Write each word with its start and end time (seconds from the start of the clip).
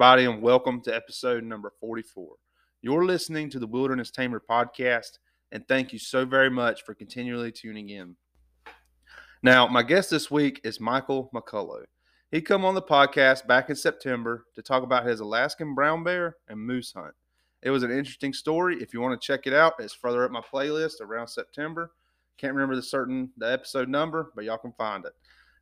everybody, 0.00 0.24
and 0.24 0.40
welcome 0.40 0.80
to 0.80 0.96
episode 0.96 1.44
number 1.44 1.74
44. 1.78 2.26
You're 2.80 3.04
listening 3.04 3.50
to 3.50 3.58
the 3.58 3.66
Wilderness 3.66 4.10
Tamer 4.10 4.40
podcast, 4.40 5.18
and 5.52 5.62
thank 5.68 5.92
you 5.92 5.98
so 5.98 6.24
very 6.24 6.48
much 6.48 6.84
for 6.84 6.94
continually 6.94 7.52
tuning 7.52 7.90
in. 7.90 8.16
Now, 9.42 9.66
my 9.66 9.82
guest 9.82 10.08
this 10.08 10.30
week 10.30 10.58
is 10.64 10.80
Michael 10.80 11.28
McCullough. 11.34 11.84
He 12.30 12.40
come 12.40 12.64
on 12.64 12.74
the 12.74 12.80
podcast 12.80 13.46
back 13.46 13.68
in 13.68 13.76
September 13.76 14.46
to 14.54 14.62
talk 14.62 14.84
about 14.84 15.04
his 15.04 15.20
Alaskan 15.20 15.74
brown 15.74 16.02
bear 16.02 16.36
and 16.48 16.58
moose 16.58 16.94
hunt. 16.96 17.12
It 17.62 17.68
was 17.68 17.82
an 17.82 17.90
interesting 17.90 18.32
story. 18.32 18.78
If 18.80 18.94
you 18.94 19.02
want 19.02 19.20
to 19.20 19.26
check 19.26 19.46
it 19.46 19.52
out, 19.52 19.74
it's 19.80 19.92
further 19.92 20.24
up 20.24 20.30
my 20.30 20.40
playlist 20.40 21.02
around 21.02 21.28
September. 21.28 21.90
Can't 22.38 22.54
remember 22.54 22.74
the 22.74 22.82
certain 22.82 23.32
the 23.36 23.52
episode 23.52 23.90
number, 23.90 24.32
but 24.34 24.46
y'all 24.46 24.56
can 24.56 24.72
find 24.78 25.04
it. 25.04 25.12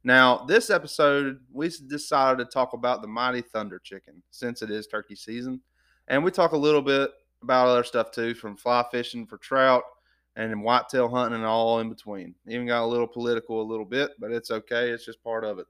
Now, 0.04 0.44
this 0.46 0.70
episode, 0.70 1.40
we 1.52 1.70
decided 1.86 2.38
to 2.38 2.50
talk 2.50 2.72
about 2.72 3.02
the 3.02 3.08
mighty 3.08 3.42
thunder 3.42 3.78
chicken 3.78 4.22
since 4.30 4.62
it 4.62 4.70
is 4.70 4.86
turkey 4.86 5.16
season. 5.16 5.60
And 6.06 6.24
we 6.24 6.30
talk 6.30 6.52
a 6.52 6.56
little 6.56 6.82
bit 6.82 7.10
about 7.42 7.68
other 7.68 7.84
stuff 7.84 8.10
too, 8.10 8.34
from 8.34 8.56
fly 8.56 8.84
fishing 8.90 9.26
for 9.26 9.38
trout 9.38 9.82
and 10.36 10.62
whitetail 10.62 11.08
hunting 11.08 11.36
and 11.36 11.44
all 11.44 11.80
in 11.80 11.88
between. 11.88 12.34
Even 12.46 12.66
got 12.66 12.84
a 12.84 12.86
little 12.86 13.06
political 13.06 13.60
a 13.60 13.62
little 13.62 13.84
bit, 13.84 14.12
but 14.18 14.30
it's 14.30 14.50
okay. 14.50 14.90
It's 14.90 15.04
just 15.04 15.22
part 15.22 15.44
of 15.44 15.58
it. 15.58 15.66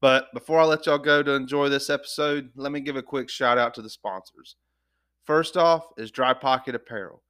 But 0.00 0.32
before 0.34 0.58
I 0.58 0.64
let 0.64 0.86
y'all 0.86 0.98
go 0.98 1.22
to 1.22 1.32
enjoy 1.32 1.68
this 1.68 1.88
episode, 1.88 2.50
let 2.56 2.72
me 2.72 2.80
give 2.80 2.96
a 2.96 3.02
quick 3.02 3.28
shout 3.28 3.58
out 3.58 3.74
to 3.74 3.82
the 3.82 3.90
sponsors. 3.90 4.56
First 5.24 5.56
off 5.56 5.86
is 5.96 6.10
Dry 6.10 6.32
Pocket 6.32 6.74
Apparel. 6.74 7.22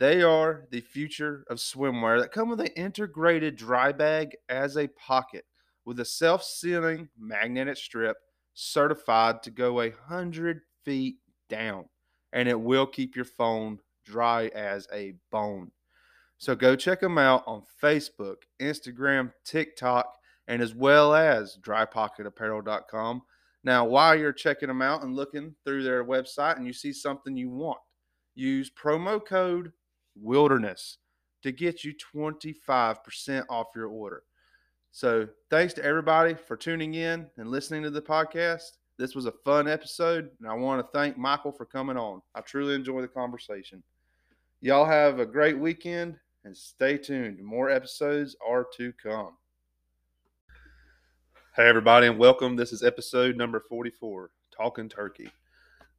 They 0.00 0.22
are 0.22 0.64
the 0.70 0.80
future 0.80 1.44
of 1.50 1.58
swimwear 1.58 2.18
that 2.20 2.32
come 2.32 2.48
with 2.48 2.60
an 2.62 2.68
integrated 2.68 3.54
dry 3.54 3.92
bag 3.92 4.34
as 4.48 4.78
a 4.78 4.88
pocket 4.88 5.44
with 5.84 6.00
a 6.00 6.06
self-sealing 6.06 7.10
magnetic 7.18 7.76
strip 7.76 8.16
certified 8.54 9.42
to 9.42 9.50
go 9.50 9.82
a 9.82 9.90
hundred 9.90 10.62
feet 10.86 11.16
down, 11.50 11.84
and 12.32 12.48
it 12.48 12.58
will 12.58 12.86
keep 12.86 13.14
your 13.14 13.26
phone 13.26 13.78
dry 14.06 14.46
as 14.54 14.88
a 14.90 15.16
bone. 15.30 15.70
So 16.38 16.56
go 16.56 16.76
check 16.76 17.00
them 17.00 17.18
out 17.18 17.44
on 17.46 17.62
Facebook, 17.82 18.36
Instagram, 18.58 19.34
TikTok, 19.44 20.16
and 20.48 20.62
as 20.62 20.74
well 20.74 21.14
as 21.14 21.58
drypocketapparel.com. 21.60 23.20
Now, 23.64 23.84
while 23.84 24.16
you're 24.16 24.32
checking 24.32 24.68
them 24.68 24.80
out 24.80 25.02
and 25.02 25.14
looking 25.14 25.54
through 25.62 25.82
their 25.82 26.06
website 26.06 26.56
and 26.56 26.66
you 26.66 26.72
see 26.72 26.94
something 26.94 27.36
you 27.36 27.50
want, 27.50 27.80
use 28.34 28.70
promo 28.70 29.22
code 29.22 29.72
wilderness 30.20 30.98
to 31.42 31.52
get 31.52 31.84
you 31.84 31.94
25% 32.14 33.44
off 33.48 33.68
your 33.74 33.86
order. 33.86 34.22
So, 34.92 35.28
thanks 35.50 35.72
to 35.74 35.84
everybody 35.84 36.34
for 36.34 36.56
tuning 36.56 36.94
in 36.94 37.26
and 37.36 37.48
listening 37.48 37.82
to 37.84 37.90
the 37.90 38.02
podcast. 38.02 38.78
This 38.98 39.14
was 39.14 39.26
a 39.26 39.32
fun 39.44 39.68
episode, 39.68 40.30
and 40.40 40.48
I 40.48 40.54
want 40.54 40.84
to 40.84 40.98
thank 40.98 41.16
Michael 41.16 41.52
for 41.52 41.64
coming 41.64 41.96
on. 41.96 42.20
I 42.34 42.40
truly 42.40 42.74
enjoy 42.74 43.00
the 43.00 43.08
conversation. 43.08 43.82
Y'all 44.60 44.84
have 44.84 45.20
a 45.20 45.26
great 45.26 45.58
weekend 45.58 46.18
and 46.44 46.56
stay 46.56 46.98
tuned. 46.98 47.42
More 47.42 47.70
episodes 47.70 48.36
are 48.46 48.66
to 48.76 48.92
come. 49.02 49.36
Hey, 51.56 51.68
everybody, 51.68 52.08
and 52.08 52.18
welcome. 52.18 52.56
This 52.56 52.72
is 52.72 52.82
episode 52.82 53.36
number 53.36 53.60
44 53.68 54.30
Talking 54.54 54.88
Turkey. 54.88 55.30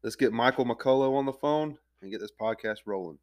Let's 0.04 0.16
get 0.16 0.34
Michael 0.34 0.66
McCullough 0.66 1.18
on 1.18 1.26
the 1.26 1.34
phone 1.34 1.78
and 2.02 2.12
get 2.12 2.20
this 2.20 2.32
podcast 2.40 2.80
rolling. 2.86 3.18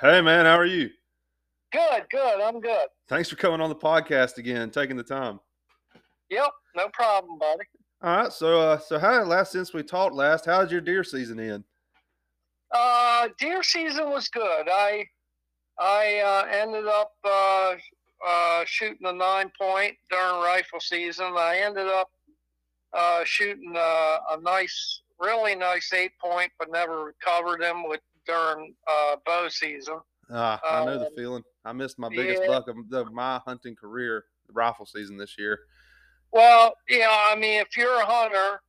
Hey, 0.00 0.20
man, 0.20 0.44
how 0.44 0.56
are 0.56 0.64
you? 0.64 0.90
Good, 1.72 2.04
good. 2.08 2.40
I'm 2.40 2.60
good. 2.60 2.86
Thanks 3.08 3.28
for 3.28 3.34
coming 3.34 3.60
on 3.60 3.68
the 3.68 3.74
podcast 3.74 4.38
again, 4.38 4.70
taking 4.70 4.96
the 4.96 5.02
time. 5.02 5.40
Yep, 6.30 6.50
no 6.76 6.88
problem, 6.92 7.36
buddy. 7.36 7.64
All 8.00 8.16
right, 8.16 8.32
so 8.32 8.60
uh, 8.60 8.78
so 8.78 8.96
how 8.96 9.20
last 9.24 9.50
since 9.50 9.74
we 9.74 9.82
talked 9.82 10.14
last, 10.14 10.46
how's 10.46 10.70
your 10.70 10.80
deer 10.80 11.02
season 11.02 11.40
end? 11.40 11.64
Uh, 12.72 13.28
deer 13.40 13.64
season 13.64 14.10
was 14.10 14.28
good. 14.28 14.68
I 14.70 15.04
I 15.80 16.20
uh, 16.24 16.46
ended 16.48 16.86
up 16.86 17.12
uh, 17.24 17.74
uh, 18.24 18.62
shooting 18.66 19.04
a 19.04 19.12
nine 19.12 19.50
point 19.60 19.96
during 20.10 20.42
rifle 20.44 20.78
season. 20.78 21.34
I 21.36 21.60
ended 21.64 21.88
up 21.88 22.08
uh, 22.92 23.22
shooting 23.24 23.74
a, 23.76 24.18
a 24.30 24.40
nice, 24.42 25.02
really 25.18 25.56
nice 25.56 25.92
eight 25.92 26.12
point, 26.20 26.52
but 26.56 26.70
never 26.70 27.02
recovered 27.04 27.62
him, 27.62 27.88
with 27.88 28.00
during 28.28 28.74
uh, 28.88 29.16
bow 29.26 29.48
season. 29.48 29.98
Ah, 30.30 30.60
I 30.64 30.84
know 30.84 30.98
the 30.98 31.06
Um, 31.06 31.12
feeling. 31.16 31.42
I 31.64 31.72
missed 31.72 31.98
my 31.98 32.08
biggest 32.10 32.42
yeah. 32.42 32.48
buck 32.48 32.68
of 32.68 32.76
the, 32.90 33.06
my 33.06 33.40
hunting 33.46 33.74
career, 33.74 34.26
rifle 34.52 34.86
season 34.86 35.16
this 35.16 35.36
year. 35.38 35.58
Well, 36.32 36.74
you 36.88 36.98
know, 37.00 37.10
I 37.10 37.34
mean, 37.34 37.60
if 37.60 37.76
you're 37.76 38.00
a 38.00 38.04
hunter, 38.04 38.60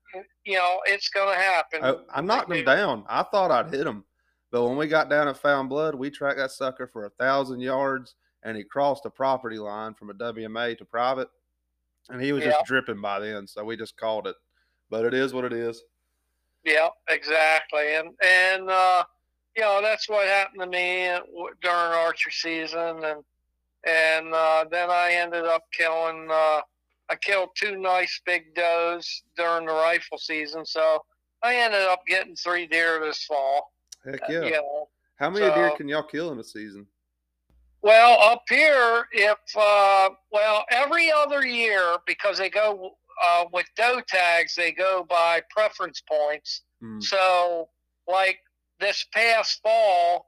you 0.45 0.55
know, 0.55 0.79
it's 0.85 1.09
going 1.09 1.35
to 1.35 1.39
happen. 1.41 1.83
I, 1.83 1.95
I 2.19 2.21
knocked 2.21 2.51
him 2.51 2.63
down. 2.63 3.03
I 3.09 3.23
thought 3.23 3.51
I'd 3.51 3.73
hit 3.73 3.85
him, 3.85 4.05
but 4.51 4.65
when 4.65 4.77
we 4.77 4.87
got 4.87 5.09
down 5.09 5.27
and 5.27 5.37
found 5.37 5.67
blood, 5.69 5.95
we 5.95 6.09
tracked 6.09 6.37
that 6.37 6.51
sucker 6.51 6.87
for 6.87 7.05
a 7.05 7.09
thousand 7.11 7.59
yards, 7.59 8.15
and 8.43 8.55
he 8.55 8.63
crossed 8.63 9.05
a 9.05 9.09
property 9.09 9.57
line 9.59 9.93
from 9.93 10.09
a 10.09 10.13
WMA 10.13 10.77
to 10.77 10.85
private, 10.85 11.27
and 12.09 12.21
he 12.21 12.31
was 12.31 12.43
Yeah. 12.45 12.51
just 12.51 12.65
dripping 12.65 13.01
by 13.01 13.19
then. 13.19 13.45
So 13.45 13.65
we 13.65 13.75
just 13.75 13.97
called 13.97 14.25
it. 14.27 14.37
But 14.89 15.05
it 15.05 15.13
is 15.13 15.33
what 15.33 15.43
it 15.45 15.53
is. 15.53 15.83
Yeah, 16.63 16.89
exactly, 17.09 17.95
and 17.95 18.09
and 18.25 18.69
uh, 18.69 19.03
you 19.59 19.65
know 19.65 19.81
that's 19.81 20.07
what 20.07 20.25
happened 20.25 20.61
to 20.61 20.67
me 20.67 21.09
uh, 21.09 21.19
during 21.61 21.75
archery 21.75 22.31
season, 22.31 23.03
and 23.03 23.23
and 23.85 24.33
uh, 24.33 24.63
then 24.71 24.89
I 24.89 25.11
ended 25.11 25.43
up 25.43 25.65
killing. 25.73 26.29
Uh, 26.31 26.61
I 27.09 27.15
killed 27.19 27.49
two 27.55 27.75
nice 27.77 28.21
big 28.25 28.55
does 28.55 29.23
during 29.35 29.65
the 29.65 29.73
rifle 29.73 30.17
season, 30.17 30.65
so 30.65 31.03
I 31.43 31.55
ended 31.55 31.81
up 31.81 32.03
getting 32.07 32.37
three 32.37 32.67
deer 32.67 33.01
this 33.01 33.25
fall. 33.25 33.73
Heck 34.05 34.21
uh, 34.21 34.25
yeah! 34.29 34.43
You 34.43 34.51
know, 34.51 34.87
How 35.17 35.29
many 35.29 35.53
deer 35.53 35.71
can 35.75 35.89
y'all 35.89 36.03
kill 36.03 36.31
in 36.31 36.39
a 36.39 36.43
season? 36.43 36.87
Well, 37.81 38.17
up 38.21 38.43
here, 38.47 39.07
if 39.11 39.37
uh, 39.57 40.09
well, 40.31 40.63
every 40.71 41.11
other 41.11 41.45
year 41.45 41.97
because 42.07 42.37
they 42.37 42.49
go 42.49 42.95
uh, 43.21 43.43
with 43.51 43.65
doe 43.75 43.99
tags, 44.07 44.55
they 44.55 44.71
go 44.71 45.05
by 45.09 45.41
preference 45.49 46.01
points. 46.09 46.61
Hmm. 46.81 47.01
So, 47.01 47.67
like 48.07 48.39
this 48.79 49.05
past 49.13 49.61
fall, 49.61 50.27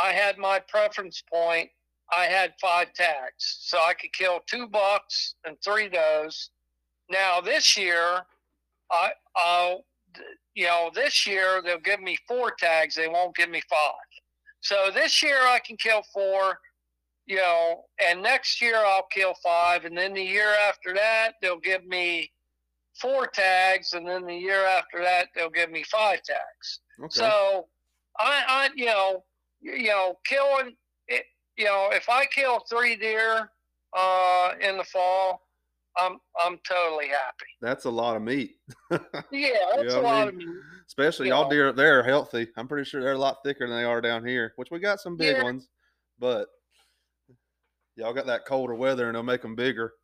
I 0.00 0.12
had 0.12 0.38
my 0.38 0.58
preference 0.58 1.22
point. 1.32 1.70
I 2.14 2.24
had 2.24 2.52
five 2.60 2.92
tags, 2.92 3.58
so 3.62 3.78
I 3.78 3.94
could 3.94 4.12
kill 4.12 4.40
two 4.46 4.68
bucks 4.68 5.34
and 5.46 5.56
three 5.64 5.88
does. 5.88 6.50
Now 7.10 7.40
this 7.40 7.76
year, 7.76 8.20
I, 8.90 9.10
I'll, 9.36 9.84
you 10.54 10.66
know, 10.66 10.90
this 10.94 11.26
year 11.26 11.62
they'll 11.64 11.78
give 11.78 12.00
me 12.00 12.18
four 12.28 12.52
tags. 12.58 12.94
They 12.94 13.08
won't 13.08 13.34
give 13.34 13.48
me 13.48 13.62
five. 13.70 14.08
So 14.60 14.90
this 14.92 15.22
year 15.22 15.38
I 15.38 15.60
can 15.64 15.76
kill 15.76 16.02
four, 16.12 16.58
you 17.26 17.36
know, 17.36 17.84
and 18.06 18.22
next 18.22 18.60
year 18.60 18.76
I'll 18.76 19.06
kill 19.10 19.34
five, 19.42 19.84
and 19.84 19.96
then 19.96 20.12
the 20.14 20.22
year 20.22 20.54
after 20.68 20.92
that 20.94 21.32
they'll 21.40 21.58
give 21.58 21.86
me 21.86 22.30
four 23.00 23.26
tags, 23.26 23.92
and 23.94 24.06
then 24.06 24.26
the 24.26 24.36
year 24.36 24.64
after 24.64 25.02
that 25.02 25.28
they'll 25.34 25.50
give 25.50 25.70
me 25.70 25.82
five 25.84 26.20
tags. 26.22 26.80
Okay. 27.00 27.08
So, 27.10 27.66
I, 28.18 28.44
I, 28.48 28.70
you 28.76 28.86
know, 28.86 29.24
you 29.60 29.88
know, 29.88 30.16
killing 30.26 30.74
it. 31.08 31.24
You 31.56 31.66
know, 31.66 31.90
if 31.92 32.08
I 32.08 32.26
kill 32.26 32.60
three 32.70 32.96
deer 32.96 33.50
uh, 33.96 34.52
in 34.60 34.76
the 34.76 34.84
fall, 34.84 35.40
I'm 35.96 36.18
I'm 36.44 36.58
totally 36.68 37.08
happy. 37.08 37.46
That's 37.60 37.84
a 37.84 37.90
lot 37.90 38.16
of 38.16 38.22
meat. 38.22 38.56
Yeah, 39.30 39.56
that's 39.74 39.94
Yeah, 39.94 39.98
I 39.98 39.98
a 39.98 40.02
lot 40.02 40.28
mean, 40.28 40.28
of 40.28 40.34
meat. 40.36 40.48
Especially 40.86 41.26
You 41.26 41.32
y'all 41.32 41.44
know. 41.44 41.50
deer 41.50 41.68
up 41.68 41.76
there 41.76 42.00
are 42.00 42.02
healthy. 42.04 42.48
I'm 42.56 42.68
pretty 42.68 42.88
sure 42.88 43.00
they're 43.02 43.12
a 43.14 43.18
lot 43.18 43.38
thicker 43.44 43.66
than 43.66 43.76
they 43.76 43.84
are 43.84 44.00
down 44.00 44.24
here, 44.24 44.52
which 44.56 44.70
we 44.70 44.78
got 44.78 45.00
some 45.00 45.16
big 45.16 45.36
Yeah. 45.36 45.42
ones, 45.42 45.68
but 46.18 46.48
y'all 47.96 48.12
got 48.12 48.26
that 48.26 48.44
colder 48.44 48.74
weather 48.74 49.06
and 49.06 49.14
they'll 49.16 49.22
make 49.22 49.42
them 49.42 49.54
bigger. 49.56 49.94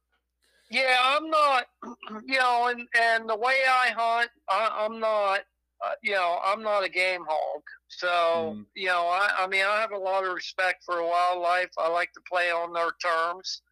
Yeah, 0.71 0.97
I'm 1.03 1.29
not. 1.31 1.67
You 2.27 2.39
know, 2.39 2.69
and 2.69 2.87
and 3.01 3.29
the 3.29 3.37
way 3.37 3.61
I 3.69 3.91
hunt, 3.97 4.31
I, 4.49 4.85
I'm 4.85 4.99
not. 5.01 5.41
Uh, 5.85 5.93
you 6.03 6.13
know, 6.13 6.39
I'm 6.45 6.63
not 6.63 6.85
a 6.85 6.89
game 6.89 7.25
hog. 7.29 7.63
So 7.89 8.07
Mm. 8.07 8.67
you 8.75 8.87
know, 8.87 9.07
I, 9.09 9.31
I 9.39 9.47
mean, 9.47 9.65
I 9.65 9.81
have 9.81 9.93
a 9.93 9.99
lot 9.99 10.25
of 10.25 10.35
respect 10.35 10.85
for 10.85 11.03
wildlife. 11.03 11.71
I 11.79 11.89
like 11.89 12.13
to 12.13 12.21
play 12.31 12.51
on 12.51 12.73
their 12.73 12.93
terms, 13.03 13.63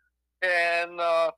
and 0.42 1.00
uh, 1.00 1.30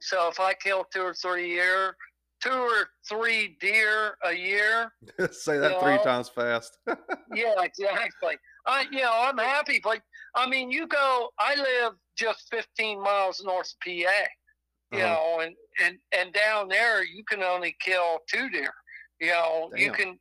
so 0.00 0.28
if 0.28 0.40
I 0.40 0.54
kill 0.54 0.84
two 0.92 1.02
or 1.02 1.14
three 1.14 1.48
year, 1.50 1.96
two 2.42 2.50
or 2.50 2.88
three 3.08 3.56
deer 3.60 4.16
a 4.24 4.32
year, 4.32 4.92
Say 5.32 5.58
that 5.58 5.80
three 5.80 5.92
Yeah. 5.92 5.98
times 5.98 6.28
fast. 6.28 6.78
yeah, 7.32 7.54
exactly. 7.62 8.36
I, 8.66 8.86
you 8.92 9.00
know, 9.00 9.12
I'm 9.12 9.38
happy, 9.38 9.80
but 9.82 10.00
I 10.34 10.48
mean, 10.48 10.70
you 10.70 10.86
go. 10.86 11.30
I 11.38 11.56
live 11.56 11.94
just 12.16 12.48
15 12.50 13.02
miles 13.02 13.42
north 13.44 13.66
of 13.72 13.80
PA, 13.84 13.90
you 13.90 13.98
Uh-huh. 14.98 14.98
know, 14.98 15.40
and 15.40 15.54
and 15.82 15.98
and 16.16 16.32
down 16.32 16.68
there 16.68 17.04
you 17.04 17.24
can 17.24 17.42
only 17.42 17.74
kill 17.80 18.20
two 18.32 18.48
deer. 18.50 18.72
You 19.22 19.28
know, 19.28 19.70
you 19.76 19.92
can 19.92 20.18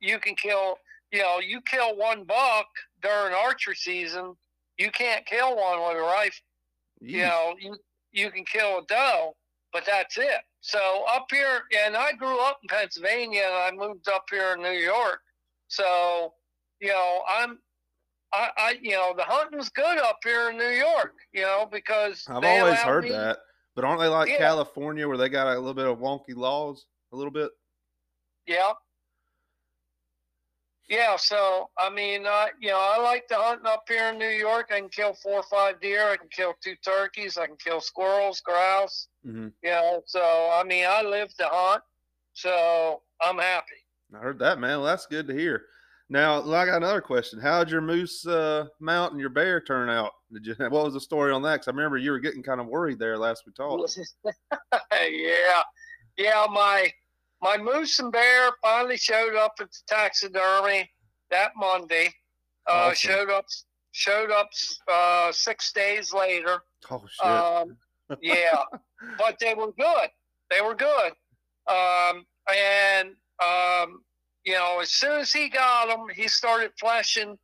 you 0.00 0.18
can 0.18 0.34
kill. 0.34 0.76
you 1.12 1.20
know, 1.20 1.38
you 1.38 1.60
kill 1.60 1.96
one 1.96 2.24
buck 2.24 2.66
during 3.02 3.32
archery 3.34 3.76
season, 3.76 4.34
you 4.78 4.90
can't 4.90 5.24
kill 5.26 5.54
one 5.56 5.78
with 5.80 5.96
a 5.96 6.00
rifle. 6.00 6.44
You 7.00 7.18
know, 7.22 7.54
you 7.60 7.76
you 8.10 8.30
can 8.32 8.44
kill 8.44 8.78
a 8.78 8.82
doe, 8.88 9.36
but 9.72 9.84
that's 9.86 10.18
it. 10.18 10.40
So 10.60 10.78
up 11.08 11.26
here, 11.30 11.62
and 11.84 11.96
I 11.96 12.12
grew 12.12 12.38
up 12.40 12.58
in 12.62 12.68
Pennsylvania, 12.68 13.42
and 13.46 13.54
I 13.80 13.86
moved 13.86 14.08
up 14.08 14.24
here 14.30 14.54
in 14.54 14.62
New 14.62 14.70
York. 14.78 15.20
So, 15.68 16.34
you 16.80 16.88
know, 16.88 17.22
I'm, 17.28 17.58
I, 18.32 18.48
I, 18.56 18.78
you 18.80 18.92
know, 18.92 19.12
the 19.16 19.24
hunting's 19.24 19.70
good 19.70 19.98
up 19.98 20.18
here 20.22 20.50
in 20.50 20.56
New 20.58 20.68
York. 20.68 21.14
You 21.32 21.42
know, 21.42 21.68
because 21.70 22.24
I've 22.28 22.44
always 22.44 22.78
heard 22.78 23.04
me- 23.04 23.10
that, 23.10 23.38
but 23.74 23.84
aren't 23.84 24.00
they 24.00 24.08
like 24.08 24.28
Yeah. 24.28 24.38
California 24.38 25.06
where 25.08 25.16
they 25.16 25.28
got 25.28 25.46
a 25.48 25.58
little 25.58 25.74
bit 25.74 25.86
of 25.86 25.98
wonky 25.98 26.34
laws? 26.36 26.86
A 27.12 27.16
little 27.16 27.32
bit. 27.32 27.50
Yeah. 28.46 28.72
Yeah, 30.88 31.16
so 31.16 31.70
I 31.78 31.88
mean, 31.88 32.26
uh, 32.26 32.46
you 32.60 32.68
know, 32.68 32.78
I 32.78 32.98
like 33.00 33.26
to 33.28 33.36
hunt 33.36 33.64
up 33.66 33.84
here 33.88 34.10
in 34.10 34.18
New 34.18 34.28
York. 34.28 34.70
I 34.70 34.80
can 34.80 34.88
kill 34.90 35.14
four 35.14 35.36
or 35.36 35.42
five 35.44 35.80
deer. 35.80 36.10
I 36.10 36.16
can 36.16 36.28
kill 36.28 36.54
two 36.62 36.74
turkeys. 36.84 37.38
I 37.38 37.46
can 37.46 37.56
kill 37.56 37.80
squirrels, 37.80 38.40
grouse. 38.40 39.08
hmm 39.24 39.48
You 39.62 39.70
know, 39.70 40.02
so 40.06 40.20
I 40.52 40.64
mean, 40.64 40.84
I 40.86 41.02
live 41.02 41.32
to 41.36 41.48
hunt, 41.50 41.82
so 42.34 43.00
I'm 43.22 43.38
happy. 43.38 43.68
I 44.14 44.18
heard 44.18 44.38
that, 44.40 44.58
man. 44.58 44.78
Well, 44.78 44.86
that's 44.86 45.06
good 45.06 45.26
to 45.28 45.34
hear. 45.34 45.64
Now, 46.10 46.42
I 46.42 46.66
got 46.66 46.76
another 46.76 47.00
question. 47.00 47.40
How'd 47.40 47.70
your 47.70 47.80
moose 47.80 48.26
uh, 48.26 48.66
mount 48.80 49.12
and 49.12 49.20
your 49.20 49.30
bear 49.30 49.62
turn 49.62 49.88
out? 49.88 50.12
Did 50.30 50.46
you? 50.46 50.54
What 50.68 50.84
was 50.84 50.92
the 50.92 51.00
story 51.00 51.32
on 51.32 51.40
that? 51.42 51.54
Because 51.54 51.68
I 51.68 51.70
remember 51.70 51.96
you 51.96 52.10
were 52.10 52.18
getting 52.18 52.42
kind 52.42 52.60
of 52.60 52.66
worried 52.66 52.98
there 52.98 53.16
last 53.16 53.44
we 53.46 53.52
talked. 53.52 53.98
yeah, 54.92 55.62
yeah. 56.18 56.46
My 56.50 56.92
my 57.42 57.58
moose 57.58 57.98
and 57.98 58.12
bear 58.12 58.50
finally 58.62 58.96
showed 58.96 59.34
up 59.34 59.54
at 59.60 59.70
the 59.70 59.78
taxidermy 59.88 60.88
that 61.30 61.52
Monday. 61.56 62.06
Uh, 62.68 62.90
Awesome. 62.92 63.10
Showed 63.10 63.30
up 63.30 63.46
showed 63.90 64.30
up 64.30 64.48
uh, 64.90 65.32
six 65.32 65.72
days 65.72 66.14
later. 66.14 66.62
Oh 66.90 67.02
shit! 67.10 67.26
Um, 67.26 67.76
yeah, 68.20 68.62
but 69.18 69.38
they 69.40 69.54
were 69.54 69.72
good. 69.72 70.08
They 70.50 70.60
were 70.60 70.74
good. 70.74 71.12
Um, 71.68 72.24
and 72.54 73.10
um, 73.44 74.02
you 74.44 74.54
know, 74.54 74.78
as 74.80 74.90
soon 74.90 75.20
as 75.20 75.32
he 75.32 75.48
got 75.48 75.88
them, 75.88 76.06
he 76.14 76.28
started 76.28 76.70
fleshing 76.78 77.36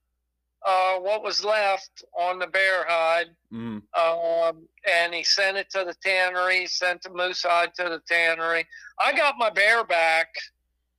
uh, 0.67 0.97
what 0.99 1.23
was 1.23 1.45
left 1.45 2.05
on 2.19 2.39
the 2.39 2.47
bear 2.47 2.85
hide. 2.89 3.29
Mhm. 3.53 3.83
Um, 3.97 4.69
and 4.93 5.15
he 5.15 5.23
sent 5.23 5.57
it 5.57 5.71
to 5.71 5.85
the 5.85 5.95
tannery. 6.03 6.67
Sent 6.67 7.03
the 7.03 7.11
moose 7.11 7.43
hide 7.43 7.75
to 7.77 7.85
the 7.85 8.01
tannery. 8.09 8.67
I 9.01 9.13
got 9.13 9.37
my 9.39 9.51
bear 9.51 9.85
back. 9.85 10.29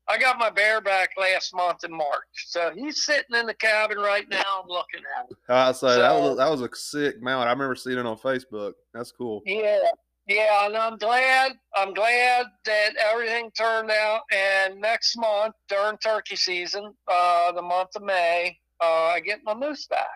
I 0.07 0.17
got 0.17 0.39
my 0.39 0.50
bear 0.50 0.81
back 0.81 1.11
last 1.17 1.53
month 1.53 1.83
in 1.83 1.91
March. 1.91 2.47
So 2.47 2.71
he's 2.73 3.06
sitting 3.06 3.35
in 3.35 3.45
the 3.45 3.53
cabin 3.53 4.00
right 4.00 4.27
now. 4.27 4.61
I'm 4.63 4.67
looking 4.67 5.01
at 5.19 5.29
him. 5.29 5.38
I 5.47 5.71
say 5.71 5.97
that 6.00 6.13
was 6.13 6.31
So- 6.31 6.35
that 6.35 6.50
was 6.50 6.62
a 6.62 6.69
sick 6.75 7.21
mount. 7.21 7.47
I 7.47 7.51
remember 7.51 7.75
seeing 7.75 8.00
it 8.00 8.05
on 8.07 8.17
Facebook. 8.17 8.73
That's 8.94 9.12
cool. 9.12 9.44
Yeah, 9.45 9.77
yeah, 10.25 10.65
and 10.65 10.75
I'm 10.75 10.97
glad. 10.97 11.59
I'm 11.75 11.94
glad 11.94 12.47
that 12.65 12.95
everything 12.95 13.51
turned 13.51 13.91
out. 13.91 14.21
And 14.31 14.81
next 14.81 15.15
month, 15.15 15.53
during 15.67 15.97
turkey 16.00 16.38
season, 16.38 16.95
uh, 17.07 17.51
the 17.51 17.62
month 17.62 17.89
of 17.95 18.01
May, 18.01 18.59
uh, 18.81 18.85
I 19.13 19.19
get 19.19 19.39
my 19.43 19.53
moose 19.53 19.87
back. 19.87 20.07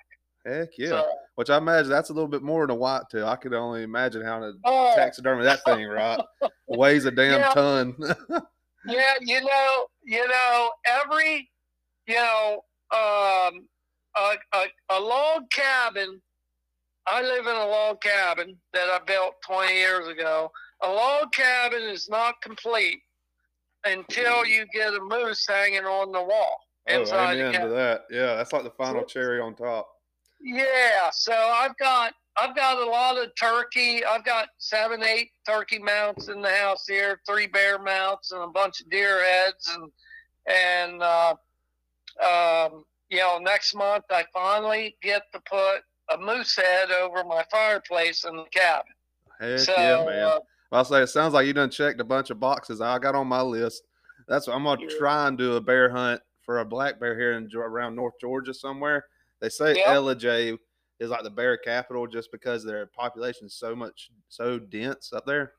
Heck 0.46 0.70
yeah! 0.78 0.90
So, 0.90 1.08
Which 1.36 1.50
I 1.50 1.58
imagine 1.58 1.90
that's 1.90 2.10
a 2.10 2.14
little 2.14 2.28
bit 2.28 2.42
more 2.44 2.64
than 2.68 2.76
a 2.76 2.80
whitetail. 2.80 3.28
I 3.28 3.38
could 3.38 3.54
only 3.54 3.84
imagine 3.84 4.24
how 4.24 4.40
to 4.40 4.54
oh, 4.66 4.94
taxidermy 4.96 5.44
that 5.44 5.64
thing, 5.64 5.88
right? 5.88 6.20
Weighs 6.68 7.06
a 7.06 7.12
damn 7.12 7.40
Yeah. 7.40 7.50
ton. 7.54 7.96
yeah, 8.86 9.14
you 9.22 9.42
know, 9.42 9.86
you 10.04 10.28
know, 10.28 10.72
every, 10.86 11.50
you 12.08 12.16
know, 12.16 12.62
um, 12.94 13.66
a, 14.18 14.36
a, 14.54 14.66
a 14.92 15.00
log 15.00 15.50
cabin. 15.50 16.22
I 17.06 17.22
live 17.22 17.48
in 17.48 17.56
a 17.56 17.66
log 17.68 18.02
cabin 18.02 18.58
that 18.74 18.88
I 18.90 19.00
built 19.06 19.36
20 19.46 19.74
years 19.74 20.08
ago. 20.08 20.50
A 20.84 20.88
log 20.90 21.32
cabin 21.34 21.82
is 21.84 22.08
not 22.10 22.42
complete 22.42 23.00
until 23.86 24.46
you 24.46 24.66
get 24.74 24.94
a 24.94 25.00
moose 25.02 25.46
hanging 25.48 25.84
on 25.86 26.12
the 26.14 26.22
wall 26.24 26.58
inside 26.88 27.36
the 27.36 27.48
amen 27.48 27.62
to 27.62 27.70
that. 27.70 28.06
Yeah, 28.10 28.36
that's 28.36 28.54
like 28.54 28.64
the 28.64 28.72
final 28.72 29.04
cherry 29.04 29.40
on 29.40 29.56
top. 29.56 29.90
Yeah, 30.42 31.10
so 31.12 31.34
I've 31.34 31.78
got 31.78 32.14
I've 32.36 32.56
got 32.56 32.80
a 32.80 32.90
lot 32.90 33.18
of 33.18 33.30
turkey. 33.40 34.04
I've 34.04 34.26
got 34.26 34.50
seven, 34.58 35.04
eight 35.04 35.30
turkey 35.48 35.80
mounts 35.80 36.28
in 36.28 36.42
the 36.42 36.50
house 36.50 36.86
here, 36.88 37.22
three 37.28 37.48
bear 37.48 37.80
mounts, 37.80 38.32
and 38.32 38.42
a 38.42 38.48
bunch 38.48 38.82
of 38.82 38.90
deer 38.90 39.24
heads, 39.24 39.70
and 39.74 39.92
and 40.48 41.02
uh, 41.02 41.36
um, 42.22 42.84
you 43.10 43.20
know, 43.20 43.38
next 43.40 43.76
month 43.76 44.06
I 44.10 44.26
finally 44.34 44.98
get 45.02 45.24
to 45.34 45.40
put 45.50 45.82
a 46.14 46.18
moose 46.20 46.56
head 46.56 46.92
over 46.92 47.24
my 47.24 47.44
fireplace 47.50 48.26
in 48.26 48.36
the 48.36 48.46
cabin. 48.52 48.92
Heck 49.40 49.60
so 49.60 49.74
yeah, 49.78 50.04
man. 50.06 50.24
uh, 50.26 50.40
I'll 50.72 50.86
say 50.86 51.04
it 51.04 51.08
sounds 51.08 51.34
like 51.34 51.46
you 51.46 51.54
done 51.54 51.70
checked 51.70 52.02
a 52.02 52.04
bunch 52.04 52.30
of 52.32 52.40
boxes 52.40 52.82
I 52.82 53.00
got 53.00 53.16
on 53.16 53.28
my 53.28 53.42
list. 53.42 53.84
That's 54.28 54.48
what 54.48 54.56
I'm 54.56 54.64
gonna 54.64 54.82
Yeah. 54.82 54.98
try 54.98 55.28
and 55.28 55.38
do 55.38 55.56
a 55.56 55.62
bear 55.62 55.90
hunt 55.90 56.22
for 56.44 56.60
a 56.60 56.66
black 56.66 57.00
bear 57.00 57.18
here 57.18 57.34
in 57.34 57.50
around 57.56 57.96
North 57.96 58.16
Georgia 58.20 58.54
somewhere. 58.54 59.06
They 59.40 59.50
say 59.50 59.76
Yep. 59.76 59.88
Ellijay 59.88 60.58
is 61.00 61.10
like 61.10 61.24
the 61.24 61.30
bear 61.30 61.58
capital 61.58 62.08
just 62.08 62.32
because 62.32 62.64
their 62.64 62.86
population 62.88 63.48
is 63.48 63.56
so 63.56 63.76
much 63.76 64.12
so 64.30 64.60
dense 64.60 65.12
up 65.14 65.26
there. 65.26 65.54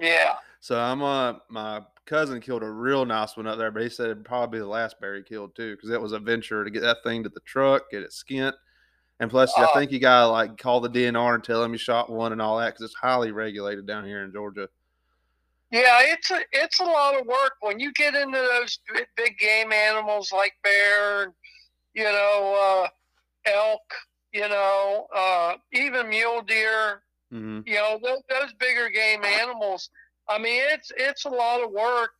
yeah, 0.00 0.34
So 0.60 0.78
I'm 0.78 1.02
uh 1.02 1.34
my 1.48 1.82
cousin 2.06 2.40
killed 2.40 2.62
a 2.62 2.70
real 2.70 3.04
nice 3.06 3.36
one 3.36 3.46
up 3.46 3.56
there, 3.58 3.70
but 3.70 3.82
he 3.82 3.88
said 3.88 4.06
it'd 4.10 4.24
probably 4.24 4.58
be 4.58 4.60
the 4.60 4.66
last 4.68 5.00
bear 5.00 5.14
he 5.16 5.22
killed 5.22 5.54
too, 5.54 5.74
because 5.76 5.90
it 5.90 6.00
was 6.00 6.12
a 6.12 6.18
venture 6.18 6.64
to 6.64 6.70
get 6.70 6.82
that 6.82 6.98
thing 7.04 7.22
to 7.22 7.28
the 7.30 7.40
truck, 7.40 7.90
get 7.90 8.02
it 8.02 8.10
skint. 8.12 8.52
And 9.20 9.30
plus, 9.30 9.54
I 9.56 9.62
Oh. 9.64 9.72
think 9.74 9.92
you 9.92 10.00
gotta 10.00 10.28
like 10.30 10.58
call 10.58 10.80
the 10.80 10.90
DNR 10.90 11.34
and 11.36 11.44
tell 11.44 11.62
them 11.62 11.72
you 11.72 11.78
shot 11.78 12.10
one 12.10 12.32
and 12.32 12.42
all 12.42 12.58
that, 12.58 12.74
because 12.74 12.84
it's 12.84 12.94
highly 12.94 13.30
regulated 13.30 13.86
down 13.86 14.04
here 14.04 14.24
in 14.24 14.32
Georgia. 14.32 14.68
Yeah, 15.74 16.02
it's 16.04 16.30
a 16.30 16.38
it's 16.52 16.78
a 16.78 16.84
lot 16.84 17.20
of 17.20 17.26
work 17.26 17.54
when 17.60 17.80
you 17.80 17.92
get 17.94 18.14
into 18.14 18.38
those 18.38 18.78
big, 18.94 19.06
big 19.16 19.38
game 19.38 19.72
animals 19.72 20.30
like 20.30 20.52
bear, 20.62 21.34
you 21.94 22.04
know, 22.04 22.84
uh, 22.86 23.50
elk, 23.50 23.82
you 24.32 24.48
know, 24.48 25.08
uh, 25.12 25.54
even 25.72 26.10
mule 26.10 26.42
deer. 26.42 27.02
hmm 27.32 27.58
You 27.66 27.74
know, 27.74 27.98
those, 28.00 28.22
those 28.30 28.52
bigger 28.60 28.88
game 28.88 29.24
animals. 29.24 29.90
I 30.28 30.38
mean, 30.38 30.62
it's 30.72 30.92
it's 30.96 31.24
a 31.24 31.28
lot 31.28 31.64
of 31.64 31.72
work 31.72 32.12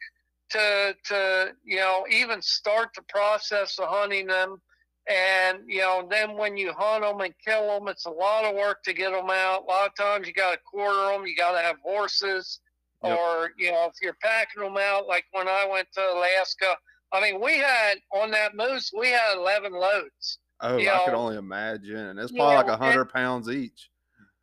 to 0.50 0.97
to 1.05 1.52
you 1.64 1.76
know 1.76 2.07
even 2.11 2.43
start 2.43 2.88
the 2.97 3.02
process 3.02 3.79
of 3.79 3.87
hunting 3.88 4.26
them, 4.26 4.61
and 5.09 5.61
you 5.69 5.79
know 5.79 6.09
then 6.11 6.37
when 6.37 6.57
you 6.57 6.73
hunt 6.76 7.05
them 7.05 7.21
and 7.21 7.35
kill 7.47 7.69
them, 7.69 7.87
it's 7.87 8.07
a 8.07 8.11
lot 8.11 8.47
of 8.47 8.57
work 8.57 8.83
to 8.83 8.93
get 8.93 9.12
them 9.12 9.31
out. 9.31 9.62
A 9.62 9.71
lot 9.71 9.87
of 9.87 9.95
times 9.95 10.26
you 10.26 10.33
got 10.33 10.55
to 10.55 10.59
quarter 10.69 11.12
them. 11.12 11.25
You 11.25 11.37
got 11.37 11.52
to 11.52 11.59
have 11.61 11.76
horses 11.85 12.59
Yep. 13.05 13.19
or 13.19 13.51
you 13.59 13.71
know 13.71 13.87
if 13.87 13.95
you're 14.03 14.17
packing 14.23 14.63
them 14.63 14.77
out 14.79 15.07
like 15.07 15.25
when 15.33 15.49
i 15.49 15.67
went 15.71 15.87
to 15.95 16.01
alaska 16.01 16.77
i 17.13 17.21
mean 17.21 17.41
we 17.41 17.59
had 17.59 17.95
on 18.13 18.31
that 18.33 18.55
moose 18.57 18.91
we 18.99 19.09
had 19.09 19.37
11 19.37 19.73
loads 19.73 20.39
Oh, 20.61 20.79
I 20.79 21.03
could 21.05 21.15
only 21.15 21.37
imagine. 21.37 21.97
And 21.97 22.19
it's 22.19 22.31
probably 22.33 22.55
like 22.55 22.67
yeah, 22.69 22.75
a 22.75 22.77
hundred 22.77 23.07
pounds 23.07 23.51
each. 23.51 23.91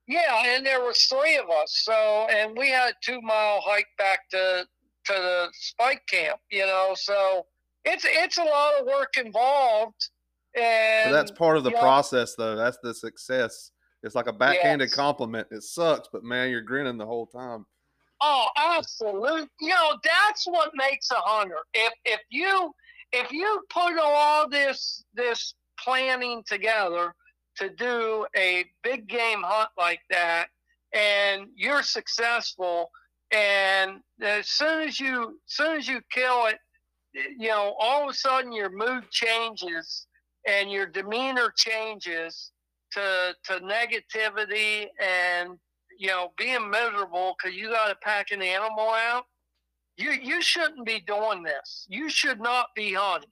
yeah 0.07 0.43
and 0.45 0.65
there 0.65 0.81
was 0.81 1.01
three 1.03 1.37
of 1.37 1.49
us 1.49 1.81
so 1.83 2.27
and 2.31 2.55
we 2.57 2.69
had 2.69 2.89
a 2.89 2.93
two 3.03 3.21
mile 3.21 3.61
hike 3.65 3.87
back 3.97 4.29
to 4.31 4.65
to 5.05 5.13
the 5.13 5.47
spike 5.53 6.01
camp 6.07 6.39
you 6.51 6.65
know 6.65 6.91
so 6.95 7.45
it's 7.85 8.05
it's 8.07 8.37
a 8.37 8.43
lot 8.43 8.73
of 8.79 8.85
work 8.85 9.13
involved 9.17 10.09
and 10.55 11.13
that's 11.13 11.31
part 11.31 11.55
of 11.57 11.63
the 11.63 11.71
process, 11.71 12.35
though. 12.35 12.57
That's 12.57 12.77
the 12.83 12.93
success. 12.93 13.71
It's 14.03 14.15
like 14.15 14.27
a 14.27 14.33
backhanded 14.33 14.89
Yes. 14.89 14.95
compliment. 14.95 15.47
It 15.49 15.63
sucks, 15.63 16.09
but 16.11 16.23
man, 16.25 16.49
you're 16.49 16.59
grinning 16.61 16.97
the 16.97 17.05
whole 17.05 17.25
time. 17.25 17.65
Oh, 18.21 18.47
absolutely. 18.57 19.47
You 19.59 19.69
know, 19.69 19.97
that's 20.03 20.45
what 20.45 20.71
makes 20.75 21.09
a 21.11 21.15
hunter. 21.17 21.57
If 21.73 21.93
if 22.05 22.21
you 22.29 22.71
if 23.11 23.31
you 23.31 23.63
put 23.69 23.97
all 23.99 24.47
this 24.47 25.03
this 25.13 25.55
planning 25.79 26.43
together 26.47 27.13
to 27.57 27.69
do 27.69 28.25
a 28.37 28.65
big 28.83 29.07
game 29.07 29.41
hunt 29.43 29.69
like 29.77 30.01
that 30.09 30.47
and 30.93 31.47
you're 31.55 31.83
successful 31.83 32.89
and 33.31 33.99
as 34.21 34.47
soon 34.49 34.87
as 34.87 34.99
you 34.99 35.39
as 35.47 35.55
soon 35.55 35.77
as 35.77 35.87
you 35.87 36.01
kill 36.11 36.45
it, 36.45 36.57
you 37.13 37.49
know, 37.49 37.75
all 37.79 38.03
of 38.03 38.09
a 38.09 38.13
sudden 38.13 38.51
your 38.51 38.69
mood 38.69 39.09
changes 39.09 40.07
and 40.47 40.71
your 40.71 40.85
demeanor 40.85 41.51
changes 41.55 42.51
to 42.91 43.33
to 43.45 43.59
negativity 43.61 44.87
and 45.01 45.57
you 46.01 46.07
know, 46.07 46.31
being 46.35 46.67
miserable 46.67 47.35
because 47.37 47.55
you 47.55 47.69
got 47.69 47.89
to 47.89 47.95
pack 48.01 48.31
an 48.31 48.41
animal 48.41 48.89
out, 48.89 49.25
you 49.97 50.09
you 50.11 50.41
shouldn't 50.41 50.83
be 50.83 50.99
doing 51.01 51.43
this. 51.43 51.85
You 51.89 52.09
should 52.09 52.41
not 52.41 52.69
be 52.75 52.93
hunting 52.93 53.29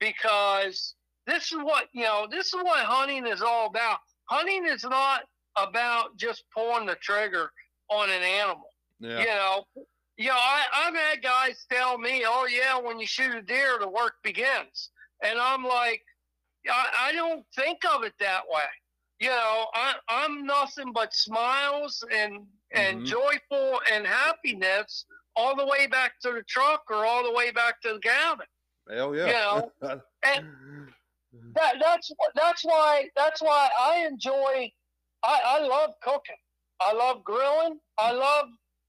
because 0.00 0.96
this 1.26 1.50
is 1.50 1.58
what 1.62 1.86
you 1.94 2.02
know. 2.02 2.26
This 2.30 2.48
is 2.48 2.62
what 2.62 2.84
hunting 2.84 3.26
is 3.26 3.40
all 3.40 3.68
about. 3.68 4.00
Hunting 4.26 4.66
is 4.66 4.84
not 4.84 5.22
about 5.56 6.14
just 6.18 6.44
pulling 6.54 6.84
the 6.84 6.96
trigger 6.96 7.50
on 7.88 8.10
an 8.10 8.22
animal. 8.22 8.68
Yeah. 9.00 9.20
You 9.20 9.26
know, 9.26 9.64
you 10.18 10.26
know, 10.26 10.34
I, 10.36 10.64
I've 10.74 10.94
had 10.94 11.22
guys 11.22 11.64
tell 11.72 11.96
me, 11.96 12.24
"Oh 12.26 12.46
yeah, 12.52 12.78
when 12.78 13.00
you 13.00 13.06
shoot 13.06 13.34
a 13.34 13.40
deer, 13.40 13.78
the 13.80 13.88
work 13.88 14.16
begins." 14.22 14.90
And 15.24 15.38
I'm 15.38 15.64
like, 15.64 16.02
I, 16.70 17.08
I 17.08 17.12
don't 17.12 17.46
think 17.56 17.78
of 17.94 18.04
it 18.04 18.12
that 18.20 18.42
way. 18.46 18.60
You 19.20 19.28
know, 19.28 19.66
I, 19.74 19.94
I'm 20.08 20.46
nothing 20.46 20.92
but 20.92 21.14
smiles 21.14 22.02
and 22.10 22.46
and 22.72 23.02
Mhm. 23.02 23.06
joyful 23.06 23.80
and 23.92 24.06
happiness 24.06 25.04
all 25.36 25.54
the 25.56 25.66
way 25.66 25.86
back 25.86 26.18
to 26.20 26.32
the 26.32 26.42
truck 26.44 26.84
or 26.90 27.04
all 27.04 27.22
the 27.24 27.32
way 27.32 27.50
back 27.50 27.80
to 27.82 27.94
the 27.94 27.98
cabin. 28.00 28.46
Hell 28.88 29.14
yeah. 29.14 29.26
You 29.26 29.32
know, 29.32 29.72
and 30.22 30.46
that 31.54 31.74
that's 31.80 32.10
that's 32.34 32.64
why 32.64 33.10
that's 33.16 33.42
why 33.42 33.68
I 33.78 34.06
enjoy. 34.06 34.72
I, 35.22 35.40
I 35.44 35.58
love 35.66 35.90
cooking. 36.02 36.36
I 36.80 36.92
love 36.94 37.22
grilling. 37.24 37.78
I 37.98 38.12
love 38.12 38.46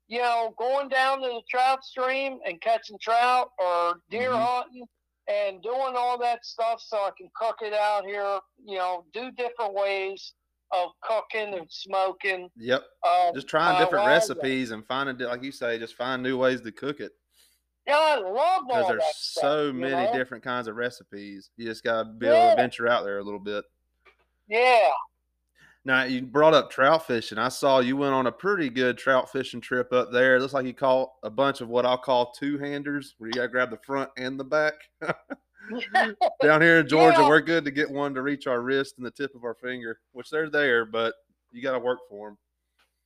you 0.07 0.19
know 0.21 0.53
going 0.57 0.87
down 0.89 1.21
to 1.21 1.27
the 1.27 1.41
trout 1.49 1.83
stream 1.83 2.39
and 2.45 2.61
catching 2.61 2.97
trout 3.01 3.49
or 3.59 3.95
deer 4.09 4.31
Mhm. 4.31 4.39
hunting 4.45 4.85
and 5.27 5.61
doing 5.61 5.93
all 5.95 6.17
that 6.19 6.45
stuff 6.45 6.81
so 6.85 6.97
I 6.97 7.11
can 7.17 7.29
cook 7.35 7.57
it 7.61 7.73
out 7.73 8.05
here. 8.05 8.39
You 8.65 8.77
know, 8.77 9.05
do 9.13 9.31
different 9.31 9.73
ways 9.73 10.33
of 10.73 10.89
cooking 11.01 11.53
and 11.53 11.67
smoking. 11.69 12.49
yep. 12.55 12.83
Um, 13.05 13.33
Just 13.33 13.47
trying 13.47 13.77
different 13.77 14.07
recipes 14.07 14.71
and 14.71 14.85
finding, 14.87 15.17
like 15.27 15.43
you 15.43 15.51
say, 15.51 15.77
just 15.77 15.95
find 15.95 16.23
new 16.23 16.37
ways 16.37 16.61
to 16.61 16.71
cook 16.71 16.99
it. 17.01 17.11
Yeah, 17.87 17.97
I 17.97 18.15
love 18.19 18.63
Because 18.67 18.87
there's 18.87 19.03
stuff, 19.15 19.41
so 19.41 19.73
many 19.73 19.91
know? 19.91 20.13
different 20.13 20.43
kinds 20.43 20.67
of 20.67 20.75
recipes. 20.75 21.49
You 21.57 21.65
just 21.65 21.83
got 21.83 22.03
to 22.03 22.09
be 22.09 22.27
able 22.27 22.51
to 22.51 22.55
venture 22.55 22.87
out 22.87 23.03
there 23.03 23.17
a 23.17 23.23
little 23.23 23.39
bit. 23.39 23.65
Yeah. 24.47 24.89
Now 25.83 26.03
you 26.03 26.21
brought 26.21 26.53
up 26.53 26.69
trout 26.69 27.07
fishing. 27.07 27.37
I 27.39 27.49
saw 27.49 27.79
you 27.79 27.97
went 27.97 28.13
on 28.13 28.27
a 28.27 28.31
pretty 28.31 28.69
good 28.69 28.97
trout 28.97 29.31
fishing 29.31 29.61
trip 29.61 29.91
up 29.91 30.11
there. 30.11 30.35
It 30.35 30.41
looks 30.41 30.53
like 30.53 30.65
you 30.65 30.73
caught 30.75 31.09
a 31.23 31.29
bunch 31.29 31.61
of 31.61 31.69
what 31.69 31.85
I'll 31.87 31.97
call 31.97 32.31
two 32.33 32.59
handers, 32.59 33.15
where 33.17 33.29
you 33.29 33.33
got 33.33 33.43
to 33.43 33.47
grab 33.47 33.71
the 33.71 33.79
front 33.85 34.11
and 34.17 34.39
the 34.39 34.43
back. 34.43 34.73
Down 36.43 36.61
here 36.61 36.79
in 36.79 36.87
Georgia, 36.87 37.21
Yeah. 37.21 37.27
we're 37.29 37.41
good 37.41 37.65
to 37.65 37.71
get 37.71 37.89
one 37.89 38.13
to 38.13 38.21
reach 38.21 38.45
our 38.45 38.61
wrist 38.61 38.95
and 38.97 39.05
the 39.05 39.11
tip 39.11 39.33
of 39.35 39.43
our 39.43 39.55
finger, 39.55 39.99
which 40.11 40.29
they're 40.29 40.49
there, 40.49 40.85
but 40.85 41.13
you 41.51 41.61
got 41.63 41.71
to 41.73 41.79
work 41.79 41.99
for 42.09 42.29
them. 42.29 42.37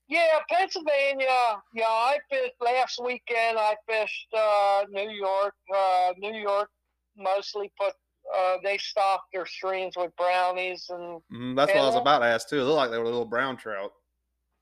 Yeah, 0.07 0.39
Pennsylvania. 0.49 1.27
Yeah, 1.73 1.85
I 1.87 2.17
fished 2.29 2.53
last 2.61 2.99
weekend. 3.03 3.57
I 3.57 3.75
fished 3.87 4.27
uh, 4.37 4.83
New 4.89 5.09
York. 5.09 5.53
Uh, 5.75 6.13
New 6.17 6.33
York 6.35 6.69
mostly 7.17 7.71
put 7.79 7.93
uh, 8.35 8.57
they 8.63 8.77
stock 8.77 9.23
their 9.33 9.45
streams 9.45 9.95
with 9.97 10.15
brownies 10.15 10.85
and 10.89 11.21
Mhm, 11.31 11.55
that's 11.55 11.73
what 11.73 11.83
I 11.83 11.87
was 11.87 11.95
about 11.95 12.19
to 12.19 12.25
ask 12.25 12.47
too. 12.49 12.59
It 12.59 12.63
looked 12.63 12.77
like 12.77 12.91
they 12.91 12.97
were 12.97 13.05
little 13.05 13.25
brown 13.25 13.57
trout. 13.57 13.91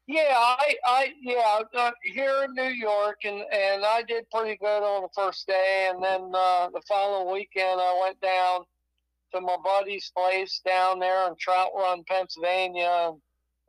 yeah, 0.08 0.34
I 0.36 0.76
I 0.86 1.14
yeah 1.22 1.62
uh, 1.76 1.92
here 2.04 2.44
in 2.44 2.54
New 2.54 2.72
York 2.74 3.20
and 3.24 3.42
and 3.52 3.86
I 3.86 4.02
did 4.04 4.30
pretty 4.32 4.58
good 4.58 4.84
on 4.84 5.04
the 5.04 5.10
first 5.16 5.48
day 5.48 5.90
and 5.92 6.04
then 6.04 6.32
uh, 6.34 6.70
the 6.74 6.82
following 6.88 7.32
weekend 7.34 7.80
I 7.80 8.00
went 8.02 8.20
down 8.20 8.66
to 9.34 9.42
my 9.42 9.58
buddy's 9.64 10.12
place 10.16 10.62
down 10.66 11.00
there 11.00 11.28
in 11.28 11.36
Trout 11.40 11.72
Run, 11.76 12.04
Pennsylvania, 12.08 13.12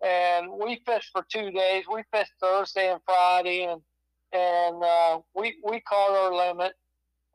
and 0.05 0.49
we 0.51 0.81
fished 0.87 1.11
for 1.13 1.25
two 1.33 1.51
days. 1.51 1.85
We 1.91 2.03
fished 2.13 2.33
Thursday 2.41 2.91
and 2.93 3.01
Friday, 3.07 3.65
and 3.65 3.81
and 4.33 4.83
uh, 4.85 5.21
we 5.35 5.57
we 5.65 5.81
caught 5.81 6.11
our 6.11 6.35
limit. 6.35 6.75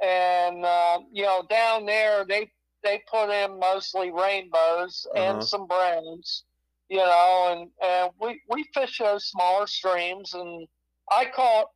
And 0.01 0.65
uh, 0.65 0.99
you 1.11 1.23
know, 1.23 1.43
down 1.49 1.85
there 1.85 2.25
they 2.25 2.51
they 2.83 3.03
put 3.11 3.29
in 3.29 3.59
mostly 3.59 4.11
rainbows 4.11 5.05
Uh-huh. 5.15 5.31
and 5.31 5.43
some 5.43 5.67
browns. 5.67 6.45
You 6.89 6.97
know, 6.97 7.47
and 7.51 7.69
and 7.83 8.11
we 8.19 8.41
we 8.49 8.63
fish 8.73 8.99
those 8.99 9.25
smaller 9.25 9.67
streams, 9.67 10.33
and 10.33 10.67
I 11.11 11.25
caught. 11.25 11.67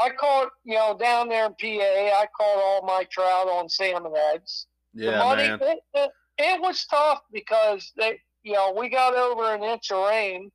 I 0.00 0.10
caught, 0.10 0.50
you 0.64 0.74
know, 0.74 0.96
down 0.96 1.28
there 1.28 1.46
in 1.46 1.52
PA, 1.54 1.84
I 2.20 2.26
caught 2.36 2.62
all 2.62 2.82
my 2.86 3.04
trout 3.04 3.48
on 3.48 3.68
salmon 3.68 4.14
heads 4.14 4.66
the 5.04 5.12
Yeah, 5.12 5.18
money, 5.18 5.48
man. 5.48 5.60
It, 5.60 5.78
it, 5.94 6.10
it 6.38 6.60
was 6.60 6.84
tough 6.86 7.22
because 7.32 7.92
they, 7.96 8.20
you 8.42 8.52
know, 8.54 8.72
we 8.76 8.88
got 8.88 9.14
over 9.14 9.52
an 9.54 9.62
inch 9.62 9.90
of 9.90 10.06
rain, 10.08 10.50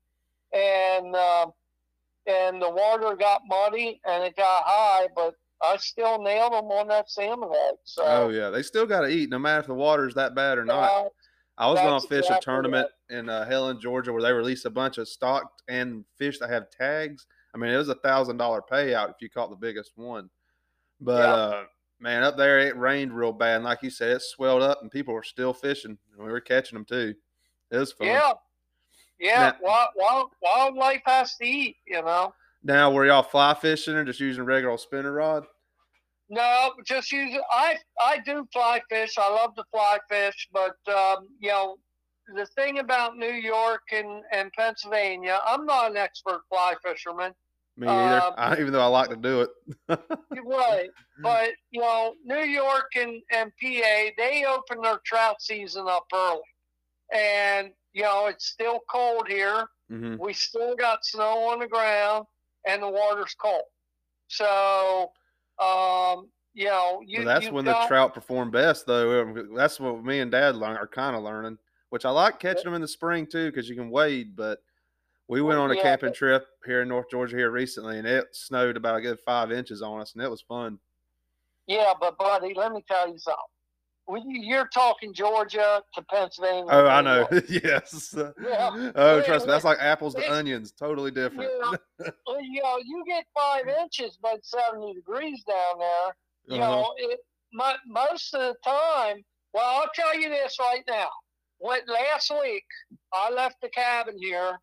and 0.54 1.16
uh, 1.16 1.48
and 2.28 2.62
the 2.62 2.70
water 2.70 3.16
got 3.16 3.42
muddy 3.48 4.00
and 4.06 4.24
it 4.24 4.36
got 4.36 4.64
high, 4.66 5.08
but 5.16 5.36
I 5.64 5.78
still 5.78 6.22
nailed 6.22 6.54
them 6.54 6.66
on 6.66 6.88
that 6.90 7.10
salmon 7.10 7.50
head. 7.52 7.76
So 7.86 8.04
Oh 8.06 8.30
yeah, 8.30 8.50
they 8.50 8.62
still 8.64 8.86
got 8.86 9.02
to 9.02 9.08
eat, 9.08 9.30
no 9.30 9.40
matter 9.40 9.62
if 9.62 9.68
the 9.68 9.74
water's 9.74 10.14
that 10.16 10.36
bad 10.36 10.58
or 10.58 10.66
not. 10.66 10.92
uh, 10.92 11.10
I 11.58 11.70
was 11.70 11.80
going 11.80 12.02
to 12.02 12.08
fish 12.08 12.26
exactly 12.26 12.38
a 12.38 12.42
tournament 12.42 12.88
in 13.10 13.30
uh, 13.30 13.46
Helen, 13.46 13.80
Georgia, 13.80 14.12
where 14.12 14.22
they 14.24 14.34
released 14.34 14.66
a 14.66 14.70
bunch 14.72 14.98
of 14.98 15.08
stocked 15.08 15.62
and 15.68 16.04
fish 16.18 16.40
that 16.40 16.50
have 16.50 16.70
tags. 16.72 17.28
I 17.54 17.60
mean, 17.60 17.72
it 17.72 17.78
was 17.78 17.90
a 17.90 17.96
thousand 17.96 18.38
dollar 18.38 18.62
payout 18.62 19.10
if 19.12 19.18
you 19.22 19.30
caught 19.30 19.52
the 19.52 19.56
biggest 19.56 19.92
one. 19.96 20.30
But 21.00 21.20
Yeah. 21.20 21.34
uh, 21.34 21.64
man, 22.00 22.24
up 22.24 22.38
there 22.38 22.60
it 22.60 22.76
rained 22.76 23.16
real 23.16 23.32
bad, 23.32 23.58
and 23.58 23.64
like 23.66 23.84
you 23.84 23.92
said, 23.92 24.12
it 24.18 24.22
swelled 24.24 24.64
up, 24.64 24.82
and 24.82 24.90
people 24.90 25.14
were 25.14 25.24
still 25.24 25.54
fishing. 25.54 25.98
and 26.18 26.26
We 26.26 26.32
were 26.32 26.42
catching 26.42 26.76
them 26.76 26.86
too. 26.86 27.14
It 27.70 27.78
was 27.78 27.92
fun. 27.94 28.08
yeah, 28.08 28.34
yeah. 29.20 29.40
Now- 29.52 29.56
wild, 29.62 29.90
wild, 29.96 30.30
wildlife 30.42 31.02
has 31.06 31.36
to 31.38 31.46
eat, 31.46 31.78
you 31.86 32.02
know. 32.02 32.34
Now, 32.64 32.92
were 32.92 33.06
y'all 33.06 33.22
fly 33.24 33.54
fishing 33.54 33.94
or 33.94 34.06
just 34.06 34.20
using 34.22 34.44
regular 34.46 34.78
spinner 34.78 35.12
rod? 35.12 35.46
No, 36.30 36.72
just 36.86 37.12
use 37.12 37.38
I 37.52 37.78
I 38.02 38.20
do 38.26 38.48
fly 38.52 38.82
fish. 38.90 39.18
I 39.18 39.30
love 39.30 39.56
to 39.56 39.64
fly 39.72 40.00
fish, 40.10 40.48
but 40.52 40.78
um, 40.88 41.28
you 41.40 41.50
know 41.50 41.78
the 42.34 42.46
thing 42.46 42.80
about 42.80 43.18
New 43.18 43.34
York 43.34 43.82
and, 43.92 44.24
and 44.32 44.52
Pennsylvania, 44.54 45.40
I'm 45.46 45.66
not 45.66 45.92
an 45.92 45.98
expert 45.98 46.42
fly 46.50 46.74
fisherman. 46.84 47.34
Me 47.76 47.88
either. 47.88 48.22
Um, 48.22 48.34
I, 48.38 48.54
even 48.60 48.72
though 48.72 48.82
I 48.82 48.86
like 48.86 49.10
to 49.10 49.16
do 49.16 49.42
it. 49.42 49.50
Right, 50.46 50.90
but 51.22 51.50
you 51.72 51.82
know 51.82 52.14
New 52.24 52.44
York 52.44 52.92
and, 52.96 53.22
and 53.32 53.52
PA, 53.62 54.12
they 54.18 54.46
open 54.48 54.82
their 54.82 55.00
trout 55.06 55.42
season 55.42 55.86
up 55.88 56.06
early, 56.14 56.42
and 57.14 57.72
you 57.94 58.04
know 58.04 58.28
it's 58.28 58.48
still 58.48 58.80
cold 58.90 59.28
here. 59.28 59.66
hmm 59.90 60.16
We 60.20 60.34
still 60.34 60.76
got 60.76 61.06
snow 61.06 61.50
on 61.50 61.60
the 61.60 61.68
ground, 61.68 62.26
and 62.68 62.82
the 62.84 62.90
water's 62.90 63.36
cold. 63.36 63.64
So, 64.28 65.12
um, 65.60 66.28
you 66.54 66.66
know, 66.66 67.02
you 67.06 67.20
Well, 67.20 67.28
that's 67.28 67.50
when 67.52 67.66
the 67.66 67.74
trout 67.88 68.14
perform 68.14 68.52
best, 68.52 68.86
though. 68.86 69.22
Um, 69.22 69.56
That's 69.56 69.80
what 69.80 70.04
me 70.04 70.20
and 70.20 70.32
Dad 70.32 70.56
learn, 70.56 70.78
are 70.78 70.88
kind 70.88 71.16
of 71.16 71.24
learning. 71.24 71.58
Which 71.90 72.06
I 72.06 72.10
like 72.10 72.40
catching 72.40 72.64
them 72.66 72.74
in 72.74 72.82
the 72.82 72.88
spring 72.88 73.28
too, 73.28 73.52
because 73.52 73.70
you 73.70 73.76
can 73.76 73.90
wade. 73.90 74.36
But 74.36 74.64
we 75.28 75.42
went 75.42 75.60
on 75.60 75.72
a 75.72 75.76
Yeah, 75.76 75.82
camping 75.84 76.10
but- 76.10 76.16
trip 76.16 76.48
here 76.66 76.82
in 76.82 76.88
North 76.88 77.10
Georgia 77.10 77.38
here 77.38 77.52
recently, 77.52 77.98
and 78.00 78.08
it 78.08 78.36
snowed 78.36 78.78
about 78.78 78.98
a 78.98 79.02
good 79.02 79.20
five 79.20 79.52
inches 79.52 79.82
on 79.82 80.02
us, 80.02 80.14
and 80.14 80.24
it 80.24 80.30
was 80.30 80.42
fun. 80.42 80.80
Yeah, 81.68 81.94
but 82.00 82.18
buddy, 82.18 82.54
let 82.56 82.72
me 82.72 82.84
tell 82.88 83.08
you 83.08 83.18
something. 83.18 83.38
When 84.06 84.30
you- 84.30 84.42
you're 84.42 84.68
talking 84.68 85.14
Georgia 85.14 85.82
to 85.94 86.02
Pennsylvania. 86.04 86.66
Oh, 86.70 86.88
I 86.88 87.02
know. 87.02 87.28
Yes. 87.50 88.14
Yeah. 88.18 88.92
Oh, 88.96 89.18
Yeah, 89.18 89.24
trust 89.24 89.46
me, 89.46 89.52
that's 89.52 89.64
like 89.64 89.78
apples 89.80 90.14
to 90.16 90.34
onions. 90.34 90.72
Totally 90.74 91.12
different. 91.12 91.50
Yeah. 92.00 92.10
well, 92.28 92.42
you 92.42 92.62
know, 92.62 92.78
you 92.84 93.04
get 93.08 93.26
five 93.34 93.68
inches, 93.68 94.18
but 94.22 94.46
70 94.46 94.94
degrees 94.94 95.44
down 95.46 95.80
there. 95.80 96.16
You 96.58 96.62
Uh-huh. 96.62 96.72
know, 96.82 96.94
it, 96.98 97.20
mo 97.54 97.74
most 97.88 98.34
of 98.34 98.42
the 98.42 98.56
time. 98.70 99.24
Well, 99.54 99.64
I'll 99.66 99.90
tell 99.96 100.20
you 100.20 100.30
this 100.30 100.58
right 100.60 100.84
now. 100.88 101.10
When 101.60 101.80
last 101.88 102.30
week 102.42 102.66
I 103.14 103.30
left 103.32 103.56
the 103.62 103.70
cabin 103.70 104.16
here 104.18 104.60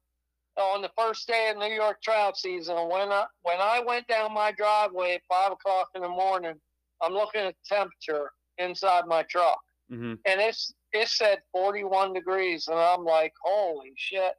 on 0.59 0.83
the 0.83 0.91
first 0.99 1.27
day 1.27 1.49
of 1.51 1.57
New 1.57 1.73
York 1.75 2.03
trout 2.03 2.37
season, 2.37 2.77
when 2.91 3.11
I 3.11 3.25
when 3.43 3.59
I 3.61 3.81
went 3.81 4.07
down 4.09 4.35
my 4.35 4.53
driveway 4.53 5.15
at 5.15 5.23
five 5.31 5.53
o'clock 5.53 5.89
in 5.95 6.03
the 6.03 6.09
morning, 6.11 6.61
I'm 7.01 7.15
looking 7.15 7.41
at 7.41 7.55
the 7.55 7.75
temperature 7.77 8.31
inside 8.61 9.07
my 9.07 9.23
truck, 9.25 9.61
hmm 9.89 10.15
and 10.27 10.41
it's 10.41 10.73
it 10.93 11.09
said 11.09 11.39
41 11.53 12.13
degrees, 12.13 12.69
and 12.69 12.79
I'm 12.79 13.05
like, 13.05 13.33
holy 13.43 13.93
shit! 13.97 14.35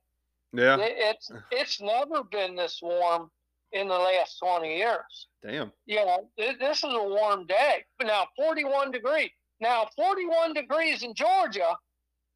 Yeah. 0.54 0.78
It, 0.78 0.94
it's 0.98 1.32
it's 1.51 1.82
never 1.82 2.24
been 2.24 2.56
this 2.56 2.80
warm 2.82 3.30
in 3.72 3.88
the 3.88 3.98
last 3.98 4.38
20 4.44 4.78
years 4.78 5.28
Damn. 5.42 5.72
you 5.86 5.96
know, 5.96 6.30
th- 6.38 6.60
this 6.60 6.80
is 6.80 6.94
a 6.94 7.04
warm 7.04 7.46
day. 7.48 7.86
But 7.98 8.08
now 8.08 8.28
41 8.36 8.92
degrees. 8.92 9.30
Now 9.60 9.88
41 9.96 10.54
degrees 10.54 11.04
in 11.04 11.13
Georgia 11.13 11.75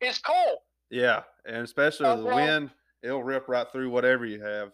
is 0.02 0.20
cold. 0.20 0.60
Yeah, 0.90 1.24
and 1.46 1.58
especially 1.58 2.10
with 2.10 2.20
the 2.20 2.36
wind, 2.36 2.70
it'll 3.04 3.24
rip 3.24 3.50
right 3.50 3.70
through 3.72 3.90
whatever 3.90 4.26
you 4.26 4.42
have. 4.42 4.72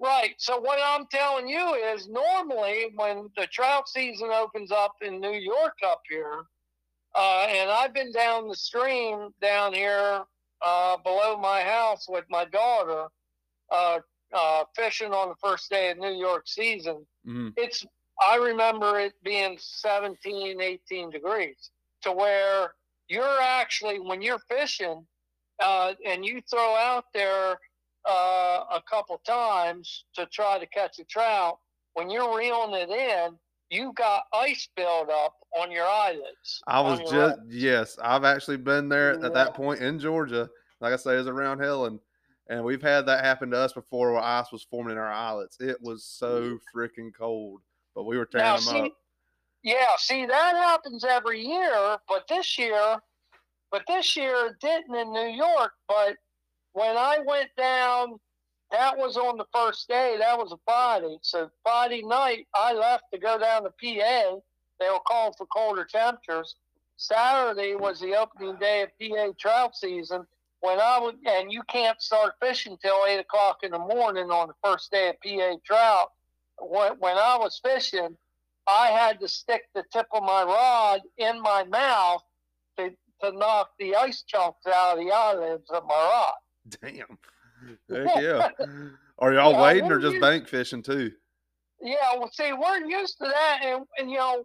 Right. 0.00 0.34
So 0.38 0.58
what 0.58 0.78
I'm 0.82 1.06
telling 1.10 1.46
you 1.46 1.74
is 1.74 2.08
normally 2.08 2.86
when 2.94 3.28
the 3.36 3.46
trout 3.48 3.88
season 3.88 4.30
opens 4.32 4.72
up 4.72 4.94
in 5.02 5.20
New 5.20 5.34
York 5.34 5.74
up 5.86 6.00
here, 6.08 6.44
uh, 7.14 7.46
and 7.48 7.70
I've 7.70 7.92
been 7.92 8.10
down 8.12 8.48
the 8.48 8.56
stream 8.56 9.28
down 9.42 9.74
here 9.74 10.22
uh, 10.64 10.96
below 11.04 11.36
my 11.36 11.60
house 11.60 12.06
with 12.08 12.24
my 12.30 12.46
daughter 12.46 13.08
uh, 13.70 13.98
uh, 14.32 14.64
fishing 14.74 15.12
on 15.12 15.28
the 15.28 15.34
first 15.42 15.70
day 15.70 15.90
of 15.90 15.98
New 15.98 16.14
York 16.14 16.44
season. 16.46 17.06
hmm 17.24 17.48
it's 17.56 17.84
I 18.22 18.36
remember 18.36 19.00
it 19.00 19.14
being 19.24 19.56
17, 19.58 20.60
18 20.60 21.10
degrees 21.10 21.70
to 22.02 22.12
where 22.12 22.74
you're 23.08 23.40
actually 23.40 23.98
when 23.98 24.20
you're 24.20 24.40
fishing 24.40 25.06
uh, 25.62 25.94
and 26.06 26.24
you 26.24 26.40
throw 26.50 26.76
out 26.76 27.04
there 27.14 27.58
uh, 28.08 28.64
a 28.72 28.82
couple 28.88 29.20
times 29.26 30.04
to 30.14 30.26
try 30.26 30.58
to 30.58 30.66
catch 30.66 30.98
a 30.98 31.04
trout, 31.04 31.58
when 31.94 32.10
you're 32.10 32.36
reeling 32.36 32.74
it 32.74 32.90
in, 32.90 33.36
you've 33.70 33.94
got 33.94 34.24
ice 34.32 34.68
buildup 34.76 35.34
on 35.60 35.70
your 35.70 35.86
eyelids. 35.86 36.62
I 36.66 36.80
was 36.80 37.00
just 37.10 37.38
yes, 37.48 37.98
I've 38.02 38.24
actually 38.24 38.58
been 38.58 38.88
there 38.88 39.12
at 39.24 39.34
that 39.34 39.54
point 39.54 39.80
in 39.80 39.98
Georgia. 39.98 40.48
Like 40.80 40.92
I 40.92 40.96
say, 40.96 41.14
it 41.14 41.18
was 41.18 41.26
around 41.26 41.60
Helen, 41.60 41.92
and 41.92 42.00
and 42.50 42.64
we've 42.64 42.82
had 42.82 43.06
that 43.06 43.24
happen 43.24 43.50
to 43.52 43.56
us 43.56 43.72
before 43.72 44.12
where 44.12 44.20
ice 44.20 44.50
was 44.50 44.64
forming 44.64 44.92
in 44.92 44.98
our 44.98 45.12
eyelids. 45.12 45.56
It 45.60 45.80
was 45.80 46.04
so 46.04 46.58
freaking 46.74 47.14
cold, 47.16 47.60
but 47.94 48.04
we 48.04 48.18
were 48.18 48.26
tearing 48.26 48.44
Now, 48.44 48.56
them 48.56 48.64
see, 48.64 48.80
up. 48.80 48.92
Yeah, 49.62 49.86
see 49.98 50.26
that 50.26 50.56
happens 50.56 51.04
every 51.04 51.46
year, 51.46 51.96
but 52.08 52.26
this 52.28 52.58
year, 52.58 52.96
but 53.70 53.82
this 53.86 54.16
year 54.16 54.46
it 54.46 54.54
didn't 54.60 54.94
in 54.96 55.12
New 55.12 55.28
York. 55.28 55.70
But 55.86 56.16
when 56.72 56.96
I 56.96 57.18
went 57.26 57.50
down, 57.56 58.18
that 58.70 58.96
was 58.96 59.16
on 59.16 59.36
the 59.36 59.46
first 59.52 59.88
day. 59.88 60.16
That 60.18 60.38
was 60.38 60.52
a 60.52 60.58
Friday. 60.64 61.18
So 61.22 61.50
Friday 61.64 62.02
night, 62.02 62.46
I 62.54 62.72
left 62.72 63.04
to 63.12 63.18
go 63.18 63.38
down 63.38 63.64
to 63.64 63.70
PA. 63.70 64.36
They 64.78 64.88
were 64.88 65.00
calling 65.06 65.34
for 65.36 65.46
colder 65.46 65.84
temperatures. 65.84 66.54
Saturday 66.96 67.74
was 67.74 67.98
the 68.00 68.14
opening 68.14 68.56
day 68.56 68.82
of 68.82 68.90
PA 69.00 69.32
trout 69.38 69.76
season. 69.76 70.26
When 70.60 70.78
I 70.78 70.98
would, 71.00 71.16
and 71.26 71.50
you 71.50 71.62
can't 71.68 72.00
start 72.02 72.34
fishing 72.40 72.76
till 72.82 73.06
eight 73.08 73.18
o'clock 73.18 73.60
in 73.62 73.70
the 73.70 73.78
morning 73.78 74.30
on 74.30 74.48
the 74.48 74.54
first 74.62 74.90
day 74.90 75.08
of 75.08 75.16
PA 75.24 75.56
trout. 75.64 76.08
When, 76.60 76.92
when 76.98 77.16
I 77.16 77.38
was 77.38 77.58
fishing, 77.64 78.16
I 78.68 78.88
had 78.88 79.18
to 79.20 79.28
stick 79.28 79.62
the 79.74 79.84
tip 79.90 80.06
of 80.12 80.22
my 80.22 80.42
rod 80.42 81.00
in 81.16 81.40
my 81.40 81.64
mouth 81.64 82.22
to, 82.76 82.90
to 83.22 83.32
knock 83.32 83.70
the 83.78 83.96
ice 83.96 84.22
chunks 84.22 84.66
out 84.66 84.98
of 84.98 85.04
the 85.04 85.10
eyelids 85.10 85.70
of 85.70 85.84
my 85.86 85.94
rod. 85.94 86.34
Damn. 86.82 87.18
Heck 87.90 88.16
yeah. 88.22 88.48
Are 89.18 89.32
y'all 89.34 89.52
Yeah, 89.52 89.60
wading 89.62 89.92
or 89.92 89.98
just 89.98 90.14
used- 90.14 90.20
bank 90.22 90.48
fishing 90.48 90.82
too? 90.82 91.12
Yeah, 91.82 91.94
well, 92.18 92.30
see, 92.32 92.52
we're 92.52 92.84
used 92.86 93.16
to 93.18 93.24
that, 93.26 93.60
and, 93.64 93.84
and 93.98 94.10
you 94.10 94.18
know, 94.18 94.44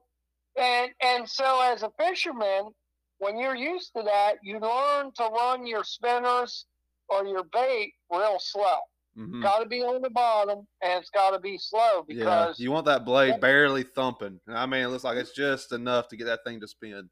and 0.58 0.90
and 1.02 1.30
so 1.30 1.62
as 1.64 1.84
a 1.84 1.92
fisherman, 2.00 2.70
when 3.18 3.38
you're 3.38 3.56
used 3.58 3.92
to 3.98 4.04
that, 4.04 4.36
you 4.42 4.58
learn 4.60 5.12
to 5.16 5.24
run 5.24 5.68
your 5.68 5.84
spinners 5.84 6.66
or 7.10 7.26
your 7.26 7.44
bait 7.52 7.94
real 8.10 8.38
slow. 8.40 8.78
Mhm. 9.18 9.42
Got 9.42 9.60
to 9.60 9.66
be 9.66 9.82
on 9.82 10.02
the 10.02 10.10
bottom, 10.10 10.66
and 10.82 10.94
it's 11.02 11.10
got 11.10 11.32
to 11.32 11.40
be 11.40 11.58
slow 11.58 12.06
Yeah, 12.08 12.16
because 12.20 12.60
you 12.60 12.72
want 12.72 12.86
that 12.86 13.04
blade 13.06 13.40
barely 13.42 13.84
thumping. 13.84 14.40
I 14.48 14.66
mean, 14.66 14.84
it 14.84 14.88
looks 14.88 15.04
like 15.04 15.18
it's 15.18 15.34
just 15.34 15.72
enough 15.74 16.08
to 16.10 16.18
get 16.18 16.26
that 16.26 16.44
thing 16.46 16.60
to 16.62 16.68
spin. 16.70 17.10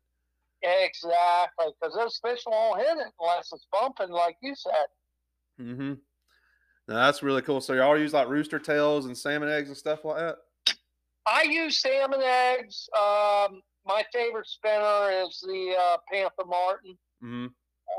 exactly 0.62 1.68
because 1.82 1.96
those 1.96 2.20
fish 2.24 2.44
won't 2.48 2.80
hit 2.80 2.98
it 2.98 3.08
unless 3.20 3.50
it's 3.54 3.68
bumping, 3.72 4.10
like 4.10 4.38
you 4.42 4.56
said. 4.56 4.86
Mm-hmm. 5.60 5.94
Now, 6.88 6.96
that's 7.06 7.24
really 7.24 7.42
cool. 7.42 7.62
So 7.62 7.74
y'all 7.74 7.98
use 7.98 8.14
like 8.14 8.28
rooster 8.28 8.60
tails 8.60 9.06
and 9.06 9.18
salmon 9.18 9.50
eggs 9.50 9.70
and 9.70 9.78
stuff 9.78 10.04
like 10.04 10.18
that. 10.18 10.36
I 11.26 11.44
use 11.44 11.82
salmon 11.82 12.22
eggs. 12.22 12.90
Um, 12.98 13.62
my 13.86 14.04
favorite 14.14 14.48
spinner 14.48 15.12
is 15.24 15.40
the 15.46 15.76
uh, 15.80 15.98
Panther 16.12 16.46
Martin. 16.46 16.98
Mm-hmm. 17.24 17.48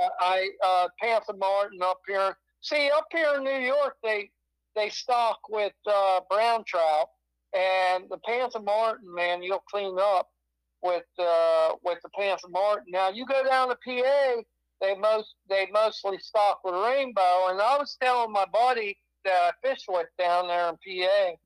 Uh, 0.02 0.08
I 0.20 0.50
uh, 0.64 0.88
Panther 1.00 1.34
Martin 1.34 1.80
up 1.82 2.00
here. 2.06 2.36
See, 2.60 2.90
up 2.94 3.06
here 3.12 3.34
in 3.36 3.44
New 3.44 3.58
York, 3.58 3.96
they 4.02 4.30
they 4.74 4.88
stock 4.88 5.38
with 5.48 5.72
uh, 5.86 6.20
brown 6.28 6.64
trout, 6.66 7.08
and 7.54 8.04
the 8.10 8.18
Panther 8.26 8.60
Martin, 8.60 9.12
man, 9.14 9.42
you'll 9.42 9.64
clean 9.70 9.96
up 10.00 10.28
with 10.82 11.04
uh, 11.18 11.72
with 11.84 11.98
the 12.02 12.10
Panther 12.18 12.48
Martin. 12.48 12.86
Now 12.88 13.10
you 13.10 13.26
go 13.26 13.44
down 13.44 13.68
to 13.68 13.76
PA, 13.76 14.42
they 14.84 14.94
most 14.98 15.34
they 15.48 15.68
mostly 15.72 16.18
stock 16.18 16.60
with 16.64 16.74
rainbow, 16.74 17.48
and 17.48 17.60
I 17.60 17.76
was 17.78 17.96
telling 18.00 18.32
my 18.32 18.44
buddy 18.52 18.96
that 19.24 19.32
I 19.32 19.68
fish 19.68 19.84
with 19.88 20.06
down 20.18 20.48
there 20.48 20.68
in 20.68 20.74
PA. 20.74 21.36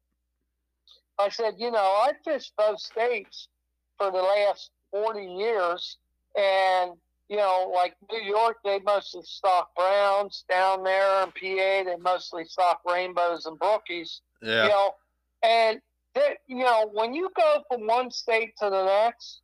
I 1.20 1.28
said, 1.28 1.54
you 1.58 1.70
know, 1.70 1.78
I 1.78 2.12
fished 2.24 2.52
both 2.56 2.80
states 2.80 3.48
for 3.96 4.10
the 4.10 4.18
last 4.18 4.70
forty 4.90 5.26
years, 5.26 5.98
and 6.36 6.92
you 7.28 7.36
know, 7.36 7.70
like 7.74 7.94
New 8.10 8.22
York, 8.22 8.56
they 8.64 8.80
mostly 8.80 9.22
stock 9.22 9.74
browns. 9.76 10.44
Down 10.48 10.82
there 10.82 11.22
in 11.22 11.28
PA, 11.28 11.90
they 11.90 11.96
mostly 12.00 12.44
stock 12.44 12.80
rainbows 12.88 13.46
and 13.46 13.58
brookies. 13.58 14.20
Yeah. 14.42 14.64
You 14.64 14.68
know, 14.70 14.94
and 15.42 15.80
they, 16.14 16.36
you 16.46 16.58
know, 16.58 16.88
when 16.92 17.14
you 17.14 17.30
go 17.36 17.62
from 17.68 17.86
one 17.86 18.10
state 18.10 18.54
to 18.58 18.70
the 18.70 18.84
next, 18.84 19.42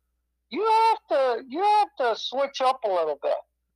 you 0.49 0.63
have 0.63 0.97
to 1.09 1.43
you 1.47 1.61
have 1.61 1.89
to 1.99 2.19
switch 2.19 2.61
up 2.61 2.79
a 2.83 2.89
little 2.89 3.19
bit. 3.21 3.33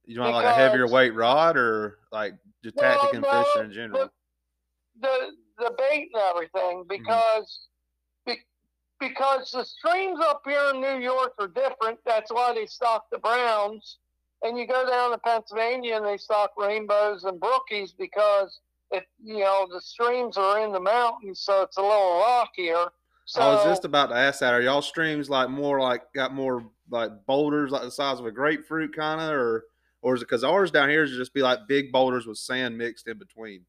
You 0.09 0.21
want 0.21 0.33
like 0.33 0.45
a 0.45 0.53
heavier 0.53 0.87
weight 0.87 1.13
rod 1.13 1.55
or 1.55 1.99
like 2.11 2.33
just 2.63 2.75
No, 2.75 2.81
tactic 2.81 3.13
and 3.13 3.21
no, 3.21 3.43
fishing 3.43 3.65
in 3.65 3.73
general? 3.73 4.09
the 4.99 5.31
the 5.59 5.71
bait 5.77 6.09
and 6.13 6.23
everything 6.31 6.83
mm-hmm. 6.83 6.87
because 6.87 7.67
be, 8.25 8.37
because 8.99 9.51
the 9.51 9.63
streams 9.63 10.19
up 10.21 10.41
here 10.45 10.71
in 10.73 10.81
New 10.81 10.97
York 10.97 11.33
are 11.37 11.47
different. 11.47 11.99
That's 12.07 12.31
why 12.31 12.55
they 12.55 12.65
stock 12.65 13.05
the 13.11 13.19
browns, 13.19 13.99
and 14.41 14.57
you 14.57 14.65
go 14.65 14.87
down 14.89 15.11
to 15.11 15.19
Pennsylvania 15.19 15.97
and 15.97 16.05
they 16.05 16.17
stock 16.17 16.53
rainbows 16.57 17.25
and 17.25 17.39
brookies 17.39 17.91
because 17.95 18.59
it 18.89 19.05
you 19.23 19.39
know 19.39 19.67
the 19.71 19.79
streams 19.79 20.37
are 20.37 20.65
in 20.65 20.71
the 20.71 20.79
mountains, 20.79 21.41
so 21.41 21.61
it's 21.61 21.77
a 21.77 21.81
little 21.81 22.19
rockier. 22.19 22.87
So 23.25 23.41
I 23.41 23.53
was 23.53 23.63
just 23.63 23.85
about 23.85 24.07
to 24.07 24.15
ask 24.15 24.39
that. 24.39 24.55
Are 24.55 24.61
y'all 24.61 24.81
streams 24.81 25.29
like 25.29 25.51
more 25.51 25.79
like 25.79 26.11
got 26.13 26.33
more 26.33 26.65
like 26.89 27.11
boulders 27.27 27.69
like 27.69 27.83
the 27.83 27.91
size 27.91 28.19
of 28.19 28.25
a 28.25 28.31
grapefruit 28.31 28.95
kind 28.95 29.21
of, 29.21 29.29
or 29.29 29.65
or 30.01 30.15
is 30.15 30.21
it 30.21 30.25
because 30.25 30.43
ours 30.43 30.71
down 30.71 30.89
here 30.89 31.03
is 31.03 31.11
just 31.11 31.33
be 31.33 31.41
like 31.41 31.59
big 31.67 31.91
boulders 31.91 32.25
with 32.25 32.37
sand 32.37 32.77
mixed 32.77 33.07
in 33.07 33.17
between? 33.17 33.65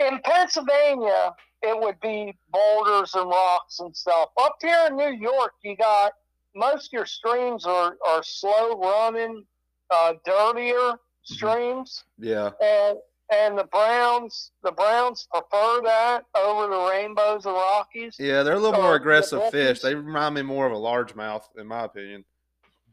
in 0.00 0.20
Pennsylvania, 0.22 1.32
it 1.60 1.76
would 1.76 1.98
be 1.98 2.32
boulders 2.50 3.14
and 3.16 3.28
rocks 3.28 3.80
and 3.80 3.96
stuff. 3.96 4.28
Up 4.40 4.54
here 4.62 4.86
in 4.88 4.96
New 4.96 5.10
York, 5.10 5.54
you 5.64 5.76
got 5.76 6.12
most 6.54 6.86
of 6.86 6.92
your 6.92 7.04
streams 7.04 7.66
are, 7.66 7.96
are 8.06 8.22
slow 8.22 8.78
running, 8.80 9.42
uh, 9.90 10.12
dirtier 10.24 10.92
streams, 11.24 12.04
Yeah. 12.18 12.50
and 12.62 12.98
and 13.30 13.58
the 13.58 13.64
Browns 13.64 14.52
the 14.62 14.70
Browns 14.70 15.26
prefer 15.34 15.80
that 15.84 16.24
over 16.36 16.68
the 16.72 16.88
rainbows 16.90 17.44
and 17.44 17.56
brookies. 17.56 18.14
Yeah, 18.20 18.44
they're 18.44 18.54
a 18.54 18.58
little 18.60 18.80
more 18.80 18.92
the 18.92 18.96
aggressive 18.98 19.50
fish. 19.50 19.80
They 19.80 19.96
remind 19.96 20.36
me 20.36 20.42
more 20.42 20.64
of 20.66 20.72
a 20.72 20.76
largemouth, 20.76 21.42
in 21.58 21.66
my 21.66 21.84
opinion. 21.84 22.24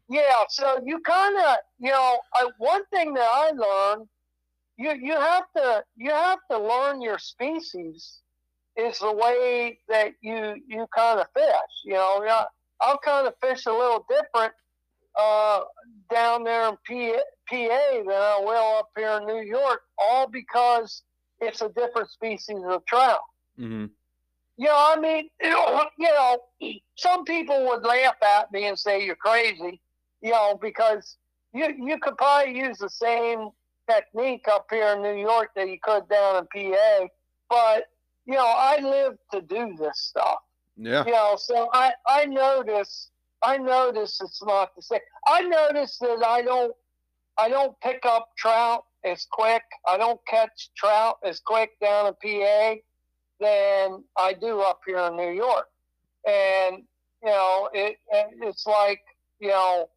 Yeah, 0.07 0.43
so 0.49 0.79
you 0.85 0.99
kind 0.99 1.35
of, 1.37 1.57
you 1.79 1.89
know, 1.89 2.19
I, 2.33 2.49
one 2.57 2.85
thing 2.87 3.13
that 3.15 3.27
I 3.27 3.51
learned, 3.51 4.07
you 4.77 4.93
you 5.01 5.13
have 5.13 5.45
to 5.55 5.83
you 5.95 6.11
have 6.11 6.39
to 6.51 6.59
learn 6.59 7.01
your 7.01 7.17
species 7.17 8.19
is 8.77 8.99
the 8.99 9.11
way 9.11 9.79
that 9.87 10.11
you 10.21 10.55
you 10.67 10.85
kind 10.95 11.19
of 11.19 11.27
fish. 11.33 11.73
You 11.85 11.93
know, 11.93 12.23
yeah, 12.25 12.43
I'll 12.81 12.99
kind 12.99 13.27
of 13.27 13.33
fish 13.41 13.65
a 13.65 13.71
little 13.71 14.05
different 14.09 14.53
uh, 15.17 15.61
down 16.11 16.43
there 16.43 16.69
in 16.69 16.75
PA, 16.87 17.19
PA 17.49 17.97
than 17.97 18.09
I 18.09 18.41
will 18.43 18.79
up 18.79 18.89
here 18.95 19.17
in 19.21 19.25
New 19.25 19.41
York, 19.41 19.81
all 19.97 20.27
because 20.27 21.03
it's 21.39 21.61
a 21.61 21.69
different 21.69 22.09
species 22.09 22.59
of 22.67 22.85
trout. 22.85 23.19
Mm-hmm. 23.59 23.85
You 24.57 24.65
know, 24.65 24.75
I 24.75 24.99
mean, 24.99 25.29
you 25.41 26.11
know, 26.11 26.39
some 26.95 27.25
people 27.25 27.65
would 27.65 27.83
laugh 27.83 28.15
at 28.21 28.51
me 28.51 28.67
and 28.67 28.77
say 28.77 29.05
you're 29.05 29.15
crazy, 29.15 29.81
you 30.25 30.31
know, 30.31 30.57
because 30.59 31.17
you 31.53 31.67
you 31.77 31.99
could 31.99 32.17
probably 32.17 32.57
use 32.57 32.79
the 32.79 32.89
same 32.89 33.49
technique 33.87 34.47
up 34.51 34.65
here 34.71 34.87
in 34.95 35.03
New 35.03 35.21
York 35.21 35.49
that 35.55 35.69
you 35.69 35.77
could 35.83 36.09
down 36.09 36.37
in 36.37 36.73
PA, 36.73 37.05
but 37.47 37.83
you 38.25 38.33
know, 38.33 38.43
I 38.43 38.79
live 38.81 39.19
to 39.33 39.41
do 39.41 39.75
this 39.77 39.99
stuff. 39.99 40.39
Yeah. 40.77 41.05
You 41.05 41.11
know, 41.11 41.35
so 41.37 41.69
I 41.73 41.93
I 42.07 42.25
notice 42.25 43.11
I 43.43 43.57
notice 43.57 44.19
it's 44.19 44.43
not 44.43 44.75
the 44.75 44.81
same. 44.81 44.99
I 45.27 45.41
notice 45.41 45.99
that 45.99 46.23
I 46.25 46.41
don't 46.41 46.73
I 47.37 47.47
don't 47.47 47.79
pick 47.81 48.03
up 48.03 48.29
trout 48.35 48.83
as 49.03 49.27
quick. 49.31 49.61
I 49.87 49.99
don't 49.99 50.19
catch 50.27 50.71
trout 50.75 51.17
as 51.23 51.39
quick 51.39 51.79
down 51.79 52.07
in 52.07 52.13
PA 52.15 52.75
than 53.39 54.03
I 54.17 54.33
do 54.33 54.61
up 54.61 54.79
here 54.87 54.97
in 54.97 55.17
New 55.17 55.33
York. 55.33 55.67
And 56.27 56.77
you 57.23 57.29
know, 57.29 57.69
it 57.73 57.97
it's 58.41 58.65
like 58.65 59.01
you 59.39 59.49
know 59.49 59.87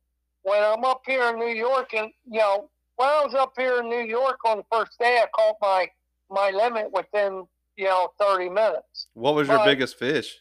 when 0.49 0.63
I'm 0.63 0.85
up 0.85 1.03
here 1.07 1.23
in 1.31 1.39
New 1.39 1.55
York, 1.55 1.95
and 1.95 2.11
you 2.31 2.39
know 2.41 2.71
when 2.97 3.09
I 3.09 3.25
was 3.25 3.35
up 3.35 3.53
here 3.57 3.81
in 3.81 3.89
New 3.89 4.03
York 4.05 4.39
on 4.45 4.59
the 4.59 4.65
first 4.73 4.99
day, 4.99 5.21
I 5.23 5.27
caught 5.35 5.57
my 5.61 5.87
my 6.31 6.51
limit 6.51 6.91
within 6.93 7.47
you 7.77 7.85
know 7.85 8.09
30 8.21 8.49
minutes. 8.51 9.09
What 9.15 9.35
was 9.35 9.49
your 9.49 9.65
biggest 9.65 9.99
fish? 9.99 10.39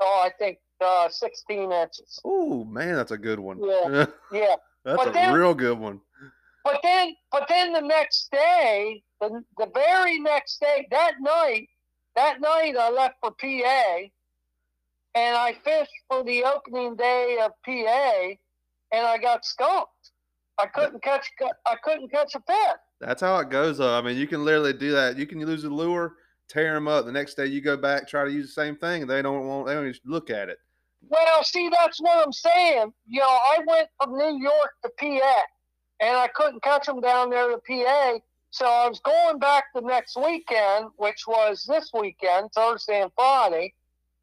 Oh, 0.00 0.22
I 0.24 0.30
think 0.38 0.58
uh, 0.84 1.08
16 1.08 1.72
inches. 1.72 2.20
Oh 2.24 2.64
man, 2.64 2.94
that's 2.94 3.10
a 3.12 3.18
good 3.18 3.40
one. 3.40 3.58
Yeah. 3.62 4.06
Yeah, 4.32 4.54
that's 4.84 4.96
But 4.96 5.08
a 5.08 5.10
then- 5.12 5.34
real 5.34 5.54
good 5.54 5.78
one. 5.78 6.00
but 6.64 6.80
then 6.82 7.14
but 7.32 7.46
then 7.48 7.72
the 7.72 7.80
next 7.80 8.30
day, 8.30 9.02
the 9.20 9.42
the 9.56 9.66
very 9.74 10.18
next 10.20 10.60
day, 10.60 10.86
that 10.90 11.14
night, 11.20 11.68
that 12.14 12.40
night 12.40 12.76
I 12.78 12.90
left 12.90 13.16
for 13.20 13.30
PA, 13.32 13.98
and 15.14 15.36
I 15.36 15.54
fished 15.64 15.90
for 16.08 16.22
the 16.24 16.44
opening 16.44 16.94
day 16.96 17.38
of 17.42 17.52
PA, 17.64 18.34
and 18.92 19.06
I 19.06 19.18
got 19.18 19.44
skunked. 19.44 20.12
I 20.58 20.66
couldn't 20.66 21.02
catch 21.02 21.30
I 21.66 21.76
couldn't 21.82 22.10
catch 22.10 22.34
a 22.34 22.40
fish. 22.40 22.78
That's 23.00 23.20
how 23.20 23.38
it 23.38 23.50
goes 23.50 23.78
though. 23.78 23.96
I 23.96 24.02
mean, 24.02 24.16
you 24.16 24.26
can 24.26 24.44
literally 24.44 24.72
do 24.72 24.90
that. 24.92 25.16
You 25.16 25.26
can 25.26 25.44
lose 25.44 25.64
a 25.64 25.68
lure 25.68 26.14
tear 26.48 26.74
them 26.74 26.88
up. 26.88 27.04
The 27.04 27.12
next 27.12 27.34
day 27.34 27.46
you 27.46 27.60
go 27.60 27.76
back, 27.76 28.08
try 28.08 28.24
to 28.24 28.30
use 28.30 28.46
the 28.46 28.60
same 28.60 28.76
thing, 28.76 29.02
and 29.02 29.10
they 29.10 29.22
don't 29.22 29.46
want, 29.46 29.66
they 29.66 29.74
don't 29.74 29.86
even 29.86 30.00
look 30.04 30.30
at 30.30 30.48
it. 30.48 30.58
Well, 31.08 31.44
see, 31.44 31.68
that's 31.68 32.00
what 32.00 32.26
I'm 32.26 32.32
saying. 32.32 32.92
You 33.06 33.20
know, 33.20 33.26
I 33.26 33.58
went 33.66 33.88
from 34.02 34.16
New 34.16 34.42
York 34.42 34.72
to 34.82 34.90
PA, 34.98 35.42
and 36.00 36.16
I 36.16 36.28
couldn't 36.28 36.62
catch 36.62 36.86
them 36.86 37.00
down 37.00 37.30
there 37.30 37.48
to 37.50 37.58
PA. 37.58 38.18
So 38.50 38.66
I 38.66 38.88
was 38.88 39.00
going 39.00 39.38
back 39.38 39.64
the 39.74 39.82
next 39.82 40.16
weekend, 40.16 40.88
which 40.96 41.24
was 41.26 41.64
this 41.68 41.90
weekend, 41.92 42.50
Thursday 42.52 43.02
and 43.02 43.12
Friday, 43.14 43.74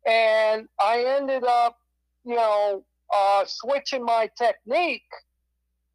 and 0.06 0.67
I 0.82 1.04
ended 1.19 1.43
up, 1.43 1.78
you 2.25 2.36
know, 2.36 2.84
uh, 3.15 3.43
switching 3.45 4.04
my 4.04 4.30
technique. 4.38 5.04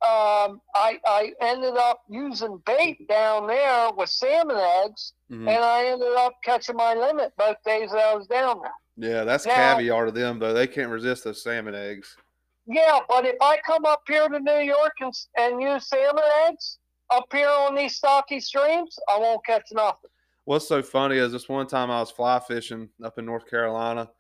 Um, 0.03 0.63
I, 0.75 0.99
I 1.07 1.33
ended 1.43 1.77
up 1.77 2.03
using 2.09 2.63
bait 2.65 3.07
down 3.07 3.47
there 3.47 3.91
with 3.93 4.09
salmon 4.09 4.57
eggs, 4.57 5.13
Mhm. 5.31 5.47
and 5.49 5.63
I 5.65 5.85
ended 5.87 6.15
up 6.17 6.33
catching 6.43 6.77
my 6.77 6.95
limit 6.95 7.33
both 7.37 7.57
days 7.67 7.91
that 7.91 7.99
I 8.01 8.15
was 8.15 8.27
down 8.27 8.63
there. 8.63 8.73
Yeah, 9.13 9.25
that's 9.25 9.45
Now- 9.45 9.55
caviar 9.75 10.07
to 10.07 10.13
them 10.13 10.39
though. 10.39 10.55
They 10.55 10.67
can't 10.67 10.89
resist 10.91 11.25
those 11.25 11.43
salmon 11.43 11.75
eggs. 11.75 12.17
Yeah, 12.67 13.01
but 13.09 13.27
if 13.27 13.37
I 13.43 13.59
come 13.67 13.85
up 13.85 14.03
here 14.07 14.27
to 14.29 14.41
New 14.41 14.61
York 14.61 14.93
and, 15.01 15.13
and 15.37 15.61
use 15.61 15.87
salmon 15.89 16.25
eggs 16.47 16.79
up 17.11 17.25
here 17.33 17.49
on 17.51 17.75
these 17.75 17.97
stocky 17.97 18.41
streams, 18.41 18.99
I 19.09 19.19
won't 19.19 19.45
catch 19.45 19.69
nothing. 19.73 20.11
What's 20.45 20.67
so 20.69 20.83
funny 20.83 21.17
is 21.19 21.33
this 21.33 21.49
one 21.49 21.67
time 21.67 21.91
I 21.91 22.01
was 22.01 22.11
fly 22.11 22.39
fishing 22.39 22.89
up 23.05 23.19
in 23.19 23.27
North 23.27 23.47
Carolina. 23.49 24.11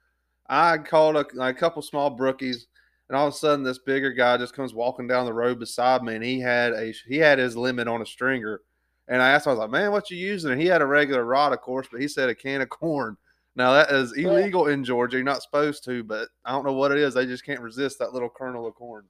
I 0.49 0.79
caught 0.79 1.17
a, 1.17 1.41
a 1.43 1.55
couple 1.55 1.81
small 1.83 2.15
brookies, 2.17 2.67
and 3.11 3.17
all 3.17 3.27
of 3.27 3.35
a 3.35 3.37
sudden 3.37 3.65
this 3.65 3.81
bigger 3.81 4.13
guy 4.13 4.37
just 4.37 4.55
comes 4.55 4.73
walking 4.73 5.09
down 5.09 5.27
the 5.27 5.33
road 5.33 5.59
beside 5.59 6.05
me, 6.05 6.15
and 6.15 6.23
he 6.23 6.39
had 6.39 6.73
a 6.73 6.95
he 7.09 7.17
had 7.17 7.41
his 7.41 7.57
limit 7.57 7.89
on 7.89 8.01
a 8.01 8.07
stringer. 8.07 8.61
And 9.09 9.21
I 9.21 9.31
asked, 9.31 9.47
him, 9.47 9.51
I 9.51 9.55
was 9.55 9.59
like, 9.59 9.71
"Man, 9.71 9.91
what 9.91 10.13
you 10.13 10.17
using?" 10.17 10.53
And 10.53 10.61
he 10.61 10.69
had 10.69 10.81
a 10.81 10.87
regular 10.87 11.25
rod, 11.25 11.53
of 11.53 11.61
course, 11.61 11.89
but 11.91 12.01
he 12.01 12.07
said 12.07 12.29
a 12.29 12.37
can 12.37 12.61
of 12.61 12.69
corn. 12.69 13.17
Now 13.57 13.73
that 13.73 13.91
is 13.91 14.13
illegal 14.13 14.69
in 14.69 14.85
Georgia. 14.85 15.17
You're 15.17 15.25
not 15.25 15.43
supposed 15.43 15.83
to, 15.87 16.05
but 16.05 16.29
I 16.45 16.53
don't 16.53 16.65
know 16.65 16.73
what 16.73 16.93
it 16.93 16.99
is. 16.99 17.13
They 17.13 17.27
just 17.27 17.45
can't 17.45 17.61
resist 17.61 17.99
that 17.99 18.13
little 18.13 18.29
kernel 18.29 18.69
of 18.69 18.77
corn. 18.77 19.07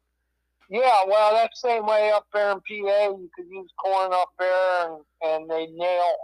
Yeah, 0.70 1.02
well, 1.06 1.34
that's 1.34 1.60
the 1.60 1.68
same 1.68 1.86
way 1.86 2.10
up 2.10 2.24
there 2.32 2.52
in 2.52 2.56
PA. 2.56 2.64
You 2.70 3.30
could 3.36 3.50
use 3.50 3.70
corn 3.84 4.14
up 4.14 4.30
there, 4.38 4.86
and, 4.86 5.00
and 5.24 5.50
they 5.50 5.66
nail. 5.66 6.14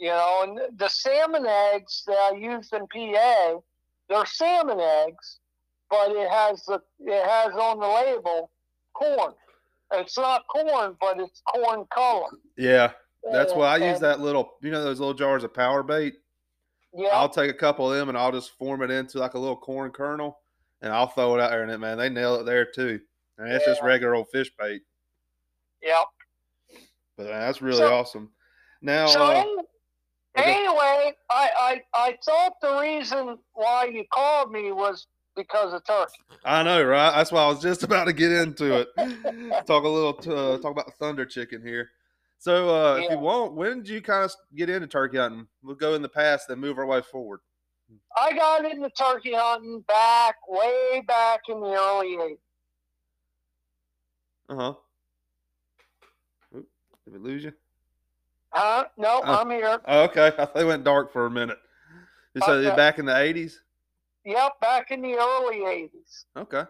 You 0.00 0.08
know, 0.08 0.40
and 0.42 0.76
the 0.76 0.88
salmon 0.88 1.46
eggs 1.46 2.02
that 2.08 2.32
I 2.32 2.36
used 2.36 2.72
in 2.72 2.84
PA, 2.88 3.60
they're 4.08 4.26
salmon 4.26 4.80
eggs, 4.80 5.38
but 5.92 6.10
it 6.12 6.28
has 6.30 6.64
the 6.64 6.80
it 7.00 7.24
has 7.28 7.52
on 7.52 7.78
the 7.78 7.86
label 7.86 8.50
corn. 8.94 9.34
It's 9.92 10.16
not 10.16 10.46
corn, 10.48 10.96
but 11.00 11.20
it's 11.20 11.42
corn 11.46 11.84
color. 11.94 12.26
Yeah, 12.56 12.92
that's 13.30 13.52
why 13.52 13.66
I 13.76 13.90
use 13.90 14.00
that 14.00 14.20
little. 14.20 14.54
You 14.62 14.70
know 14.70 14.82
those 14.82 14.98
little 14.98 15.12
jars 15.14 15.44
of 15.44 15.52
power 15.52 15.82
bait. 15.82 16.14
Yeah, 16.94 17.08
I'll 17.12 17.28
take 17.28 17.50
a 17.50 17.54
couple 17.54 17.90
of 17.92 17.96
them 17.98 18.08
and 18.08 18.16
I'll 18.16 18.32
just 18.32 18.52
form 18.58 18.82
it 18.82 18.90
into 18.90 19.18
like 19.18 19.34
a 19.34 19.38
little 19.38 19.56
corn 19.56 19.90
kernel 19.90 20.38
and 20.80 20.92
I'll 20.92 21.06
throw 21.08 21.34
it 21.36 21.40
out 21.40 21.50
there 21.50 21.62
and 21.62 21.70
it, 21.70 21.78
man, 21.78 21.98
they 21.98 22.08
nail 22.08 22.36
it 22.36 22.44
there 22.44 22.64
too. 22.66 23.00
And 23.38 23.50
it's 23.52 23.64
just 23.64 23.82
regular 23.82 24.14
old 24.14 24.28
fish 24.30 24.50
bait. 24.58 24.82
yeah. 25.82 26.02
But 27.16 27.26
man, 27.26 27.40
that's 27.40 27.60
really 27.62 27.78
So- 27.78 27.94
awesome. 27.94 28.30
Now, 28.82 29.06
So 29.06 29.22
uh, 29.24 29.44
anyway, 30.36 31.14
I, 31.30 31.50
I 31.58 31.82
I 31.94 32.18
thought 32.24 32.54
the 32.60 32.78
reason 32.80 33.38
why 33.54 33.84
you 33.84 34.04
called 34.12 34.50
me 34.50 34.72
was 34.72 35.06
because 35.36 35.72
of 35.72 35.84
turkey. 35.84 36.12
I 36.44 36.62
know, 36.62 36.82
right? 36.82 37.10
That's 37.14 37.32
why 37.32 37.42
I 37.44 37.48
was 37.48 37.60
just 37.60 37.82
about 37.84 38.04
to 38.06 38.12
get 38.12 38.32
into 38.32 38.80
it. 38.80 38.88
talk 39.66 39.84
a 39.84 39.88
little, 39.88 40.18
uh, 40.20 40.58
talk 40.58 40.72
about 40.72 40.86
the 40.86 40.92
thunder 40.98 41.24
chicken 41.24 41.62
here. 41.62 41.90
So, 42.38 42.70
uh, 42.70 42.96
if 42.96 43.10
you 43.10 43.18
want, 43.18 43.54
when 43.54 43.78
did 43.78 43.88
you 43.88 44.02
kind 44.02 44.24
of 44.24 44.34
get 44.56 44.68
into 44.68 44.88
turkey 44.88 45.18
hunting? 45.18 45.46
We'll 45.62 45.76
go 45.76 45.94
in 45.94 46.02
the 46.02 46.08
past, 46.08 46.48
then 46.48 46.58
move 46.58 46.76
our 46.78 46.86
way 46.86 47.00
forward. 47.00 47.40
I 48.16 48.32
got 48.32 48.64
into 48.64 48.90
turkey 48.90 49.32
hunting 49.34 49.84
back 49.86 50.36
way 50.48 51.02
back 51.06 51.42
in 51.48 51.60
the 51.60 51.66
early 51.68 52.16
'80s. 52.16 52.38
Uh 54.48 54.54
huh. 54.56 54.74
Did 57.04 57.12
we 57.12 57.18
lose 57.18 57.44
you? 57.44 57.52
Huh? 58.50 58.86
No, 58.96 59.22
Oh. 59.24 59.38
I'm 59.40 59.50
here. 59.50 59.80
Oh, 59.86 60.02
okay. 60.04 60.26
I 60.26 60.30
thought 60.30 60.56
it 60.56 60.64
went 60.64 60.84
dark 60.84 61.12
for 61.12 61.26
a 61.26 61.30
minute. 61.30 61.58
So, 62.44 62.52
Okay. 62.54 62.76
back 62.76 62.98
in 62.98 63.04
the 63.06 63.12
80s? 63.14 63.60
Yep, 64.24 64.60
back 64.60 64.90
in 64.90 65.02
the 65.02 65.14
early 65.14 65.58
'80s. 65.60 66.24
Okay. 66.36 66.64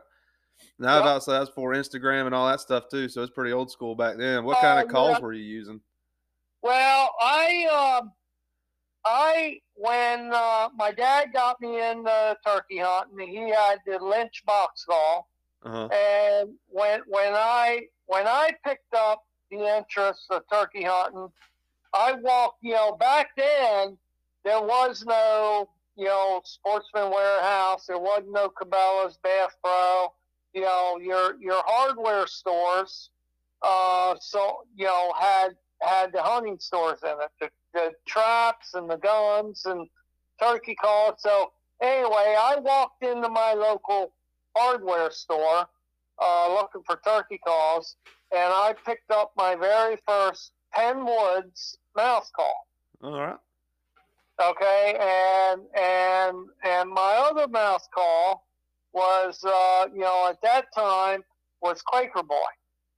Now 0.79 0.95
Yep. 0.97 1.03
about 1.03 1.23
so 1.25 1.33
that's 1.33 1.51
before 1.51 1.73
Instagram 1.75 2.27
and 2.27 2.35
all 2.35 2.47
that 2.49 2.61
stuff 2.61 2.89
too. 2.89 3.09
So 3.09 3.23
it's 3.23 3.33
pretty 3.33 3.53
old 3.53 3.71
school 3.71 3.95
back 3.95 4.17
then. 4.17 4.45
What 4.45 4.59
Uh, 4.59 4.61
kind 4.61 4.85
of 4.85 4.91
calls 4.91 5.17
yeah. 5.19 5.21
were 5.21 5.33
you 5.33 5.43
using? 5.45 5.81
Well, 6.63 7.15
I 7.21 7.99
um, 8.01 8.13
I 9.05 9.61
when 9.75 10.31
uh, 10.33 10.69
my 10.77 10.93
dad 10.93 11.33
got 11.33 11.61
me 11.61 11.81
into 11.81 12.37
turkey 12.47 12.79
hunting, 12.79 13.29
he 13.29 13.51
had 13.51 13.79
the 13.87 13.99
Lynch 13.99 14.45
box 14.47 14.85
call. 14.85 15.29
Uh 15.65 15.71
huh. 15.71 15.89
And 15.89 16.55
when 16.69 17.01
when 17.07 17.35
I 17.35 17.87
when 18.07 18.27
I 18.27 18.53
picked 18.65 18.95
up 18.95 19.25
the 19.51 19.77
interest 19.77 20.27
of 20.31 20.43
turkey 20.51 20.85
hunting, 20.85 21.29
I 21.93 22.13
walked. 22.13 22.63
You 22.63 22.75
know, 22.75 22.93
back 22.93 23.31
then 23.37 23.99
there 24.45 24.63
was 24.63 25.05
no 25.05 25.69
you 25.97 26.07
know 26.07 26.41
Sportsman 26.45 27.11
Warehouse. 27.11 27.87
There 27.87 27.99
wasn't 27.99 28.33
no 28.33 28.49
Cabela's, 28.51 29.19
Bass 29.23 29.53
Pro. 29.63 30.09
You 30.55 30.63
know, 30.63 30.99
your 31.01 31.37
your 31.41 31.63
hardware 31.67 32.27
stores. 32.27 33.11
Uh, 33.63 34.17
so 34.21 34.65
you 34.77 34.87
know 34.87 35.13
had 35.19 35.51
had 35.81 36.13
the 36.13 36.23
hunting 36.23 36.59
stores 36.59 37.01
in 37.03 37.11
it, 37.11 37.31
the, 37.41 37.51
the 37.75 37.93
traps 38.07 38.75
and 38.75 38.89
the 38.89 38.97
guns 38.97 39.65
and 39.67 39.89
turkey 40.41 40.75
calls. 40.75 41.17
So 41.19 41.53
anyway, 41.83 42.37
I 42.39 42.57
walked 42.61 43.03
into 43.03 43.29
my 43.29 43.55
local 43.55 44.13
hardware 44.57 45.11
store 45.11 45.67
uh, 46.21 46.55
looking 46.55 46.83
for 46.87 47.01
turkey 47.05 47.39
calls, 47.39 47.97
and 48.33 48.53
I 48.53 48.75
picked 48.85 49.11
up 49.11 49.33
my 49.37 49.55
very 49.57 49.97
first 50.07 50.53
Penn 50.73 51.05
Woods 51.05 51.79
mouth 51.97 52.31
call. 52.35 52.67
All 53.03 53.21
right. 53.21 53.37
Okay, 54.41 54.97
and 54.99 55.63
and 55.79 56.37
and 56.65 56.91
my 56.91 57.29
other 57.31 57.47
mouth 57.49 57.87
call 57.95 58.47
was, 58.93 59.43
uh, 59.45 59.87
you 59.93 60.01
know, 60.01 60.29
at 60.29 60.41
that 60.43 60.67
time 60.75 61.23
was 61.61 61.83
Quaker 61.83 62.23
Boy. 62.23 62.37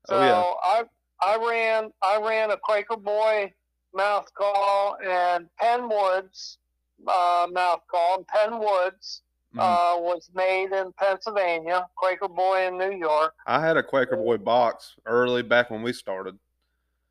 So 0.06 0.16
Oh, 0.16 0.20
yeah. 0.22 0.52
I 0.62 0.84
I 1.20 1.36
ran 1.36 1.92
I 2.02 2.18
ran 2.20 2.50
a 2.50 2.56
Quaker 2.56 2.96
Boy 2.96 3.52
mouth 3.92 4.32
call 4.34 4.96
and 5.04 5.48
Penn 5.60 5.88
Woods 5.88 6.58
uh, 7.06 7.46
mouth 7.52 7.82
call. 7.90 8.18
And 8.18 8.26
Penn 8.28 8.58
Woods 8.58 9.22
Mhm. 9.54 9.60
uh, 9.60 10.00
was 10.00 10.28
made 10.34 10.72
in 10.72 10.92
Pennsylvania. 10.94 11.88
Quaker 11.96 12.26
Boy 12.28 12.66
in 12.66 12.76
New 12.78 12.90
York. 12.92 13.34
I 13.46 13.60
had 13.60 13.76
a 13.76 13.82
Quaker 13.84 14.16
Boy 14.16 14.38
box 14.38 14.96
early 15.06 15.42
back 15.42 15.70
when 15.70 15.82
we 15.82 15.92
started. 15.92 16.38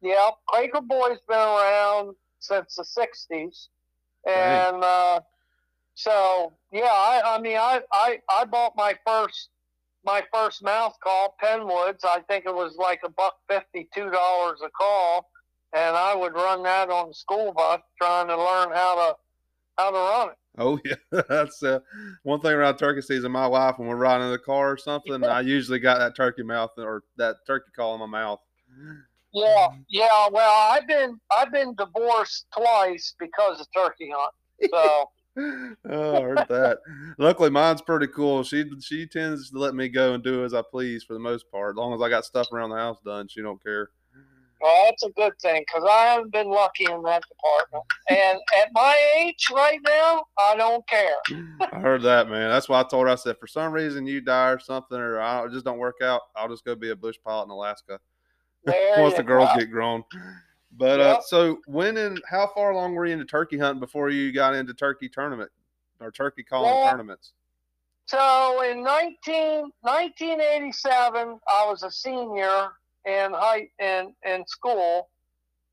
Yeah, 0.02 0.32
Quaker 0.48 0.82
Boy's 0.82 1.22
been 1.28 1.38
around 1.38 2.16
since 2.40 2.76
the 2.76 2.84
'60s, 2.84 3.70
and 4.28 4.84
uh, 4.84 5.20
so 5.96 6.54
yeah, 6.72 6.86
I, 6.86 7.36
I 7.36 7.42
mean, 7.42 7.58
I, 7.58 7.82
I 7.92 8.20
I 8.30 8.46
bought 8.46 8.74
my 8.76 8.96
first 9.06 9.50
my 10.06 10.22
first 10.34 10.64
mouth 10.64 10.96
call, 11.04 11.36
Penn 11.40 11.66
Woods. 11.66 12.04
I 12.04 12.22
think 12.28 12.46
it 12.46 12.54
was 12.54 12.76
like 12.78 13.02
a 13.06 13.10
buck 13.10 13.36
fifty, 13.50 13.88
two 13.94 14.10
dollars 14.10 14.62
a 14.66 14.70
call, 14.70 15.30
and 15.74 15.96
I 15.96 16.16
would 16.16 16.34
run 16.34 16.64
that 16.64 16.90
on 16.90 17.10
the 17.10 17.14
school 17.14 17.54
bus, 17.54 17.82
trying 18.02 18.28
to 18.28 18.38
learn 18.38 18.72
how 18.74 18.96
to 18.96 19.16
how 19.78 19.92
to 19.92 19.98
run 19.98 20.30
it. 20.30 20.38
Oh 20.58 20.80
yeah, 20.86 21.22
that's 21.30 21.64
uh, 21.64 21.80
one 22.24 22.40
thing 22.42 22.52
around 22.52 22.78
turkey 22.78 23.02
season. 23.02 23.32
My 23.32 23.48
wife, 23.48 23.78
when 23.78 23.88
we're 23.88 23.96
riding 23.96 24.28
in 24.28 24.32
the 24.32 24.40
car 24.40 24.72
or 24.72 24.78
something, 24.78 25.24
I 25.24 25.42
usually 25.42 25.80
got 25.80 26.00
that 26.00 26.16
turkey 26.16 26.44
mouth 26.44 26.72
or 26.78 27.04
that 27.18 27.38
turkey 27.48 27.72
call 27.76 27.94
in 27.96 28.00
my 28.00 28.06
mouth. 28.06 28.40
Yeah, 29.34 29.68
yeah. 29.90 30.28
Well, 30.32 30.72
I've 30.72 30.88
been 30.88 31.20
I've 31.36 31.52
been 31.52 31.76
divorced 31.76 32.46
twice 32.56 33.16
because 33.20 33.60
of 33.60 33.68
turkey 33.76 34.12
hunt. 34.16 34.34
So. 34.72 35.10
oh, 35.90 36.16
I 36.16 36.22
heard 36.22 36.46
that. 36.50 36.78
Luckily, 37.18 37.50
mine's 37.50 37.82
pretty 37.82 38.06
cool. 38.08 38.44
She 38.44 38.66
she 38.82 39.08
tends 39.08 39.50
to 39.50 39.58
let 39.58 39.74
me 39.74 39.90
go 39.90 40.14
and 40.14 40.24
do 40.24 40.46
as 40.46 40.54
I 40.54 40.62
please 40.62 41.04
for 41.04 41.14
the 41.14 41.20
most 41.20 41.50
part. 41.52 41.74
As 41.74 41.78
long 41.78 41.94
as 41.94 42.02
I 42.02 42.10
got 42.10 42.26
stuff 42.26 42.52
around 42.54 42.70
the 42.70 42.76
house 42.76 42.98
done, 43.04 43.28
she 43.28 43.42
don't 43.42 43.62
care. 43.62 43.90
Well, 44.62 44.86
that's 44.86 45.04
a 45.04 45.10
good 45.10 45.34
thing 45.42 45.64
because 45.68 45.86
I 45.92 46.06
haven't 46.06 46.32
been 46.32 46.50
lucky 46.50 46.86
in 46.86 47.02
that 47.02 47.24
department. 47.28 47.84
And 48.10 48.40
at 48.62 48.70
my 48.74 48.98
age 49.18 49.48
right 49.52 49.80
now, 49.86 50.24
I 50.40 50.56
don't 50.56 50.88
care. 50.88 51.18
I 51.74 51.80
heard 51.80 52.04
that, 52.04 52.30
man. 52.30 52.50
That's 52.50 52.70
why 52.70 52.80
I 52.80 52.84
told 52.84 53.08
her. 53.08 53.12
I 53.12 53.16
said, 53.16 53.38
for 53.40 53.48
some 53.48 53.74
reason 53.74 54.08
you 54.08 54.22
die 54.22 54.52
or 54.52 54.60
something, 54.60 54.98
or 54.98 55.20
I 55.20 55.48
just 55.48 55.66
don't 55.66 55.80
work 55.80 55.98
out, 56.02 56.22
I'll 56.38 56.48
just 56.48 56.64
go 56.64 56.76
be 56.76 56.92
a 56.92 56.96
bush 56.96 57.18
pilot 57.26 57.46
in 57.46 57.50
Alaska 57.50 58.00
once 58.66 59.16
the 59.16 59.24
girls 59.24 59.50
go. 59.54 59.60
get 59.60 59.72
grown. 59.72 60.04
But 60.76 61.00
uh, 61.00 61.22
so 61.22 61.60
when 61.68 61.98
and 61.98 62.22
how 62.28 62.50
far 62.54 62.72
along 62.72 62.96
were 62.96 63.06
you 63.06 63.14
into 63.14 63.26
turkey 63.26 63.58
hunting 63.58 63.80
before 63.80 64.10
you 64.10 64.32
got 64.32 64.56
into 64.56 64.74
turkey 64.74 65.08
tournament 65.08 65.52
or 66.00 66.12
turkey 66.12 66.44
calling 66.44 66.72
Well, 66.72 66.90
tournaments? 66.90 67.34
So 68.06 68.64
in 68.64 68.84
19, 68.84 69.72
1987, 69.82 71.40
I 71.48 71.66
was 71.68 71.84
a 71.84 71.92
senior 71.92 72.70
in 73.06 73.34
high 73.34 73.70
in 73.80 74.14
in 74.26 74.46
school, 74.48 75.10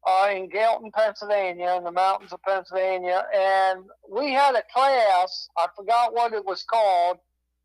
uh, 0.06 0.28
in 0.30 0.50
Galeton, 0.50 0.92
Pennsylvania, 0.92 1.74
in 1.78 1.84
the 1.84 1.92
mountains 1.92 2.32
of 2.32 2.42
Pennsylvania, 2.42 3.24
and 3.34 3.84
we 4.08 4.32
had 4.32 4.54
a 4.54 4.62
class. 4.72 5.48
I 5.56 5.66
forgot 5.74 6.12
what 6.12 6.32
it 6.32 6.44
was 6.44 6.62
called, 6.62 7.18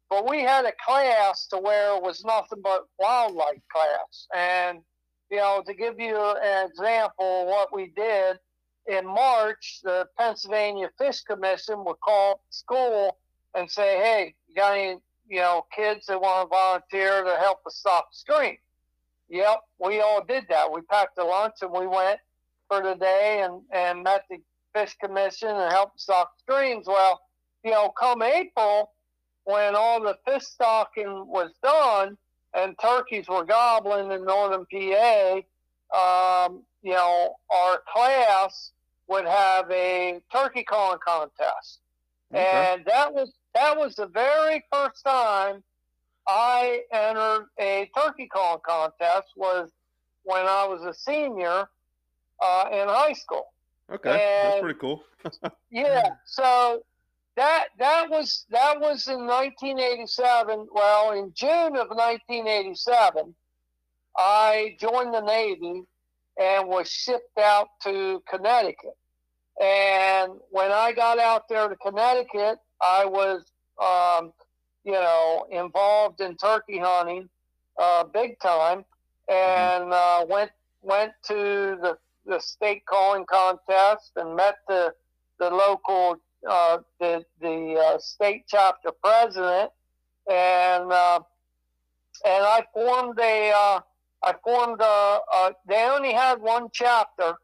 but 0.10 0.30
we 0.30 0.42
had 0.42 0.66
a 0.66 0.74
class 0.86 1.48
to 1.48 1.58
where 1.58 1.96
it 1.96 2.02
was 2.02 2.24
nothing 2.24 2.62
but 2.64 2.88
wildlife 2.98 3.62
class. 3.72 4.28
And 4.36 4.80
you 5.30 5.38
know, 5.38 5.64
to 5.66 5.74
give 5.74 6.00
you 6.00 6.16
an 6.18 6.68
example, 6.70 7.46
what 7.48 7.74
we 7.74 7.88
did 7.96 8.40
in 8.88 9.06
March, 9.06 9.80
the 9.84 10.08
Pennsylvania 10.18 10.90
Fish 10.98 11.22
Commission 11.22 11.84
would 11.86 12.00
call 12.00 12.42
school 12.50 13.18
and 13.56 13.70
say, 13.70 13.98
"Hey, 13.98 14.36
you 14.48 14.56
got 14.56 14.78
any, 14.78 15.00
you 15.28 15.40
know, 15.40 15.66
kids 15.76 16.06
that 16.08 16.22
want 16.22 16.50
to 16.50 16.56
volunteer 16.56 17.24
to 17.24 17.38
help 17.38 17.66
us 17.66 17.78
stock 17.78 18.12
the 18.12 18.18
stream?" 18.18 18.58
Yep, 19.30 19.62
we 19.80 20.02
all 20.02 20.24
did 20.24 20.46
that. 20.50 20.72
We 20.72 20.82
packed 20.82 21.18
a 21.18 21.24
lunch 21.24 21.56
and 21.62 21.72
we 21.72 21.88
went 21.88 22.20
for 22.68 22.82
the 22.82 22.96
day 22.96 23.42
and, 23.42 23.62
and 23.72 24.04
met 24.04 24.26
the 24.30 24.38
fish 24.74 24.96
commission 24.98 25.50
and 25.50 25.72
helped 25.72 26.00
stock 26.00 26.34
streams. 26.38 26.86
Well, 26.86 27.22
you 27.64 27.72
know, 27.72 27.90
come 27.90 28.22
April, 28.22 28.92
when 29.46 29.76
all 29.76 30.02
the 30.02 30.18
fish 30.26 30.44
stocking 30.44 31.26
was 31.28 31.52
done 31.64 32.18
and 32.56 32.76
turkeys 32.80 33.28
were 33.28 33.44
gobbling 33.44 34.12
in 34.12 34.26
northern 34.26 34.66
PA, 34.72 35.42
um, 35.94 36.62
you 36.82 36.94
know, 36.94 37.36
our 37.50 37.82
class 37.92 38.72
would 39.08 39.26
have 39.26 39.70
a 39.72 40.22
turkey 40.32 40.64
calling 40.64 41.00
contest. 41.06 41.80
Okay. 42.34 42.74
And 42.74 42.86
that 42.86 43.14
was 43.14 43.32
that 43.54 43.78
was 43.78 43.96
the 43.96 44.08
very 44.08 44.64
first 44.72 45.04
time 45.04 45.64
I 46.28 46.82
entered 46.92 47.48
a 47.60 47.90
turkey 47.96 48.28
calling 48.28 48.62
contest 48.66 49.28
was 49.36 49.70
when 50.24 50.46
I 50.46 50.66
was 50.66 50.84
a 50.84 50.94
senior 50.94 51.68
uh, 52.42 52.66
in 52.72 52.88
high 52.88 53.14
school. 53.14 53.46
Okay, 53.92 54.10
and, 54.10 54.54
that's 54.54 54.62
pretty 54.62 54.80
cool. 54.80 55.04
yeah, 55.72 56.10
so 56.26 56.84
that 57.36 57.66
that 57.80 58.10
was 58.10 58.46
that 58.50 58.80
was 58.80 59.08
in 59.08 59.28
1987. 59.28 60.68
Well, 60.72 61.12
in 61.12 61.32
June 61.34 61.76
of 61.76 61.90
1987, 61.90 63.36
I 64.18 64.78
joined 64.80 65.14
the 65.14 65.22
Navy 65.22 65.84
and 66.40 66.68
was 66.68 66.90
shipped 66.90 67.38
out 67.38 67.68
to 67.84 68.22
Connecticut. 68.30 68.98
And 69.62 70.34
when 70.50 70.72
I 70.72 70.92
got 70.92 71.18
out 71.20 71.48
there 71.48 71.70
to 71.70 71.76
Connecticut, 71.78 72.60
I 72.82 73.06
was 73.06 73.44
um, 73.82 74.34
you 74.84 74.94
know, 74.94 75.48
involved 75.52 76.22
in 76.22 76.38
turkey 76.38 76.78
hunting 76.78 77.28
uh, 77.78 78.04
big 78.06 78.40
time, 78.40 78.86
and 79.28 79.92
uh, 79.92 80.26
went 80.30 80.52
went 80.82 81.12
to 81.24 81.78
the 81.82 81.98
the 82.26 82.40
state 82.40 82.86
calling 82.86 83.26
contest 83.26 84.12
and 84.16 84.36
met 84.36 84.58
the 84.68 84.94
the 85.40 85.50
local 85.50 86.18
uh, 86.50 86.80
the 87.00 87.26
the 87.42 87.76
uh, 87.76 87.98
state 88.00 88.46
chapter 88.48 88.92
president, 89.04 89.72
and 90.30 90.92
uh, 90.92 91.20
and 92.26 92.46
I 92.46 92.64
formed 92.74 93.20
a 93.20 93.52
uh, 93.52 93.80
I 94.24 94.34
formed 94.44 94.82
a, 94.82 94.84
a 94.84 95.52
they 95.68 95.84
only 95.86 96.14
had 96.14 96.42
one 96.42 96.70
chapter 96.72 97.36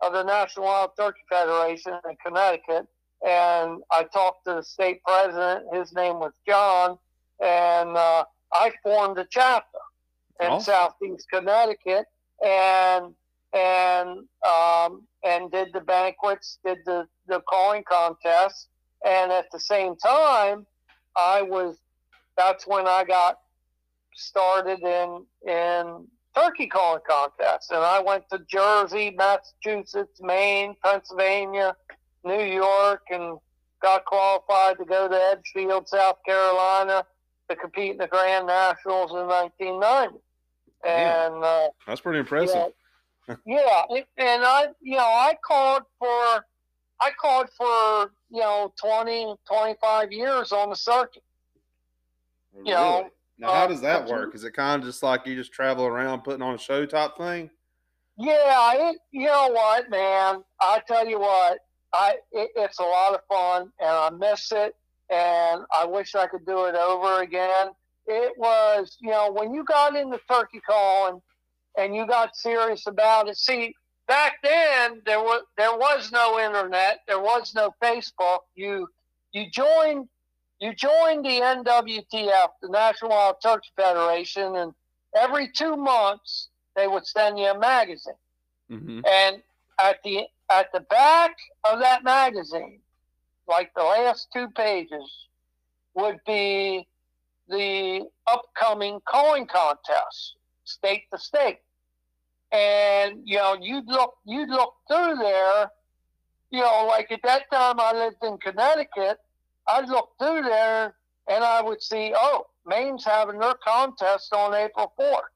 of 0.00 0.12
the 0.12 0.22
National 0.22 0.66
Wild 0.66 0.90
Turkey 0.98 1.20
Federation 1.28 1.94
in 2.08 2.16
Connecticut 2.24 2.86
and 3.26 3.82
I 3.90 4.04
talked 4.04 4.46
to 4.46 4.54
the 4.54 4.62
state 4.62 5.02
president. 5.04 5.66
His 5.72 5.92
name 5.92 6.20
was 6.20 6.32
John, 6.46 6.98
and 7.40 7.96
uh, 7.96 8.24
I 8.52 8.72
formed 8.82 9.18
a 9.18 9.26
chapter 9.30 9.78
in 10.40 10.48
oh. 10.50 10.58
Southeast 10.58 11.26
Connecticut, 11.30 12.06
and 12.44 13.14
and 13.52 14.08
um, 14.48 15.02
and 15.24 15.50
did 15.50 15.68
the 15.72 15.80
banquets, 15.80 16.58
did 16.64 16.78
the 16.86 17.06
the 17.26 17.40
calling 17.48 17.84
contests, 17.88 18.68
and 19.04 19.32
at 19.32 19.46
the 19.52 19.60
same 19.60 19.96
time, 19.96 20.66
I 21.16 21.42
was. 21.42 21.76
That's 22.36 22.66
when 22.66 22.86
I 22.86 23.04
got 23.04 23.38
started 24.14 24.80
in 24.80 25.24
in 25.46 26.06
turkey 26.34 26.66
calling 26.66 27.02
contests, 27.08 27.70
and 27.70 27.80
I 27.80 28.00
went 28.00 28.24
to 28.30 28.40
Jersey, 28.48 29.14
Massachusetts, 29.16 30.20
Maine, 30.22 30.74
Pennsylvania, 30.82 31.76
New 32.24 32.42
York 32.42 33.02
and 33.10 33.38
got 33.82 34.04
qualified 34.04 34.78
to 34.78 34.84
go 34.84 35.08
to 35.08 35.14
Edgefield, 35.14 35.88
South 35.88 36.18
Carolina 36.26 37.04
to 37.48 37.56
compete 37.56 37.92
in 37.92 37.98
the 37.98 38.06
Grand 38.06 38.46
Nationals 38.46 39.10
in 39.12 39.26
1990. 39.26 40.18
And 40.86 41.44
uh, 41.44 41.68
that's 41.86 42.00
pretty 42.00 42.20
impressive. 42.20 42.56
Yeah, 42.56 42.66
yeah, 43.28 43.82
and 43.90 44.44
I, 44.44 44.66
you 44.80 44.96
know, 44.96 45.04
I 45.04 45.34
called 45.44 45.82
for, 45.98 46.06
I 46.06 47.10
called 47.20 47.48
for, 47.56 48.12
you 48.30 48.40
know, 48.40 48.72
20, 48.80 49.34
25 49.46 50.12
years 50.12 50.52
on 50.52 50.70
the 50.70 50.76
circuit. 50.76 51.22
You 52.64 52.74
know, 52.74 53.10
now 53.38 53.52
how 53.52 53.64
uh, 53.64 53.66
does 53.68 53.80
that 53.80 54.06
work? 54.06 54.34
Is 54.34 54.44
it 54.44 54.52
kind 54.52 54.82
of 54.82 54.86
just 54.86 55.02
like 55.02 55.26
you 55.26 55.34
just 55.34 55.52
travel 55.52 55.86
around 55.86 56.22
putting 56.22 56.42
on 56.42 56.54
a 56.54 56.58
show 56.58 56.84
type 56.84 57.16
thing? 57.16 57.50
Yeah, 58.18 58.90
it, 58.90 58.98
you 59.12 59.26
know 59.26 59.48
what, 59.50 59.88
man? 59.88 60.42
I 60.60 60.80
tell 60.86 61.08
you 61.08 61.18
what, 61.20 61.60
I 61.94 62.16
it, 62.32 62.50
it's 62.54 62.78
a 62.78 62.84
lot 62.84 63.14
of 63.14 63.20
fun, 63.28 63.72
and 63.80 63.88
I 63.88 64.10
miss 64.10 64.52
it, 64.52 64.74
and 65.08 65.62
I 65.74 65.86
wish 65.86 66.14
I 66.14 66.26
could 66.26 66.44
do 66.44 66.66
it 66.66 66.74
over 66.74 67.22
again. 67.22 67.68
It 68.06 68.32
was, 68.36 68.98
you 69.00 69.10
know, 69.10 69.30
when 69.32 69.54
you 69.54 69.64
got 69.64 69.96
into 69.96 70.20
turkey 70.30 70.60
calling 70.60 71.22
and 71.78 71.94
you 71.94 72.06
got 72.06 72.36
serious 72.36 72.86
about 72.86 73.28
it. 73.28 73.36
See, 73.36 73.74
back 74.06 74.34
then 74.42 75.02
there 75.06 75.20
was 75.20 75.42
there 75.56 75.76
was 75.76 76.10
no 76.12 76.38
internet, 76.38 77.00
there 77.06 77.20
was 77.20 77.54
no 77.54 77.74
Facebook. 77.82 78.40
You 78.54 78.88
you 79.32 79.50
joined 79.50 80.08
you 80.60 80.74
joined 80.74 81.24
the 81.24 81.40
NWTF, 81.40 82.48
the 82.60 82.68
National 82.68 83.10
Wild 83.10 83.36
Turkey 83.42 83.70
Federation, 83.76 84.56
and 84.56 84.74
every 85.16 85.48
two 85.48 85.76
months 85.76 86.48
they 86.76 86.86
would 86.86 87.06
send 87.06 87.38
you 87.38 87.46
a 87.46 87.58
magazine. 87.58 88.14
Mm-hmm. 88.70 89.00
And 89.06 89.42
at 89.80 89.98
the 90.04 90.26
at 90.50 90.72
the 90.72 90.80
back 90.80 91.36
of 91.64 91.80
that 91.80 92.04
magazine, 92.04 92.80
like 93.48 93.72
the 93.74 93.82
last 93.82 94.28
two 94.32 94.48
pages, 94.48 95.26
would 95.94 96.20
be 96.26 96.86
the 97.48 98.06
upcoming 98.26 99.00
calling 99.08 99.46
contest, 99.46 100.36
state 100.70 101.04
to 101.12 101.18
state. 101.18 101.58
And 102.52 103.20
you 103.24 103.36
know, 103.36 103.56
you'd 103.60 103.86
look 103.86 104.14
you'd 104.24 104.48
look 104.48 104.74
through 104.88 105.16
there, 105.16 105.70
you 106.50 106.60
know, 106.60 106.86
like 106.88 107.10
at 107.12 107.20
that 107.24 107.50
time 107.50 107.78
I 107.78 107.92
lived 107.92 108.22
in 108.22 108.38
Connecticut, 108.38 109.18
I'd 109.68 109.88
look 109.88 110.10
through 110.18 110.42
there 110.42 110.94
and 111.28 111.44
I 111.44 111.62
would 111.62 111.82
see, 111.82 112.12
oh, 112.16 112.46
Maine's 112.66 113.04
having 113.04 113.38
their 113.38 113.54
contest 113.64 114.32
on 114.32 114.54
April 114.54 114.92
fourth. 114.96 115.30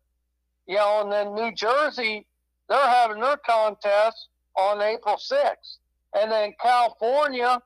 You 0.66 0.76
know, 0.76 1.02
and 1.02 1.12
then 1.12 1.34
New 1.34 1.54
Jersey, 1.54 2.26
they're 2.68 2.78
having 2.78 3.20
their 3.20 3.36
contest 3.36 4.28
on 4.56 4.80
April 4.80 5.16
6th. 5.16 5.78
And 6.18 6.30
then 6.30 6.54
California 6.60 7.60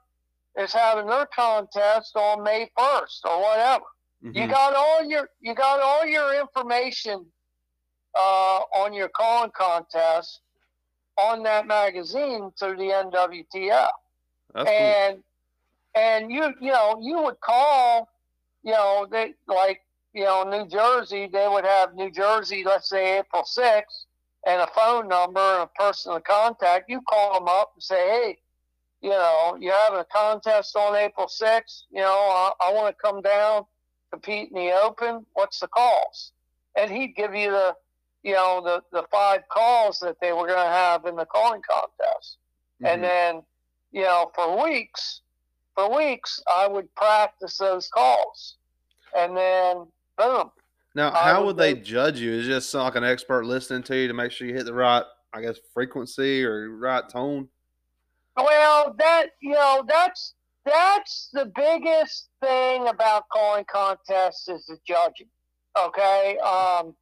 is 0.58 0.72
having 0.72 1.06
their 1.06 1.26
contest 1.26 2.16
on 2.16 2.42
May 2.42 2.70
1st 2.76 3.24
or 3.24 3.40
whatever. 3.40 3.84
Mm-hmm. 4.24 4.36
You 4.36 4.48
got 4.48 4.74
all 4.74 5.04
your 5.04 5.28
you 5.40 5.54
got 5.54 5.80
all 5.80 6.04
your 6.04 6.40
information 6.40 7.24
uh, 8.18 8.60
on 8.76 8.92
your 8.92 9.08
calling 9.08 9.50
contest 9.56 10.40
on 11.16 11.42
that 11.44 11.66
magazine 11.66 12.50
through 12.58 12.76
the 12.76 12.90
NWTF. 12.90 13.88
That's 14.54 14.70
and 14.70 15.14
cool. 15.16 16.02
and 16.02 16.30
you 16.30 16.52
you 16.60 16.72
know 16.72 16.98
you 17.00 17.22
would 17.22 17.40
call 17.40 18.08
you 18.62 18.72
know 18.72 19.06
they 19.10 19.34
like 19.46 19.80
you 20.14 20.24
know 20.24 20.44
New 20.44 20.68
Jersey 20.68 21.28
they 21.32 21.46
would 21.48 21.64
have 21.64 21.94
New 21.94 22.10
Jersey 22.10 22.62
let's 22.64 22.88
say 22.88 23.18
April 23.18 23.42
6th 23.42 24.04
and 24.46 24.62
a 24.62 24.66
phone 24.68 25.08
number 25.08 25.40
and 25.40 25.62
a 25.62 25.66
person 25.66 26.14
to 26.14 26.20
contact, 26.20 26.88
you 26.88 27.00
call 27.02 27.34
them 27.34 27.48
up 27.48 27.72
and 27.74 27.82
say, 27.82 28.08
hey, 28.08 28.38
you 29.02 29.10
know, 29.10 29.56
you 29.60 29.70
have 29.70 29.94
a 29.94 30.04
contest 30.04 30.74
on 30.76 30.96
April 30.96 31.26
6th. 31.26 31.82
You 31.90 32.00
know, 32.00 32.12
I, 32.12 32.52
I 32.60 32.72
want 32.72 32.94
to 32.94 33.02
come 33.02 33.20
down, 33.20 33.64
compete 34.10 34.50
in 34.50 34.54
the 34.54 34.72
Open. 34.72 35.26
What's 35.34 35.60
the 35.60 35.68
calls? 35.68 36.32
And 36.76 36.90
he'd 36.90 37.14
give 37.14 37.34
you 37.34 37.50
the, 37.50 37.74
you 38.22 38.34
know, 38.34 38.60
the, 38.62 38.82
the 38.92 39.06
five 39.10 39.42
calls 39.48 40.00
that 40.00 40.16
they 40.20 40.32
were 40.32 40.46
going 40.46 40.64
to 40.64 40.72
have 40.72 41.04
in 41.06 41.16
the 41.16 41.24
calling 41.24 41.62
contest. 41.68 42.38
Mm-hmm. 42.82 42.86
And 42.86 43.04
then, 43.04 43.42
you 43.92 44.02
know, 44.02 44.30
for 44.34 44.62
weeks, 44.62 45.22
for 45.74 45.94
weeks, 45.94 46.42
I 46.54 46.66
would 46.66 46.92
practice 46.94 47.58
those 47.58 47.88
calls. 47.88 48.56
And 49.16 49.36
then, 49.36 49.86
boom, 50.16 50.50
now, 50.94 51.12
how 51.12 51.40
would, 51.40 51.46
would 51.46 51.56
they 51.58 51.74
judge 51.74 52.20
you? 52.20 52.32
Is 52.32 52.46
just 52.46 52.74
like 52.74 52.96
an 52.96 53.04
expert 53.04 53.44
listening 53.44 53.84
to 53.84 53.96
you 53.96 54.08
to 54.08 54.14
make 54.14 54.32
sure 54.32 54.48
you 54.48 54.54
hit 54.54 54.64
the 54.64 54.74
right, 54.74 55.04
I 55.32 55.40
guess, 55.42 55.58
frequency 55.72 56.44
or 56.44 56.70
right 56.70 57.08
tone? 57.08 57.48
Well, 58.36 58.94
that 58.98 59.26
you 59.40 59.52
know, 59.52 59.84
that's 59.86 60.34
that's 60.64 61.30
the 61.32 61.52
biggest 61.54 62.30
thing 62.42 62.88
about 62.88 63.28
calling 63.28 63.64
contests 63.70 64.48
is 64.48 64.66
the 64.66 64.76
judging. 64.84 65.28
Okay, 65.78 66.36
um, 66.38 66.94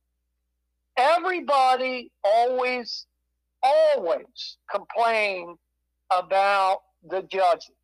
everybody 0.96 2.10
always 2.24 3.06
always 3.62 4.56
complain 4.70 5.56
about 6.10 6.80
the 7.08 7.22
judging 7.22 7.74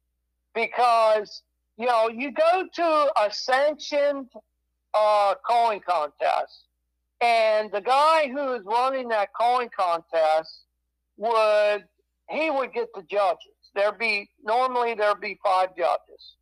because 0.54 1.42
you 1.76 1.86
know 1.86 2.08
you 2.08 2.32
go 2.32 2.64
to 2.72 3.12
a 3.22 3.32
sanctioned 3.32 4.28
uh, 4.94 5.34
calling 5.46 5.80
contest, 5.80 6.64
and 7.20 7.70
the 7.72 7.80
guy 7.80 8.28
who 8.28 8.52
is 8.54 8.62
running 8.64 9.08
that 9.08 9.32
calling 9.32 9.70
contest 9.76 10.64
would 11.16 11.84
he 12.30 12.50
would 12.50 12.72
get 12.72 12.88
the 12.94 13.02
judges. 13.02 13.38
There'd 13.74 13.98
be 13.98 14.28
normally 14.44 14.94
there'd 14.94 15.20
be 15.20 15.38
five 15.42 15.76
judges, 15.76 16.36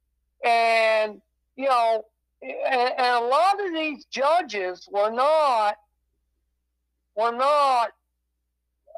and 0.44 1.20
you 1.56 1.66
know, 1.66 2.04
and 2.42 2.94
a 2.98 3.20
lot 3.20 3.64
of 3.64 3.72
these 3.72 4.04
judges 4.06 4.88
were 4.90 5.10
not 5.10 5.76
were 7.20 7.36
not 7.36 7.92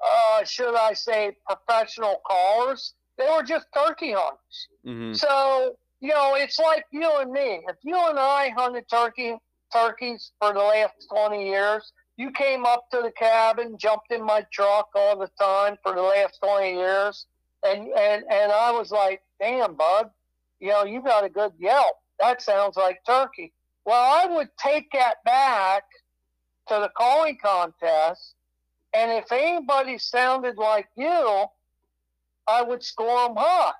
uh, 0.03 0.45
should 0.45 0.75
I 0.75 0.95
say 0.95 1.37
professional 1.47 2.21
callers. 2.27 2.95
They 3.19 3.29
were 3.37 3.43
just 3.43 3.67
turkey 3.75 4.13
hunters. 4.13 4.69
Mm-hmm. 4.87 5.15
So 5.15 5.77
you 6.01 6.09
know, 6.09 6.35
it's 6.35 6.59
like 6.59 6.85
you 6.91 7.09
and 7.21 7.31
me. 7.31 7.63
If 7.69 7.77
you 7.83 7.97
and 7.97 8.19
I 8.19 8.51
hunted 8.57 8.89
turkey 8.91 9.37
turkeys 9.73 10.33
for 10.41 10.53
the 10.53 10.59
last 10.59 10.95
twenty 11.09 11.49
years, 11.49 11.93
you 12.17 12.31
came 12.33 12.65
up 12.65 12.91
to 12.91 13.01
the 13.03 13.13
cabin, 13.13 13.79
jumped 13.79 14.11
in 14.11 14.25
my 14.25 14.45
truck 14.53 14.89
all 14.95 15.17
the 15.17 15.31
time 15.41 15.77
for 15.83 15.95
the 15.95 16.03
last 16.03 16.39
twenty 16.43 16.75
years, 16.75 17.27
and 17.65 17.89
and 17.89 18.25
and 18.29 18.51
I 18.51 18.73
was 18.73 18.91
like, 18.91 19.23
"Damn, 19.41 19.75
bud, 19.75 20.11
you 20.59 20.71
know, 20.71 20.85
you 20.85 21.01
got 21.01 21.25
a 21.25 21.29
good 21.29 21.53
yelp. 21.59 21.97
That 22.19 22.43
sounds 22.43 22.77
like 22.77 23.05
turkey." 23.07 23.53
Well, 23.85 23.97
I 23.97 24.27
would 24.27 24.49
take 24.59 24.91
that 24.93 25.17
back 25.25 25.85
to 26.69 26.75
the 26.75 26.91
calling 26.97 27.39
contest, 27.43 28.35
and 28.95 29.11
if 29.11 29.31
anybody 29.33 29.99
sounded 29.99 30.57
like 30.57 30.89
you, 30.97 31.45
I 32.47 32.63
would 32.63 32.83
score 32.83 33.29
them 33.29 33.37
high. 33.37 33.73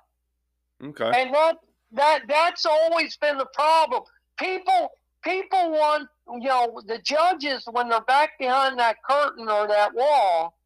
Okay. 0.83 1.11
And 1.15 1.33
that 1.33 1.57
that 1.93 2.21
that's 2.27 2.65
always 2.65 3.15
been 3.17 3.37
the 3.37 3.47
problem. 3.53 4.03
People 4.37 4.91
people 5.23 5.71
want 5.71 6.09
you 6.27 6.47
know 6.47 6.81
the 6.85 6.99
judges 6.99 7.67
when 7.71 7.89
they're 7.89 8.01
back 8.01 8.31
behind 8.39 8.79
that 8.79 8.97
curtain 9.03 9.47
or 9.49 9.67
that 9.67 9.93
wall, 9.93 10.57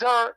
they're 0.00 0.34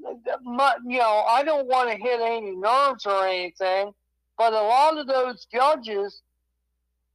you 0.00 0.98
know 0.98 1.24
I 1.28 1.42
don't 1.44 1.68
want 1.68 1.90
to 1.90 1.96
hit 1.96 2.20
any 2.20 2.56
nerves 2.56 3.06
or 3.06 3.26
anything, 3.26 3.92
but 4.36 4.52
a 4.52 4.60
lot 4.60 4.98
of 4.98 5.06
those 5.06 5.46
judges 5.52 6.22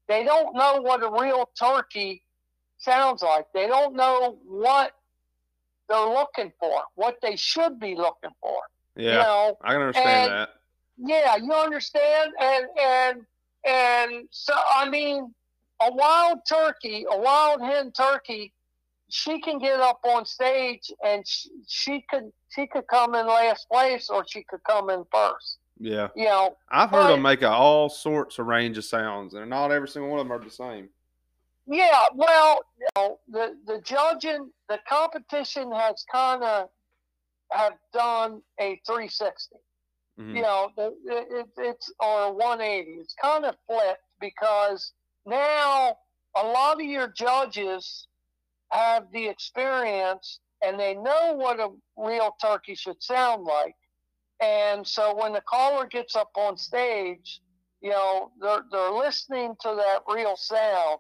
they 0.08 0.24
don't 0.24 0.56
know 0.56 0.82
what 0.82 1.04
a 1.04 1.10
real 1.10 1.50
turkey 1.60 2.22
sounds 2.78 3.22
like. 3.24 3.46
They 3.54 3.68
don't 3.68 3.96
know 3.96 4.38
what 4.46 4.92
they're 5.90 6.00
looking 6.08 6.52
for, 6.60 6.82
what 6.96 7.18
they 7.22 7.36
should 7.36 7.80
be 7.80 7.96
looking 7.96 8.32
for. 8.42 8.58
Yeah, 8.96 9.12
You 9.12 9.18
know, 9.20 9.58
I 9.62 9.72
can 9.74 9.82
understand 9.82 10.32
and- 10.32 10.32
that. 10.32 10.50
yeah, 10.98 11.36
you 11.38 11.52
understand, 11.54 12.32
and 12.40 12.66
and 12.80 13.26
and 13.68 14.28
so 14.32 14.54
I 14.74 14.90
mean, 14.90 15.34
a 15.82 15.92
wild 15.94 16.40
turkey, 16.48 17.06
a 17.10 17.18
wild 17.20 17.62
hen 17.62 17.92
turkey, 17.92 18.54
she 19.10 19.42
can 19.42 19.60
get 19.60 19.80
up 19.80 20.00
on 20.06 20.26
stage 20.26 20.92
and 21.04 21.28
she, 21.28 21.50
she 21.68 22.06
could 22.10 22.32
she 22.56 22.68
could 22.68 22.88
come 22.88 23.16
in 23.16 23.28
last 23.28 23.68
place 23.70 24.10
or 24.10 24.24
she 24.28 24.44
could 24.44 24.64
come 24.64 24.90
in 24.90 25.04
first. 25.12 25.58
Yeah, 25.78 26.08
You 26.16 26.24
know, 26.26 26.56
I've 26.70 26.90
heard 26.90 27.00
Right. 27.02 27.08
them 27.10 27.22
make 27.22 27.42
a, 27.42 27.50
all 27.50 27.90
sorts 27.90 28.40
of 28.40 28.46
range 28.46 28.78
of 28.78 28.86
sounds, 28.86 29.34
and 29.34 29.50
not 29.50 29.74
every 29.74 29.90
single 29.90 30.10
one 30.10 30.22
of 30.22 30.26
them 30.26 30.32
are 30.32 30.42
the 30.42 30.50
same. 30.50 30.88
Yeah. 31.68 32.04
Well, 32.14 32.60
you 32.80 32.88
know, 32.96 33.20
the 33.28 33.58
the 33.66 33.82
judging, 33.82 34.52
the 34.70 34.80
competition 34.88 35.72
has 35.72 36.04
kind 36.12 36.44
of 36.44 36.70
have 37.52 37.74
done 37.94 38.42
a 38.60 38.82
360. 38.86 39.56
Mhm. 40.20 40.36
you 40.36 40.42
know, 40.42 40.72
the, 40.78 40.96
it, 41.06 41.48
it's 41.58 41.92
or 42.00 42.34
180. 42.34 42.92
It's 43.02 43.16
kind 43.22 43.46
of 43.46 43.56
flipped 43.68 44.02
because 44.22 44.94
now 45.26 45.98
a 46.38 46.44
lot 46.44 46.80
of 46.80 46.86
your 46.86 47.10
judges 47.10 48.08
have 48.72 49.12
the 49.12 49.28
experience 49.28 50.40
and 50.62 50.80
they 50.80 50.94
know 50.96 51.34
what 51.34 51.60
a 51.60 51.70
real 51.98 52.36
turkey 52.42 52.76
should 52.76 53.02
sound 53.04 53.44
like. 53.44 53.76
And 54.42 54.88
so 54.88 55.16
when 55.16 55.34
the 55.34 55.42
caller 55.42 55.86
gets 55.86 56.16
up 56.16 56.32
on 56.36 56.58
stage, 56.58 57.42
you 57.82 57.90
know, 57.92 58.32
they're, 58.42 58.64
they're 58.72 58.92
listening 58.92 59.56
to 59.62 59.76
that 59.76 60.00
real 60.14 60.36
sound 60.38 61.00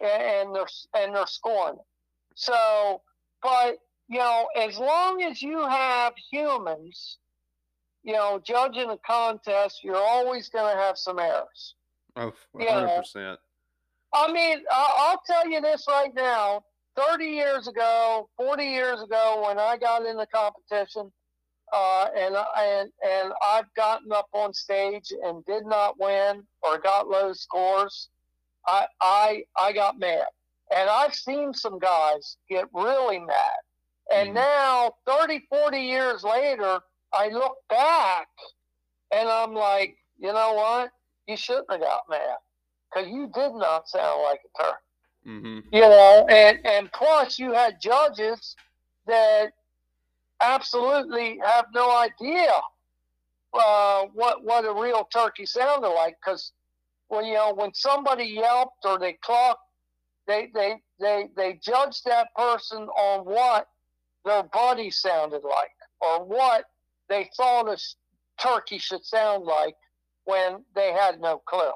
and, 0.00 0.54
they're 0.54 0.66
and 0.94 1.14
they're 1.14 1.26
scoring. 1.26 1.78
So, 2.34 3.02
but 3.42 3.78
you 4.08 4.18
know, 4.18 4.48
as 4.56 4.78
long 4.78 5.22
as 5.22 5.42
you 5.42 5.60
have 5.66 6.14
humans 6.30 7.18
you 8.08 8.14
know, 8.14 8.40
judging 8.42 8.88
a 8.88 8.96
contest, 8.98 9.84
you're 9.84 9.96
always 9.96 10.48
going 10.48 10.74
to 10.74 10.80
have 10.80 10.96
some 10.96 11.18
errors. 11.18 11.74
Oh, 12.16 12.32
100%. 12.56 13.36
I 14.14 14.32
mean, 14.32 14.60
I'll 14.70 15.20
tell 15.26 15.46
you 15.46 15.60
this 15.60 15.84
right 15.86 16.14
now. 16.14 16.64
30 16.96 17.26
years 17.26 17.68
ago, 17.68 18.28
40 18.38 18.64
years 18.64 19.02
ago, 19.02 19.44
when 19.46 19.58
I 19.58 19.76
got 19.76 20.06
in 20.06 20.16
the 20.16 20.26
competition, 20.26 21.12
uh, 21.70 22.06
and, 22.16 22.34
and, 22.56 22.90
and 23.06 23.32
I've 23.46 23.72
gotten 23.76 24.10
up 24.10 24.28
on 24.32 24.54
stage 24.54 25.12
and 25.22 25.44
did 25.44 25.66
not 25.66 26.00
win 26.00 26.44
or 26.62 26.78
got 26.78 27.08
low 27.08 27.34
scores, 27.34 28.08
I, 28.68 28.86
I, 29.02 29.44
I 29.58 29.72
got 29.72 29.98
mad. 29.98 30.26
And 30.76 30.90
I've 30.90 31.14
seen 31.14 31.54
some 31.54 31.78
guys 31.80 32.36
get 32.50 32.66
really 32.74 33.20
mad. 33.20 33.60
And 34.14 34.30
Mhm. 34.30 34.34
now, 34.34 34.96
30, 35.06 35.40
40 35.50 35.80
years 35.80 36.24
later, 36.24 36.80
I 37.14 37.28
look 37.30 37.56
back 37.70 38.28
and 39.12 39.28
I'm 39.28 39.54
like, 39.54 39.96
you 40.18 40.32
know 40.32 40.54
what? 40.54 40.92
You 41.28 41.36
shouldn't 41.36 41.70
have 41.72 41.80
got 41.80 42.02
mad 42.10 42.38
because 42.92 43.08
you 43.10 43.28
did 43.34 43.54
not 43.54 43.88
sound 43.88 44.22
like 44.22 44.40
a 44.44 44.64
turkey. 44.64 44.78
hmm 45.24 45.60
You 45.72 45.82
know, 45.82 46.26
and 46.30 46.66
and 46.66 46.92
plus 46.92 47.38
you 47.38 47.52
had 47.52 47.80
judges 47.80 48.56
that 49.06 49.52
absolutely 50.40 51.38
have 51.44 51.66
no 51.74 51.90
idea 51.96 52.52
uh, 53.54 54.04
what 54.14 54.44
what 54.44 54.64
a 54.66 54.72
real 54.72 55.08
turkey 55.12 55.46
sounded 55.46 55.88
like 55.90 56.16
because 56.24 56.52
when 57.08 57.24
you 57.24 57.34
know 57.34 57.52
when 57.54 57.74
somebody 57.74 58.24
yelped 58.24 58.84
or 58.84 58.98
they 58.98 59.14
clucked, 59.14 59.60
they 60.26 60.50
they 60.54 60.76
they 61.00 61.28
they 61.36 61.58
judged 61.62 62.04
that 62.04 62.34
person 62.34 62.82
on 62.82 63.24
what 63.24 63.68
their 64.24 64.42
buddy 64.44 64.90
sounded 64.90 65.42
like 65.42 65.70
or 66.00 66.24
what 66.24 66.64
they 67.08 67.30
thought 67.36 67.68
a 67.68 67.78
turkey 68.40 68.78
should 68.78 69.04
sound 69.04 69.44
like 69.44 69.74
when 70.24 70.64
they 70.74 70.92
had 70.92 71.20
no 71.20 71.38
clue. 71.46 71.72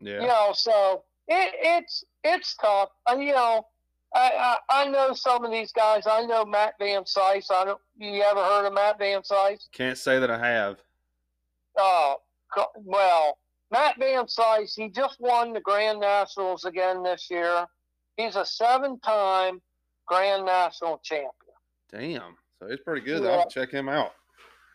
Yeah. 0.00 0.20
You 0.20 0.26
know, 0.26 0.50
so 0.52 1.04
it, 1.28 1.54
it's 1.60 2.04
it's 2.24 2.56
tough. 2.56 2.90
Uh, 3.08 3.16
you 3.16 3.32
know, 3.32 3.66
I, 4.14 4.56
I 4.68 4.82
I 4.82 4.88
know 4.88 5.12
some 5.14 5.44
of 5.44 5.52
these 5.52 5.72
guys. 5.72 6.02
I 6.06 6.26
know 6.26 6.44
Matt 6.44 6.74
Van 6.78 7.04
Cise. 7.04 7.46
I 7.50 7.64
don't. 7.64 7.80
You 7.98 8.22
ever 8.22 8.42
heard 8.42 8.66
of 8.66 8.74
Matt 8.74 8.98
Van 8.98 9.22
Cise? 9.22 9.68
Can't 9.72 9.96
say 9.96 10.18
that 10.18 10.30
I 10.30 10.38
have. 10.38 10.78
Uh, 11.80 12.14
well, 12.84 13.38
Matt 13.72 13.98
Van 13.98 14.26
Cise. 14.26 14.74
He 14.76 14.88
just 14.88 15.18
won 15.18 15.52
the 15.52 15.60
Grand 15.60 15.98
Nationals 15.98 16.66
again 16.66 17.02
this 17.02 17.28
year. 17.30 17.66
He's 18.18 18.36
a 18.36 18.44
seven-time 18.44 19.60
Grand 20.06 20.44
National 20.44 20.98
champion. 20.98 21.30
Damn. 21.90 22.36
So 22.58 22.68
he's 22.68 22.80
pretty 22.80 23.00
good. 23.00 23.22
Yeah. 23.24 23.30
I'll 23.30 23.48
check 23.48 23.70
him 23.70 23.88
out. 23.88 24.12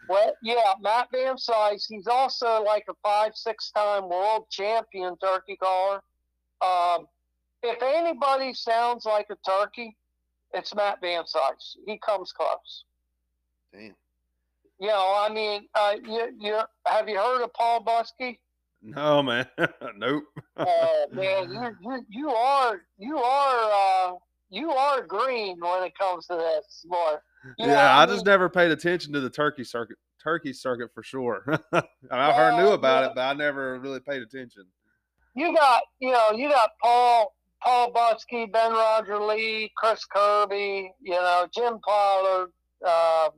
Well, 0.09 0.33
yeah, 0.41 0.73
Matt 0.81 1.09
Van 1.11 1.35
Cise. 1.35 1.85
He's 1.87 2.07
also 2.07 2.63
like 2.63 2.85
a 2.89 2.93
five, 3.03 3.35
six-time 3.35 4.09
world 4.09 4.47
champion 4.49 5.15
turkey 5.17 5.57
caller. 5.57 6.01
Um, 6.61 7.07
if 7.61 7.81
anybody 7.83 8.53
sounds 8.53 9.05
like 9.05 9.27
a 9.29 9.35
turkey, 9.47 9.95
it's 10.53 10.73
Matt 10.73 11.01
Van 11.01 11.23
Cise. 11.23 11.75
He 11.85 11.99
comes 11.99 12.31
close. 12.31 12.85
Damn. 13.71 13.95
You 14.79 14.87
know, 14.87 15.15
I 15.17 15.31
mean, 15.31 15.67
uh, 15.75 15.95
you, 16.03 16.35
you 16.39 16.59
have 16.85 17.09
you 17.09 17.17
heard 17.17 17.43
of 17.43 17.53
Paul 17.53 17.83
Butski? 17.83 18.39
No, 18.81 19.23
man. 19.23 19.47
nope. 19.97 20.23
Oh 20.57 21.05
man, 21.11 21.51
you, 21.51 21.75
you 21.81 22.05
you 22.09 22.29
are 22.29 22.81
you 22.97 23.17
are 23.17 23.71
uh, 23.73 24.13
you 24.49 24.71
are 24.71 25.03
green 25.03 25.59
when 25.59 25.83
it 25.83 25.97
comes 25.97 26.27
to 26.27 26.35
this 26.35 26.65
sport. 26.69 27.21
You 27.57 27.67
yeah, 27.67 27.97
I, 27.97 28.05
mean, 28.05 28.15
just 28.15 28.25
never 28.25 28.49
paid 28.49 28.71
attention 28.71 29.13
to 29.13 29.19
the 29.19 29.29
turkey 29.29 29.63
circuit. 29.63 29.97
Turkey 30.23 30.53
circuit 30.53 30.89
for 30.93 31.03
sure. 31.03 31.43
I 32.11 32.31
heard 32.31 32.57
knew 32.57 32.71
about 32.71 33.03
yeah. 33.03 33.09
it, 33.09 33.15
but 33.15 33.21
I 33.21 33.33
never 33.33 33.79
really 33.79 33.99
paid 33.99 34.21
attention. 34.21 34.63
you 35.35 35.53
got 35.53 35.83
you 35.99 36.11
know 36.11 36.31
you 36.31 36.49
got 36.49 36.71
Paul 36.81 37.33
Paul 37.63 37.91
Butski, 37.91 38.51
Ben 38.51 38.71
Rogers 38.71 39.19
Lee, 39.21 39.71
Chris 39.75 40.05
Kirby, 40.05 40.91
you 41.01 41.13
know 41.13 41.47
Jim 41.53 41.79
Pollard, 41.85 42.51
um, 42.85 43.29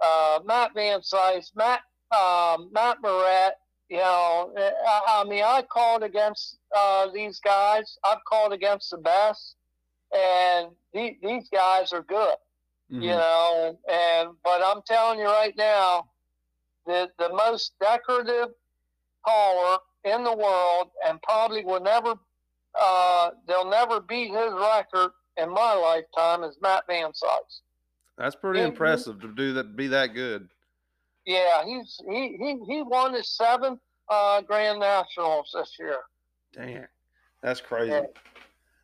uh, 0.00 0.40
Matt 0.44 0.72
Van 0.74 1.00
Cise, 1.00 1.50
Matt 1.54 1.80
um, 2.12 2.70
Matt 2.72 2.98
Morrett. 3.02 3.54
You 3.88 3.98
know, 3.98 4.52
I, 4.56 5.22
I 5.22 5.24
mean, 5.24 5.42
I 5.44 5.62
called 5.62 6.02
against 6.02 6.58
uh, 6.76 7.06
these 7.12 7.40
guys. 7.40 7.98
I've 8.04 8.22
called 8.28 8.52
against 8.52 8.90
the 8.90 8.98
best, 8.98 9.56
and 10.14 10.68
the, 10.92 11.16
these 11.22 11.48
guys 11.48 11.92
are 11.92 12.02
good. 12.02 12.36
Mhm. 12.90 13.02
you 13.02 13.10
know, 13.10 13.78
and, 13.86 14.30
but 14.42 14.62
I'm 14.64 14.80
telling 14.86 15.18
you 15.18 15.26
right 15.26 15.54
now, 15.58 16.08
the 16.86 17.10
the 17.18 17.28
most 17.28 17.72
decorative 17.80 18.48
caller 19.22 19.78
in 20.04 20.24
the 20.24 20.34
world, 20.34 20.90
and 21.06 21.20
probably 21.20 21.64
will 21.66 21.80
never, 21.80 22.14
uh, 22.80 23.30
they'll 23.46 23.68
never 23.68 24.00
beat 24.00 24.30
his 24.30 24.52
record 24.52 25.10
in 25.36 25.50
my 25.50 25.74
lifetime 25.74 26.44
is 26.44 26.56
Matt 26.62 26.84
Van 26.86 27.12
Cise. 27.12 27.60
That's 28.16 28.34
pretty 28.34 28.60
impressive 28.62 29.20
to 29.20 29.28
do 29.28 29.52
that, 29.54 29.76
be 29.76 29.88
that 29.88 30.14
good. 30.14 30.48
Yeah, 31.28 31.62
he's 31.66 32.00
he 32.08 32.38
he 32.38 32.58
he 32.66 32.82
won 32.82 33.12
his 33.12 33.36
seventh 33.36 33.80
uh, 34.08 34.40
Grand 34.40 34.80
Nationals 34.80 35.50
this 35.52 35.76
year. 35.78 35.98
Damn, 36.54 36.88
that's 37.42 37.60
crazy. 37.60 38.06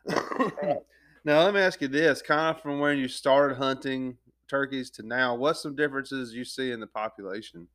now 1.24 1.42
let 1.42 1.54
me 1.54 1.60
ask 1.60 1.80
you 1.80 1.88
this: 1.88 2.20
kind 2.20 2.54
of 2.54 2.60
from 2.60 2.80
when 2.80 2.98
you 2.98 3.08
started 3.08 3.56
hunting 3.56 4.18
turkeys 4.50 4.90
to 4.90 5.02
now, 5.02 5.34
what's 5.34 5.62
some 5.62 5.74
differences 5.74 6.34
you 6.34 6.44
see 6.44 6.70
in 6.70 6.80
the 6.80 6.86
population? 6.86 7.66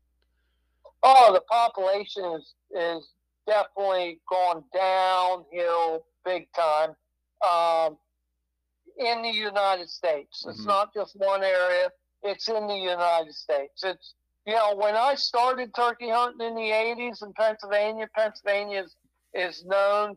Oh, 1.02 1.34
the 1.34 1.42
population 1.50 2.26
is 2.26 2.54
is 2.70 3.10
definitely 3.48 4.22
gone 4.30 4.64
downhill 4.72 6.06
big 6.24 6.48
time. 6.54 6.92
Um, 7.42 7.98
in 9.00 9.24
the 9.24 9.32
United 9.32 9.90
States, 9.90 10.46
it's 10.48 10.62
Mhm. 10.62 10.68
not 10.68 10.94
just 10.94 11.16
one 11.16 11.44
area. 11.44 11.92
It's 12.22 12.48
in 12.50 12.68
the 12.68 12.78
United 12.78 13.34
States. 13.34 13.84
It's 13.84 14.14
you 14.50 14.56
know 14.56 14.74
when 14.74 14.96
I 14.96 15.14
started 15.14 15.76
turkey 15.76 16.10
hunting 16.10 16.48
in 16.48 16.56
the 16.56 16.72
'80s 16.72 17.22
in 17.22 17.34
Pennsylvania, 17.34 18.08
Pennsylvania 18.16 18.82
is, 18.84 18.96
is 19.36 19.64
known 19.64 20.16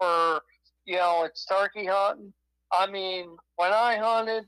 for 0.00 0.42
you 0.84 0.96
know 0.96 1.22
its 1.22 1.44
turkey 1.44 1.86
hunting. 1.86 2.32
I 2.72 2.90
mean, 2.90 3.36
when 3.54 3.72
I 3.72 3.96
hunted, 3.96 4.46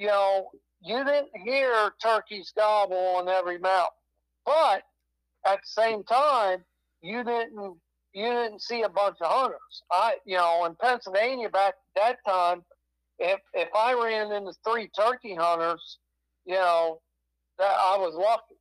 you 0.00 0.08
know, 0.08 0.48
you 0.80 1.04
didn't 1.04 1.28
hear 1.44 1.92
turkeys 2.02 2.52
gobble 2.56 2.96
on 3.18 3.28
every 3.28 3.60
mountain, 3.60 3.86
but 4.44 4.82
at 5.46 5.60
the 5.60 5.82
same 5.82 6.02
time, 6.02 6.64
you 7.02 7.22
didn't 7.22 7.76
you 8.14 8.24
didn't 8.24 8.62
see 8.62 8.82
a 8.82 8.88
bunch 8.88 9.18
of 9.20 9.30
hunters. 9.30 9.82
I 9.92 10.16
you 10.26 10.38
know 10.38 10.64
in 10.64 10.74
Pennsylvania 10.74 11.50
back 11.50 11.74
at 11.96 12.02
that 12.02 12.16
time, 12.28 12.64
if 13.20 13.38
if 13.54 13.68
I 13.76 13.92
ran 13.94 14.32
into 14.32 14.52
three 14.66 14.88
turkey 14.88 15.36
hunters, 15.36 15.98
you 16.46 16.54
know, 16.54 17.00
that 17.60 17.76
I 17.78 17.96
was 17.96 18.14
lucky. 18.16 18.56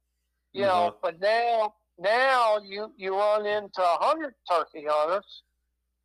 You 0.54 0.64
know, 0.64 0.88
Uh-huh. 0.88 0.97
but 1.02 1.20
now 1.20 1.74
now 1.97 2.58
you 2.60 2.91
you 2.97 3.16
run 3.16 3.45
into 3.45 3.82
a 3.82 3.97
hundred 4.04 4.34
turkey 4.49 4.86
hunters, 4.88 5.43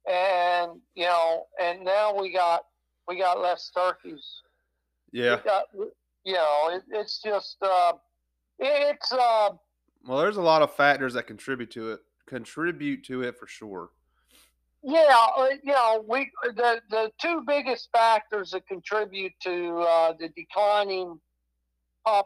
and 0.08 0.80
you 0.94 1.04
know, 1.04 1.46
and 1.60 1.84
now 1.84 2.14
we 2.18 2.32
got 2.32 2.64
we 3.08 3.18
got 3.18 3.40
less 3.40 3.70
turkeys. 3.76 4.42
Yeah. 5.12 5.40
Got, 5.44 5.64
you 6.24 6.34
know, 6.34 6.70
it, 6.72 6.82
it's 6.90 7.20
just 7.22 7.56
uh, 7.62 7.92
it's 8.58 9.12
uh, 9.12 9.50
Well, 10.06 10.18
there's 10.18 10.36
a 10.36 10.42
lot 10.42 10.62
of 10.62 10.74
factors 10.74 11.14
that 11.14 11.26
contribute 11.26 11.70
to 11.72 11.92
it. 11.92 12.00
Contribute 12.26 13.04
to 13.04 13.22
it 13.22 13.38
for 13.38 13.46
sure. 13.46 13.90
Yeah, 14.82 15.16
uh, 15.36 15.48
you 15.62 15.72
know, 15.72 16.04
we 16.06 16.30
the 16.44 16.80
the 16.90 17.10
two 17.20 17.42
biggest 17.46 17.88
factors 17.92 18.50
that 18.50 18.66
contribute 18.68 19.32
to 19.40 19.78
uh, 19.80 20.12
the 20.18 20.28
declining 20.36 21.18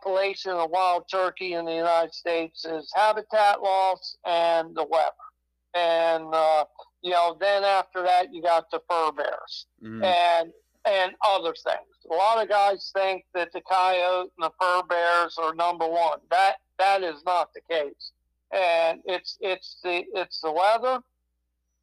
population 0.01 0.53
of 0.53 0.71
wild 0.71 1.05
turkey 1.11 1.55
in 1.55 1.65
the 1.65 1.73
United 1.75 2.13
States 2.13 2.65
is 2.67 2.93
habitat 2.95 3.63
loss 3.63 4.17
and 4.27 4.75
the 4.77 4.85
weather, 4.85 5.27
and 5.75 6.33
uh, 6.35 6.65
you 7.03 7.11
know, 7.11 7.35
then 7.41 7.65
after 7.65 8.03
that 8.03 8.27
you 8.33 8.43
got 8.43 8.71
the 8.71 8.81
fur 8.89 9.11
bears 9.13 9.67
Mhm. 9.83 10.05
and 10.05 10.53
and 10.85 11.15
other 11.23 11.55
things. 11.55 11.87
A 12.11 12.15
lot 12.15 12.43
of 12.43 12.49
guys 12.49 12.91
think 12.95 13.25
that 13.35 13.53
the 13.53 13.61
coyote 13.63 14.31
and 14.39 14.45
the 14.47 14.53
fur 14.61 14.83
bears 14.83 15.37
are 15.39 15.55
number 15.55 15.87
one. 15.87 16.21
That 16.31 16.57
that 16.79 17.03
is 17.03 17.23
not 17.25 17.49
the 17.55 17.63
case, 17.71 18.13
and 18.53 19.01
it's 19.07 19.39
it's 19.41 19.79
the 19.83 20.05
it's 20.15 20.41
the 20.43 20.53
weather 20.53 21.01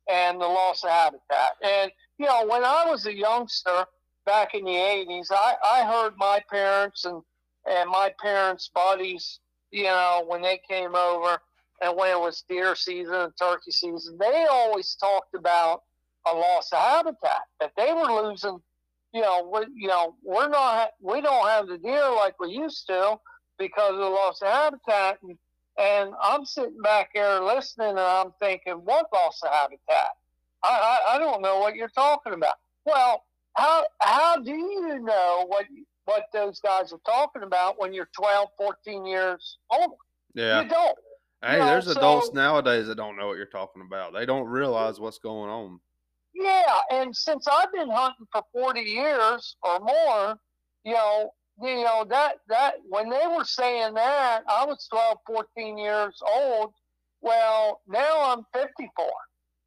and 0.08 0.40
the 0.40 0.48
loss 0.48 0.84
of 0.84 0.92
habitat. 0.92 1.54
And 1.64 1.92
you 2.20 2.28
know, 2.28 2.46
when 2.46 2.64
I 2.64 2.86
was 2.86 3.06
a 3.08 3.14
youngster 3.14 3.86
back 4.26 4.54
in 4.54 4.66
the 4.66 4.76
'80s, 4.76 5.32
I 5.32 5.56
I 5.64 5.84
heard 5.84 6.16
my 6.18 6.40
parents 6.50 7.06
and 7.06 7.24
and 7.70 7.90
my 7.90 8.14
parents' 8.22 8.70
buddies, 8.74 9.40
you 9.72 9.84
know, 9.84 10.24
when 10.28 10.42
they 10.42 10.60
came 10.70 10.96
over 10.96 11.40
and 11.82 11.96
when 11.96 12.12
it 12.12 12.20
was 12.20 12.44
deer 12.50 12.76
season 12.76 13.14
and 13.14 13.34
turkey 13.40 13.72
season, 13.72 14.18
they 14.20 14.46
always 14.50 14.96
talked 14.96 15.36
about 15.36 15.84
a 16.32 16.36
loss 16.36 16.72
of 16.72 16.80
habitat 16.80 17.42
that 17.60 17.72
they 17.78 17.94
were 17.94 18.24
losing. 18.24 18.60
You 19.14 19.22
know, 19.22 19.50
we, 19.52 19.66
you 19.76 19.88
know, 19.88 20.16
we're 20.24 20.50
not, 20.50 20.92
we 21.02 21.22
don't 21.22 21.48
have 21.48 21.68
the 21.68 21.78
deer 21.78 22.10
like 22.12 22.40
we 22.40 22.52
used 22.52 22.88
to 22.88 23.18
because 23.58 23.94
of 23.94 24.00
the 24.00 24.06
loss 24.06 24.42
of 24.42 24.48
habitat. 24.50 25.20
And, 25.24 25.38
and 25.80 26.14
I'm 26.22 26.46
sitting 26.46 26.82
back 26.82 27.12
there 27.14 27.42
listening, 27.42 27.90
and 27.90 28.00
I'm 28.00 28.32
thinking, 28.40 28.74
what 28.74 29.08
loss 29.14 29.42
of 29.44 29.52
habitat? 29.52 30.10
I, 30.64 31.00
I, 31.10 31.16
I 31.16 31.20
don't 31.20 31.42
know 31.42 31.60
what 31.60 31.76
you're 31.76 31.90
talking 31.90 32.34
about. 32.34 32.56
Well, 32.86 33.24
how 33.54 33.86
how 34.00 34.38
do 34.38 34.52
you 34.52 35.00
know 35.00 35.46
what 35.48 35.66
what 36.08 36.24
those 36.34 36.60
guys 36.62 36.94
are 36.94 37.00
talking 37.06 37.44
about 37.44 37.80
when 37.80 37.94
you're 37.94 38.10
12, 38.18 38.50
14 38.58 39.06
years 39.06 39.58
old? 39.70 39.92
Yeah. 40.34 40.62
You 40.62 40.70
don't. 40.70 40.98
Hey, 41.44 41.60
know, 41.60 41.66
there's 41.66 41.86
so- 41.86 41.92
adults 41.92 42.34
nowadays 42.34 42.88
that 42.88 42.96
don't 42.96 43.18
know 43.18 43.28
what 43.28 43.38
you're 43.38 43.46
talking 43.46 43.84
about. 43.86 44.14
They 44.14 44.26
don't 44.26 44.48
realize 44.48 45.00
what's 45.00 45.20
going 45.20 45.50
on. 45.50 45.80
Yeah, 46.34 46.78
and 46.92 47.16
since 47.16 47.48
I've 47.48 47.72
been 47.72 47.90
hunting 47.90 48.28
for 48.32 48.44
40 48.54 48.82
years 48.82 49.56
or 49.64 49.80
more, 49.80 50.36
you 50.84 50.94
know, 50.94 51.32
you 51.60 51.84
know 51.84 52.06
that 52.10 52.36
that 52.50 52.76
when 52.88 53.10
they 53.10 53.26
were 53.26 53.44
saying 53.44 53.96
that, 53.96 54.44
I 54.48 54.64
was 54.66 54.88
12, 54.92 55.18
14 55.26 55.78
years 55.78 56.22
old. 56.36 56.74
Well, 57.22 57.82
now 57.88 58.32
I'm 58.32 58.46
54, 58.54 59.12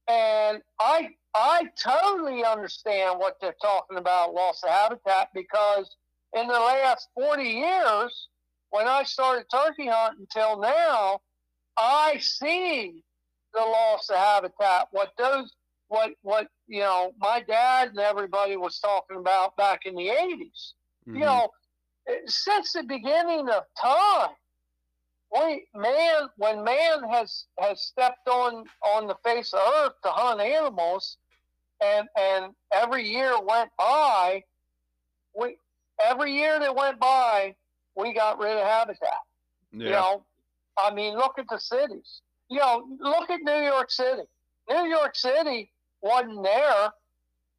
and 0.09 0.63
I 0.81 1.09
I 1.35 1.65
totally 1.83 2.45
understand 2.45 3.19
what 3.19 3.35
they're 3.41 3.57
talking 3.61 3.99
about 3.99 4.35
loss 4.35 4.63
of 4.63 4.71
habitat 4.71 5.31
because 5.35 5.91
in 6.35 6.47
the 6.47 6.53
last 6.55 7.09
40 7.15 7.43
years, 7.43 8.29
when 8.71 8.87
I 8.87 9.03
started 9.03 9.47
turkey 9.53 9.89
hunting 9.89 10.27
until 10.31 10.59
now, 10.61 11.21
I 11.77 12.19
see 12.19 13.03
the 13.53 13.61
loss 13.61 14.09
of 14.11 14.17
habitat. 14.17 14.89
What 14.93 15.11
those 15.19 15.53
what 15.89 16.13
what 16.23 16.47
you 16.69 16.81
know 16.81 17.13
my 17.19 17.41
dad 17.41 17.89
and 17.89 17.99
everybody 17.99 18.57
was 18.57 18.79
talking 18.79 19.17
about 19.17 19.57
back 19.57 19.87
in 19.87 19.95
the 19.97 20.09
80s 20.09 20.75
Mhm. 21.09 21.19
you 21.19 21.25
know 21.25 21.49
since 22.27 22.73
the 22.73 22.85
beginning 22.85 23.49
of 23.51 23.65
time 23.81 24.31
we 25.35 25.67
man 25.75 26.29
when 26.37 26.63
man 26.63 27.03
has 27.11 27.47
has 27.59 27.83
stepped 27.83 28.29
on 28.29 28.65
on 28.83 29.09
the 29.09 29.17
face 29.25 29.53
of 29.53 29.61
earth 29.79 29.95
to 30.05 30.11
hunt 30.11 30.41
animals 30.41 31.17
and 31.81 32.09
and 32.17 32.55
every 32.73 33.09
year 33.09 33.41
went 33.41 33.71
by 33.77 34.45
we 35.35 35.57
every 36.05 36.33
year 36.33 36.59
that 36.59 36.75
went 36.75 36.99
by 36.99 37.55
we 37.97 38.13
got 38.13 38.39
rid 38.39 38.57
of 38.57 38.67
habitat 38.67 39.09
yeah. 39.73 39.85
you 39.85 39.91
know, 39.91 40.25
I 40.79 40.93
mean, 40.93 41.15
look 41.15 41.39
at 41.39 41.47
the 41.49 41.59
cities. 41.59 42.23
You 42.49 42.59
know, 42.59 42.85
look 42.99 43.31
at 43.31 43.41
New 43.43 43.63
York 43.63 43.91
City. 43.91 44.23
New 44.69 44.87
York 44.89 45.15
City 45.15 45.71
wasn't 46.03 46.43
there 46.43 46.91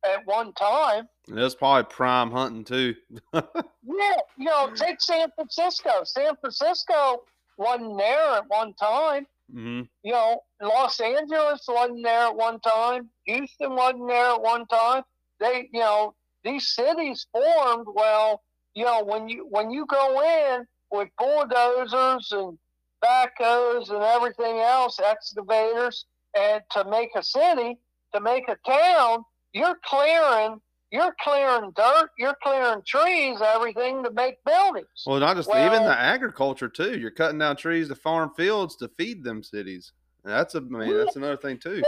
at 0.05 0.25
one 0.25 0.53
time. 0.53 1.07
And 1.27 1.37
That's 1.37 1.55
probably 1.55 1.83
prime 1.83 2.31
hunting 2.31 2.63
too. 2.63 2.95
Yeah, 3.83 4.17
you 4.37 4.45
know, 4.45 4.71
take 4.75 5.01
San 5.01 5.27
Francisco. 5.35 6.03
San 6.03 6.35
Francisco 6.39 7.23
wasn't 7.57 7.97
there 7.97 8.37
at 8.37 8.43
one 8.47 8.73
time. 8.75 9.25
hmm 9.51 9.81
You 10.03 10.11
know, 10.13 10.43
Los 10.61 10.99
Angeles 10.99 11.65
wasn't 11.67 12.03
there 12.03 12.27
at 12.27 12.35
one 12.35 12.59
time. 12.59 13.09
Houston 13.25 13.75
wasn't 13.75 14.07
there 14.07 14.33
at 14.33 14.41
one 14.41 14.65
time. 14.67 15.03
They, 15.39 15.67
you 15.73 15.79
know, 15.79 16.13
these 16.43 16.67
cities 16.73 17.27
formed. 17.31 17.87
Well, 17.93 18.41
you 18.73 18.85
know, 18.85 19.03
when 19.03 19.27
you 19.27 19.47
when 19.49 19.71
you 19.71 19.85
go 19.85 20.21
in 20.21 20.65
with 20.91 21.09
bulldozers 21.17 22.31
and 22.31 22.57
backhoes 23.03 23.89
and 23.89 24.03
everything 24.03 24.59
else, 24.59 24.99
excavators, 24.99 26.05
and 26.35 26.61
to 26.71 26.85
make 26.89 27.09
a 27.15 27.23
city, 27.23 27.77
to 28.13 28.19
make 28.19 28.47
a 28.47 28.57
town, 28.65 29.23
you're 29.53 29.77
clearing, 29.83 30.59
you're 30.91 31.15
clearing 31.21 31.71
dirt, 31.75 32.09
you're 32.17 32.37
clearing 32.43 32.81
trees, 32.85 33.41
everything 33.41 34.03
to 34.03 34.11
make 34.11 34.35
buildings. 34.45 34.87
Well, 35.05 35.19
not 35.19 35.37
just 35.37 35.49
even 35.49 35.83
the 35.83 35.97
agriculture 35.97 36.69
too. 36.69 36.99
You're 36.99 37.11
cutting 37.11 37.39
down 37.39 37.55
trees 37.55 37.87
to 37.89 37.95
farm 37.95 38.31
fields 38.35 38.75
to 38.77 38.89
feed 38.97 39.23
them 39.23 39.43
cities. 39.43 39.91
That's 40.23 40.55
a 40.55 40.59
I 40.59 40.61
mean, 40.61 40.97
that's 40.97 41.15
another 41.15 41.37
thing 41.37 41.57
too. 41.57 41.83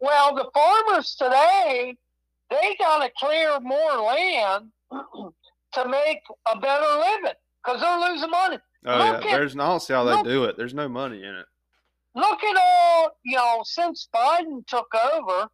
Well, 0.00 0.34
the 0.34 0.48
farmers 0.52 1.14
today, 1.14 1.96
they 2.50 2.76
got 2.78 3.04
to 3.04 3.10
clear 3.18 3.58
more 3.60 3.92
land 4.02 4.70
to 5.74 5.88
make 5.88 6.20
a 6.52 6.58
better 6.58 6.86
living 6.98 7.32
because 7.64 7.80
they're 7.80 7.98
losing 8.10 8.30
money. 8.30 8.58
Oh 8.86 8.98
yeah, 8.98 9.14
at- 9.16 9.22
there's 9.22 9.54
I 9.56 9.58
don't 9.66 9.80
see 9.82 9.92
how 9.94 10.04
they 10.04 10.12
look- 10.12 10.24
do 10.26 10.44
it. 10.44 10.56
There's 10.56 10.74
no 10.74 10.88
money 10.88 11.18
in 11.22 11.34
it. 11.34 11.46
Look 12.14 12.42
at 12.42 12.56
all, 12.58 13.10
you 13.24 13.36
know, 13.36 13.60
since 13.64 14.08
Biden 14.14 14.66
took 14.66 14.86
over 14.94 15.48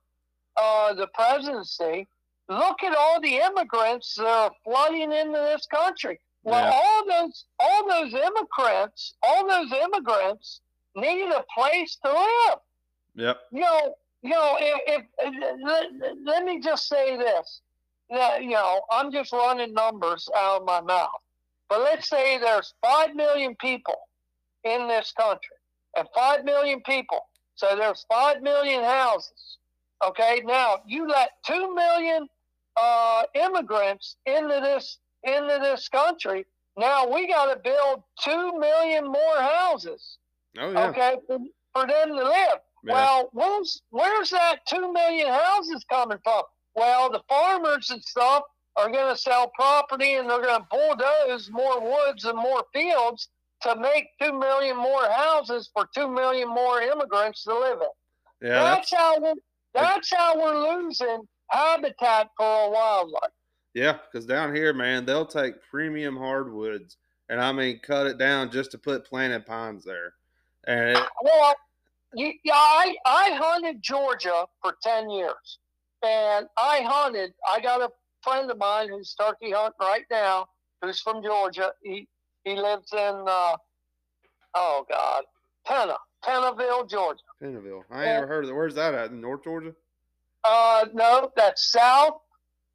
uh, 0.57 0.95
the 0.95 1.09
presidency, 1.13 2.07
look 2.49 2.85
at 2.85 2.95
all 2.95 3.21
the 3.21 3.37
immigrants 3.39 4.15
that 4.17 4.27
are 4.27 4.51
flooding 4.65 5.11
into 5.13 5.39
this 5.39 5.67
country. 5.67 6.21
Well, 6.45 6.65
Yeah. 6.65 6.73
all 6.73 7.05
those 7.09 7.45
all 7.59 7.89
those 7.89 8.15
immigrants, 8.15 9.15
all 9.23 9.47
those 9.49 9.73
immigrants 9.73 10.61
need 10.95 11.31
a 11.33 11.45
place 11.57 11.97
to 12.05 12.13
live. 12.13 12.59
Yep. 13.17 13.41
You 13.53 13.61
know, 13.61 13.95
you 14.23 14.31
know, 14.31 14.57
if, 14.59 15.05
if 15.19 15.61
let, 15.65 15.87
let 16.25 16.45
me 16.45 16.61
just 16.61 16.89
say 16.89 17.17
this. 17.17 17.61
That, 18.11 18.43
you 18.43 18.51
know, 18.51 18.83
I'm 18.91 19.11
just 19.11 19.33
running 19.33 19.73
numbers 19.73 20.29
out 20.37 20.61
of 20.61 20.67
my 20.67 20.81
mouth. 20.81 21.09
But 21.69 21.81
let's 21.81 22.09
say 22.09 22.39
there's 22.39 22.75
five 22.83 23.15
million 23.15 23.57
people 23.57 23.97
in 24.65 24.87
this 24.87 25.13
country, 25.19 25.57
and 25.97 26.07
five 26.15 26.45
million 26.45 26.83
people. 26.83 27.21
So 27.55 27.75
there's 27.77 28.05
five 28.11 28.43
million 28.43 28.85
houses. 28.85 29.59
Okay, 30.07 30.43
now 30.45 30.81
you 30.87 31.09
let 31.09 31.31
two 31.47 31.75
million 31.75 32.29
uh, 32.77 33.23
immigrants 33.35 34.17
into 34.27 34.61
this 34.63 34.99
into 35.25 35.59
this 35.63 35.89
country. 35.89 36.45
Now 36.77 37.09
we 37.09 37.29
got 37.29 37.47
to 37.47 37.61
build 37.63 38.03
two 38.23 38.59
million 38.59 39.07
more 39.07 39.39
houses. 39.39 40.19
Oh 40.59 40.71
yeah. 40.71 40.89
Okay, 40.89 41.17
for, 41.27 41.39
for 41.73 41.87
them 41.87 42.09
to 42.09 42.25
live. 42.25 42.61
Yeah. 42.85 42.95
Well, 42.95 43.29
where's 43.33 43.83
where's 43.91 44.31
that 44.31 44.61
two 44.69 44.93
million 44.93 45.29
houses 45.29 45.85
coming 45.89 46.19
from? 46.25 46.43
Well, 46.75 47.11
the 47.11 47.23
farmers 47.29 47.91
and 47.91 48.03
stuff 48.03 48.43
are 48.77 48.91
going 48.91 49.15
to 49.15 49.21
sell 49.21 49.53
property 49.55 50.15
and 50.15 50.29
they're 50.29 50.41
going 50.43 50.61
to 50.61 50.67
bulldoze 50.71 51.51
more 51.51 51.81
woods 51.81 52.25
and 52.25 52.37
more 52.37 52.65
fields 52.73 53.29
to 53.63 53.77
make 53.77 54.07
two 54.21 54.33
million 54.37 54.77
more 54.77 55.09
houses 55.11 55.71
for 55.73 55.87
two 55.95 56.09
million 56.09 56.49
more 56.49 56.81
immigrants 56.81 57.45
to 57.45 57.55
live 57.57 57.79
in. 57.81 58.49
yeah. 58.49 58.63
That's, 58.65 58.91
that's 58.91 59.01
how 59.01 59.21
we're, 59.21 59.35
that's 59.75 60.13
how 60.13 60.37
we're 60.41 60.81
losing 60.83 61.29
habitat 61.51 62.31
for 62.37 62.47
our 62.47 62.71
wildlife. 62.71 63.31
yeah. 63.75 63.99
Because 64.11 64.27
down 64.27 64.55
here, 64.55 64.73
man, 64.73 65.05
they'll 65.05 65.27
take 65.27 65.63
premium 65.71 66.17
hardwoods 66.17 66.97
and 67.29 67.41
I 67.41 67.53
mean 67.53 67.79
cut 67.83 68.07
it 68.07 68.19
down 68.19 68.51
just 68.51 68.71
to 68.73 68.79
put 68.79 69.05
planted 69.05 69.47
pines 69.47 69.85
there. 69.85 70.15
And 70.67 70.97
it, 70.97 71.05
Well, 71.23 71.55
you, 72.15 72.33
yeah, 72.45 72.55
I, 72.55 72.95
I 73.07 73.39
hunted 73.41 73.83
Georgia 73.83 74.45
for 74.61 74.77
10 74.83 75.11
years. 75.11 75.59
And 76.05 76.47
I 76.59 76.83
hunted, 76.85 77.33
I 77.49 77.61
got 77.61 77.81
a 77.81 77.89
friend 78.23 78.51
of 78.51 78.59
mine 78.59 78.89
who's 78.89 79.15
turkey 79.15 79.53
hunting 79.53 79.73
right 79.81 80.05
now, 80.11 80.47
who's 80.81 81.01
from 81.01 81.23
Georgia. 81.23 81.73
He, 81.83 82.09
he 82.45 82.57
lives 82.57 82.93
in, 82.93 83.25
uh, 83.29 83.57
oh 84.55 84.85
God, 84.91 85.23
Tenna, 85.67 85.97
Tennaville, 86.25 86.89
Georgia. 86.91 87.21
Pennville. 87.43 87.83
I 87.91 88.05
ain't 88.07 88.17
ever 88.17 88.27
heard 88.27 88.45
of 88.45 88.51
it. 88.51 88.55
Where's 88.55 88.75
that 88.75 88.95
at? 88.95 89.11
In 89.11 89.21
North 89.21 89.45
Georgia? 89.45 89.73
Uh, 90.45 90.87
no, 90.93 91.31
that's 91.37 91.71
south, 91.71 92.15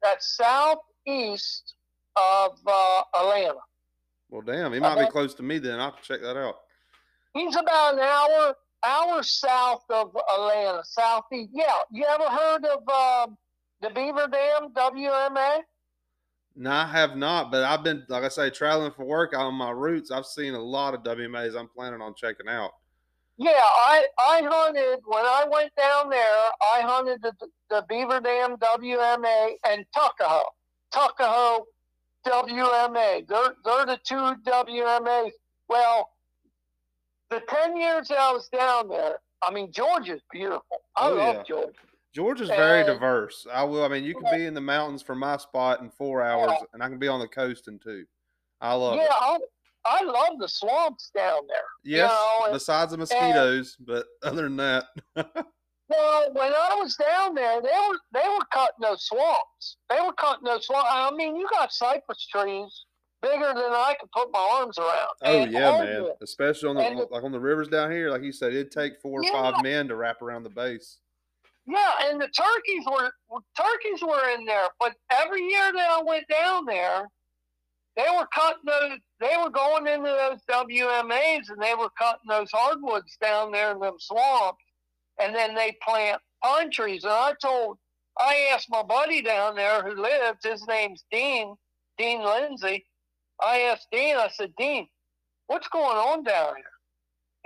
that's 0.02 0.36
southeast 0.36 1.74
of 2.16 2.58
uh, 2.66 3.02
Atlanta. 3.14 3.58
Well, 4.30 4.42
damn, 4.42 4.72
he 4.72 4.80
might 4.80 4.94
be 4.96 5.02
Uh-huh. 5.02 5.10
close 5.10 5.34
to 5.34 5.42
me 5.42 5.58
then. 5.58 5.80
I'll 5.80 5.96
check 6.02 6.20
that 6.22 6.36
out. 6.36 6.56
He's 7.34 7.56
about 7.56 7.94
an 7.94 8.00
hour 8.00 8.54
hour 8.84 9.22
south 9.22 9.84
of 9.90 10.16
Atlanta, 10.34 10.82
southeast. 10.84 11.50
Yeah, 11.52 11.72
you 11.90 12.04
ever 12.04 12.24
heard 12.24 12.64
of 12.64 12.88
um, 12.88 13.36
the 13.80 13.90
Beaver 13.90 14.28
Dam 14.28 14.72
WMA? 14.74 15.60
No, 16.56 16.70
I 16.70 16.86
have 16.86 17.16
not, 17.16 17.52
but 17.52 17.62
I've 17.62 17.84
been, 17.84 18.04
like 18.08 18.24
I 18.24 18.28
say, 18.28 18.50
traveling 18.50 18.90
for 18.90 19.04
work 19.04 19.36
on 19.36 19.54
my 19.54 19.70
routes. 19.70 20.10
I've 20.10 20.26
seen 20.26 20.54
a 20.54 20.60
lot 20.60 20.92
of 20.92 21.02
WMAs 21.04 21.56
I'm 21.56 21.68
planning 21.68 22.00
on 22.00 22.14
checking 22.16 22.48
out. 22.48 22.72
Yeah, 23.36 23.52
I 23.52 24.04
I 24.18 24.42
hunted 24.42 24.98
when 25.04 25.24
I 25.24 25.44
went 25.48 25.70
down 25.76 26.10
there. 26.10 26.50
I 26.74 26.80
hunted 26.80 27.22
the, 27.22 27.32
the 27.70 27.84
Beaver 27.88 28.20
Dam 28.20 28.56
WMA 28.56 29.52
and 29.64 29.84
Tuckahoe, 29.94 30.42
Tuckahoe 30.92 31.64
WMA. 32.26 33.28
They're 33.28 33.54
they're 33.64 33.86
the 33.86 34.00
two 34.04 34.34
WMAs. 34.44 35.30
Well, 35.68 36.10
the 37.30 37.40
ten 37.48 37.76
years 37.76 38.08
that 38.08 38.18
I 38.18 38.32
was 38.32 38.48
down 38.48 38.88
there, 38.88 39.18
I 39.42 39.52
mean 39.52 39.70
Georgia's 39.72 40.22
beautiful. 40.32 40.82
I 40.96 41.08
Oh, 41.08 41.14
love 41.14 41.36
yeah. 41.36 41.42
Georgia. 41.48 41.72
Georgia's 42.14 42.48
very 42.48 42.84
diverse. 42.84 43.46
I 43.52 43.62
will. 43.64 43.84
I 43.84 43.88
mean, 43.88 44.02
you 44.02 44.14
can 44.14 44.36
be 44.36 44.46
in 44.46 44.54
the 44.54 44.60
mountains 44.60 45.02
from 45.02 45.18
my 45.20 45.36
spot 45.36 45.80
in 45.80 45.90
four 45.90 46.22
hours, 46.22 46.52
and 46.72 46.82
I 46.82 46.88
can 46.88 46.98
be 46.98 47.06
on 47.06 47.20
the 47.20 47.28
coast 47.28 47.68
in 47.68 47.78
two. 47.78 48.04
I 48.60 48.74
love 48.74 48.96
yeah, 48.96 49.04
it. 49.04 49.10
I 49.10 49.38
I 49.84 50.04
love 50.04 50.38
the 50.38 50.48
swamps 50.48 51.10
down 51.14 51.40
there. 51.46 51.58
Yes, 51.84 52.10
know, 52.10 52.46
and- 52.46 52.52
besides 52.54 52.90
the 52.92 52.98
mosquitoes, 52.98 53.76
but 53.80 54.06
other 54.22 54.42
than 54.42 54.56
that, 54.56 54.84
Well, 55.90 56.28
when 56.34 56.52
I 56.52 56.74
was 56.78 56.96
down 56.96 57.34
there, 57.34 57.62
they 57.62 57.68
were 57.68 57.98
they 58.12 58.28
were 58.28 58.44
cutting 58.52 58.80
those 58.82 59.06
swamps. 59.06 59.76
They 59.88 60.00
were 60.00 60.12
cutting 60.14 60.44
those 60.44 60.66
swamps. 60.66 60.88
I 60.90 61.10
mean, 61.12 61.36
you 61.36 61.48
got 61.50 61.72
cypress 61.72 62.26
trees 62.26 62.84
bigger 63.22 63.52
than 63.54 63.72
I 63.72 63.96
could 64.00 64.10
put 64.12 64.30
my 64.32 64.48
arms 64.60 64.78
around. 64.78 65.08
oh 65.22 65.42
And 65.42 65.52
yeah, 65.52 65.60
man. 65.60 65.86
hardwood. 65.86 66.12
Especially 66.22 66.68
on 66.68 66.76
the 66.76 66.82
And- 66.82 67.10
like 67.10 67.22
on 67.24 67.32
the 67.32 67.40
rivers 67.40 67.68
down 67.68 67.90
here, 67.90 68.10
like 68.10 68.22
you 68.22 68.32
said, 68.32 68.52
it'd 68.52 68.70
take 68.72 69.00
four 69.00 69.20
or 69.20 69.24
Yeah. 69.24 69.32
five 69.32 69.62
men 69.62 69.88
to 69.88 69.96
wrap 69.96 70.22
around 70.22 70.44
the 70.44 70.50
base. 70.50 70.98
Yeah, 71.66 71.92
and 72.08 72.20
the 72.20 72.28
turkeys 72.28 72.84
were 72.90 73.12
turkeys 73.56 74.02
were 74.02 74.28
in 74.30 74.44
there. 74.46 74.68
But 74.80 74.94
every 75.10 75.42
year 75.42 75.70
that 75.72 75.90
I 75.90 76.02
went 76.02 76.26
down 76.28 76.64
there, 76.64 77.06
they 77.96 78.08
were 78.10 78.26
cutting 78.34 78.62
those. 78.64 78.98
They 79.20 79.36
were 79.36 79.50
going 79.50 79.86
into 79.86 80.08
those 80.08 80.40
WMAs 80.48 81.50
and 81.50 81.60
they 81.60 81.74
were 81.74 81.90
cutting 81.90 82.28
those 82.28 82.50
hardwoods 82.52 83.16
down 83.20 83.50
there 83.52 83.72
in 83.72 83.80
them 83.80 83.96
swamps, 83.98 84.64
and 85.18 85.34
then 85.34 85.54
they 85.54 85.72
plant 85.82 86.22
pine 86.42 86.70
trees. 86.70 87.04
And 87.04 87.12
I 87.12 87.34
told, 87.42 87.78
I 88.16 88.48
asked 88.52 88.70
my 88.70 88.82
buddy 88.82 89.20
down 89.20 89.54
there 89.56 89.82
who 89.82 90.00
lives. 90.00 90.44
His 90.44 90.64
name's 90.68 91.04
Dean, 91.10 91.54
Dean 91.98 92.22
Lindsay. 92.24 92.86
I 93.40 93.60
asked 93.60 93.88
Dean. 93.92 94.16
I 94.16 94.28
said, 94.28 94.52
Dean, 94.58 94.88
what's 95.46 95.68
going 95.68 95.96
on 95.96 96.24
down 96.24 96.54
here? 96.56 96.64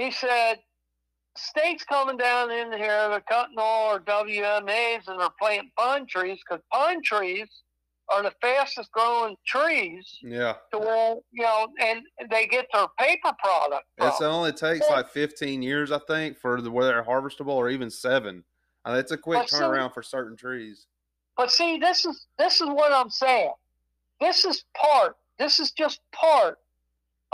He 0.06 0.10
said, 0.10 0.56
state's 1.36 1.84
coming 1.84 2.16
down 2.16 2.50
in 2.50 2.72
here. 2.72 3.08
They're 3.08 3.24
cutting 3.28 3.56
all 3.58 3.92
our 3.92 4.00
WMAs 4.00 5.08
and 5.08 5.20
they're 5.20 5.28
planting 5.40 5.70
pine 5.78 6.06
trees 6.06 6.40
because 6.48 6.62
pine 6.72 7.02
trees 7.02 7.48
are 8.12 8.22
the 8.22 8.32
fastest 8.40 8.90
growing 8.92 9.36
trees 9.46 10.18
Yeah, 10.22 10.54
to 10.72 10.78
where, 10.78 11.16
you 11.30 11.42
know, 11.42 11.68
and 11.80 12.02
they 12.30 12.46
get 12.46 12.66
their 12.72 12.86
paper 12.98 13.32
product. 13.42 13.84
It 13.98 14.22
only 14.22 14.52
takes 14.52 14.88
like 14.90 15.08
fifteen 15.08 15.62
years, 15.62 15.92
I 15.92 15.98
think, 16.06 16.36
for 16.36 16.60
the 16.60 16.70
where 16.70 16.84
they're 16.84 17.04
harvestable, 17.04 17.48
or 17.54 17.70
even 17.70 17.90
seven. 17.90 18.44
Uh, 18.84 18.96
it's 18.98 19.12
a 19.12 19.16
quick 19.16 19.48
so- 19.48 19.60
turnaround 19.60 19.94
for 19.94 20.02
certain 20.02 20.36
trees. 20.36 20.86
But 21.36 21.50
see, 21.50 21.78
this 21.78 22.04
is 22.04 22.26
this 22.38 22.60
is 22.60 22.68
what 22.68 22.92
I'm 22.92 23.08
saying. 23.08 23.52
This 24.20 24.44
is 24.44 24.64
part. 24.76 25.16
This 25.38 25.58
is 25.58 25.72
just 25.72 26.00
part 26.12 26.58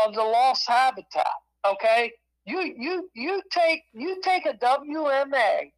of 0.05 0.15
the 0.15 0.23
lost 0.23 0.69
habitat. 0.69 1.27
Okay, 1.67 2.13
you 2.47 2.75
you 2.77 3.11
you 3.15 3.43
take 3.51 3.83
you 3.93 4.21
take 4.23 4.47
a 4.47 4.55
WMA, 4.55 5.73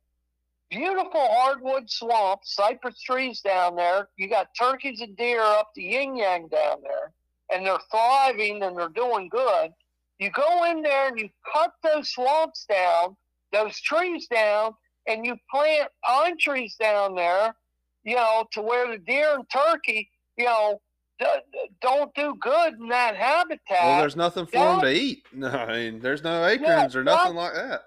beautiful 0.71 1.29
hardwood 1.31 1.91
swamp, 1.91 2.41
cypress 2.45 3.01
trees 3.01 3.41
down 3.41 3.77
there. 3.77 4.09
You 4.16 4.29
got 4.29 4.55
turkeys 4.59 5.01
and 5.01 5.16
deer 5.16 5.41
up 5.41 5.71
the 5.75 5.83
yin 5.83 6.16
yang 6.16 6.49
down 6.49 6.79
there, 6.83 7.12
and 7.53 7.66
they're 7.66 7.79
thriving 7.91 8.62
and 8.62 8.77
they're 8.77 8.89
doing 8.89 9.29
good. 9.29 9.73
You 10.18 10.31
go 10.31 10.71
in 10.71 10.83
there 10.83 11.09
and 11.09 11.18
you 11.18 11.31
cut 11.51 11.73
those 11.83 12.11
swamps 12.11 12.66
down, 12.66 13.16
those 13.53 13.81
trees 13.81 14.27
down, 14.29 14.75
and 15.09 15.25
you 15.25 15.37
plant 15.51 15.89
pine 16.05 16.37
trees 16.39 16.77
down 16.79 17.14
there 17.14 17.55
you 18.05 18.16
know, 18.16 18.47
to 18.53 18.62
where 18.62 18.91
the 18.91 18.99
deer 18.99 19.35
and 19.35 19.45
turkey, 19.51 20.11
you 20.37 20.45
know, 20.45 20.81
don't 21.81 22.14
do 22.14 22.35
good 22.41 22.75
in 22.75 22.89
that 22.89 23.16
habitat. 23.16 23.83
Well, 23.83 24.01
there's 24.01 24.16
nothing 24.16 24.47
for 24.47 24.53
them 24.53 24.81
to 24.81 24.93
eat. 24.93 25.25
No, 25.33 25.49
I 25.49 25.73
mean, 25.73 26.01
there's 26.01 26.23
no 26.23 26.45
acorns 26.45 26.97
or 26.97 27.05
nothing 27.05 27.35
like 27.35 27.55
that. 27.55 27.83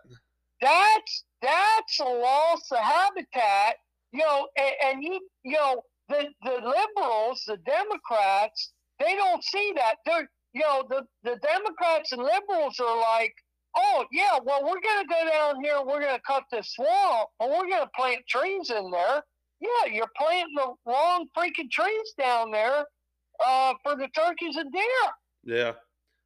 that's 0.61 1.23
that's 1.41 1.99
a 1.99 2.03
loss 2.03 2.71
of 2.71 2.79
habitat. 2.79 3.75
You 4.11 4.19
know, 4.19 4.47
and, 4.57 4.73
and 4.85 5.03
you 5.03 5.19
you 5.43 5.53
know 5.53 5.81
the 6.09 6.27
the 6.43 6.51
liberals, 6.51 7.43
the 7.47 7.57
Democrats, 7.65 8.73
they 8.99 9.15
don't 9.15 9.43
see 9.43 9.73
that. 9.75 9.95
They're 10.05 10.29
you 10.53 10.61
know 10.61 10.83
the 10.89 11.03
the 11.23 11.37
Democrats 11.37 12.11
and 12.11 12.21
liberals 12.21 12.79
are 12.79 12.99
like, 12.99 13.33
oh 13.75 14.05
yeah, 14.11 14.37
well 14.43 14.63
we're 14.63 14.81
gonna 14.81 15.07
go 15.07 15.29
down 15.29 15.63
here, 15.63 15.77
and 15.77 15.87
we're 15.87 16.01
gonna 16.01 16.21
cut 16.25 16.43
this 16.51 16.73
swamp, 16.73 17.29
and 17.39 17.51
we're 17.51 17.69
gonna 17.69 17.89
plant 17.95 18.21
trees 18.27 18.69
in 18.69 18.91
there. 18.91 19.23
Yeah, 19.59 19.93
you're 19.93 20.11
planting 20.17 20.55
the 20.55 20.73
wrong 20.85 21.27
freaking 21.37 21.71
trees 21.71 22.13
down 22.17 22.51
there 22.51 22.85
uh, 23.45 23.73
for 23.83 23.95
the 23.95 24.07
turkeys 24.09 24.55
and 24.55 24.71
deer. 24.71 24.83
Yeah. 25.43 25.73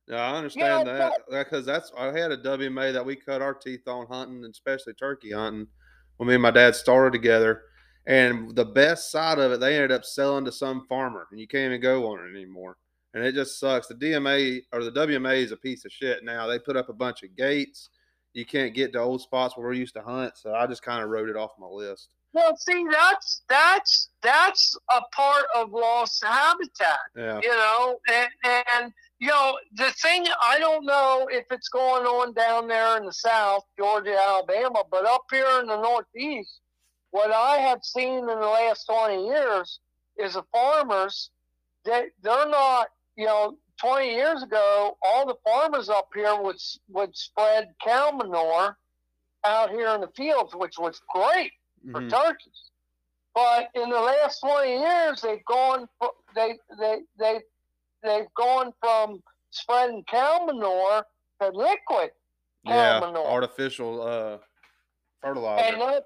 Yeah, 0.08 0.22
I 0.22 0.38
understand 0.38 0.88
Yeah, 0.88 0.94
that 0.94 1.14
because 1.30 1.66
that's 1.66 1.92
I 1.98 2.06
had 2.18 2.32
a 2.32 2.38
WMA 2.38 2.94
that 2.94 3.06
we 3.06 3.16
cut 3.16 3.42
our 3.42 3.54
teeth 3.54 3.88
on 3.88 4.08
hunting, 4.08 4.44
and 4.46 4.54
especially 4.54 4.94
turkey 4.94 5.32
hunting, 5.32 5.68
when 6.16 6.30
me 6.30 6.36
and 6.36 6.44
my 6.44 6.52
dad 6.52 6.76
started 6.76 7.12
together. 7.12 7.64
And 8.06 8.56
the 8.56 8.64
best 8.64 9.12
side 9.12 9.38
of 9.38 9.52
it, 9.52 9.60
they 9.60 9.76
ended 9.76 9.92
up 9.92 10.06
selling 10.06 10.46
to 10.46 10.52
some 10.52 10.86
farmer, 10.88 11.28
and 11.30 11.40
you 11.42 11.48
can't 11.48 11.72
even 11.72 11.82
go 11.82 12.10
on 12.10 12.26
it 12.26 12.32
anymore. 12.32 12.78
And 13.14 13.24
it 13.26 13.36
just 13.36 13.60
sucks. 13.60 13.88
The 13.88 13.96
DMA 13.96 14.62
or 14.72 14.84
the 14.84 14.92
WMA 14.92 15.44
is 15.44 15.52
a 15.52 15.58
piece 15.58 15.84
of 15.84 15.92
shit 15.92 16.24
now. 16.24 16.48
They 16.48 16.60
put 16.60 16.78
up 16.78 16.88
a 16.88 16.94
bunch 16.94 17.24
of 17.24 17.36
gates. 17.36 17.90
You 18.34 18.46
can't 18.46 18.74
get 18.74 18.94
to 18.94 19.00
old 19.00 19.22
spots 19.22 19.58
where 19.58 19.68
we 19.68 19.78
used 19.78 19.96
to 19.96 20.02
hunt, 20.02 20.38
so 20.38 20.54
I 20.54 20.68
just 20.68 20.84
kind 20.84 21.04
of 21.04 21.10
wrote 21.10 21.28
it 21.28 21.36
off 21.36 21.52
my 21.60 21.68
list. 21.68 22.10
Well, 22.34 22.56
see, 22.58 22.86
that's 22.92 23.42
that's 23.50 24.10
that's 24.22 24.78
a 24.94 25.02
part 25.16 25.46
of 25.56 25.72
lost 25.72 26.24
habitat. 26.24 27.00
Yeah. 27.16 27.40
You 27.42 27.50
know, 27.50 28.00
and, 28.14 28.30
and 28.46 28.94
you 29.20 29.30
know 29.30 29.58
the 29.76 29.92
thing. 30.02 30.28
I 30.44 30.60
don't 30.60 30.86
know 30.86 31.28
if 31.32 31.46
it's 31.50 31.70
going 31.70 32.06
on 32.06 32.34
down 32.34 32.68
there 32.68 32.98
in 32.98 33.06
the 33.06 33.14
South, 33.14 33.64
Georgia, 33.78 34.16
Alabama, 34.16 34.84
but 34.92 35.06
up 35.06 35.24
here 35.32 35.60
in 35.62 35.68
the 35.68 35.82
Northeast, 35.82 36.60
what 37.12 37.32
I 37.32 37.58
have 37.58 37.80
seen 37.84 38.20
in 38.20 38.26
the 38.28 38.36
last 38.36 38.86
twenty 38.86 39.26
years 39.26 39.80
is 40.18 40.34
the 40.34 40.44
farmers 40.52 41.32
that 41.86 42.06
they're 42.22 42.50
not. 42.50 42.88
You 43.16 43.26
know, 43.26 43.58
twenty 43.82 44.12
years 44.12 44.44
ago, 44.44 44.98
all 45.02 45.26
the 45.26 45.38
farmers 45.44 45.90
up 45.90 46.10
here 46.14 46.40
would 46.40 46.58
would 46.90 47.16
spread 47.18 47.70
cow 47.84 48.12
manure 48.12 48.78
out 49.44 49.72
here 49.72 49.88
in 49.90 50.02
the 50.02 50.10
fields, 50.16 50.54
which 50.54 50.78
was 50.78 51.02
great 51.16 51.52
for 51.92 52.02
Mhm. 52.02 52.10
turkeys. 52.10 52.72
But 53.34 53.70
in 53.76 53.90
the 53.90 54.00
last 54.00 54.40
20 54.40 54.80
years, 54.80 55.22
they've 55.22 55.46
gone 55.46 55.88
they 56.36 56.58
they 56.80 57.02
they 57.20 57.42
they've 58.04 58.34
gone 58.36 58.74
from 58.80 59.22
spreading 59.52 60.04
cow 60.06 60.46
manure 60.46 61.06
to 61.42 61.48
liquid 61.50 62.12
cow 62.66 62.74
Yeah. 62.74 63.00
manure, 63.00 63.28
Artificial 63.28 64.02
uh, 64.02 64.40
fertilizer. 65.22 65.66
and 65.74 65.82
that 65.82 66.06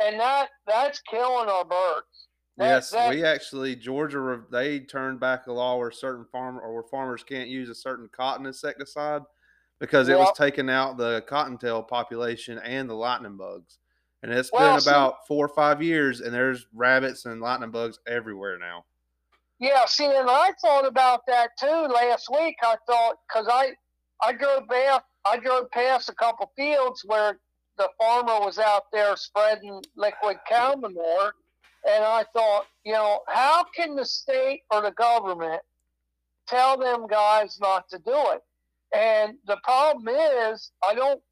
and 0.00 0.18
that 0.20 0.50
that's 0.66 1.00
killing 1.02 1.48
our 1.48 1.64
birds. 1.64 2.28
That- 2.56 2.66
Yes, 2.66 2.90
that- 2.90 3.10
we 3.10 3.24
actually 3.24 3.76
Georgia 3.76 4.44
they 4.50 4.80
turned 4.80 5.20
back 5.20 5.46
a 5.46 5.52
law 5.52 5.76
where 5.78 5.90
certain 5.92 6.24
farmer 6.26 6.60
or 6.60 6.74
where 6.74 6.82
farmers 6.82 7.22
can't 7.22 7.48
use 7.48 7.68
a 7.70 7.74
certain 7.74 8.08
cotton 8.08 8.44
insecticide 8.46 9.22
because 9.78 10.08
it 10.08 10.18
was 10.18 10.36
taking 10.36 10.68
out 10.68 10.96
the 10.96 11.22
cottontail 11.28 11.82
population 11.82 12.58
and 12.58 12.90
the 12.90 12.94
lightning 12.94 13.36
bugs. 13.36 13.78
And 14.22 14.32
it's 14.32 14.50
Well, 14.52 14.72
been 14.74 14.80
see- 14.80 14.90
about 14.90 15.26
four 15.26 15.44
or 15.44 15.48
five 15.48 15.82
years, 15.82 16.20
and 16.20 16.32
there's 16.32 16.66
rabbits 16.72 17.24
and 17.24 17.40
lightning 17.40 17.70
bugs 17.70 17.98
everywhere 18.06 18.58
now. 18.58 18.84
Yeah, 19.58 19.84
see, 19.86 20.06
and 20.06 20.28
I 20.30 20.52
thought 20.60 20.86
about 20.86 21.24
that 21.26 21.50
too 21.58 21.66
last 21.66 22.28
week. 22.30 22.56
I 22.62 22.76
thought 22.86 23.16
because 23.28 23.48
I 23.50 23.74
I 24.20 24.32
drove 24.32 24.68
past 24.68 25.04
I 25.24 25.36
drove 25.38 25.70
past 25.70 26.08
a 26.08 26.14
couple 26.14 26.50
fields 26.56 27.02
where 27.04 27.38
the 27.76 27.88
farmer 27.98 28.40
was 28.40 28.58
out 28.58 28.90
there 28.92 29.16
spreading 29.16 29.82
liquid 29.96 30.38
cow 30.48 30.74
manure, 30.74 31.32
and 31.88 32.04
I 32.04 32.24
thought, 32.32 32.66
you 32.84 32.92
know, 32.92 33.20
how 33.28 33.64
can 33.64 33.94
the 33.96 34.04
state 34.04 34.62
or 34.70 34.82
the 34.82 34.90
government 34.92 35.62
tell 36.46 36.76
them 36.76 37.06
guys 37.06 37.58
not 37.60 37.88
to 37.90 37.98
do 37.98 38.14
it? 38.32 38.42
And 38.94 39.38
the 39.46 39.56
problem 39.64 40.08
is, 40.08 40.72
I 40.88 40.94
don't 40.94 41.22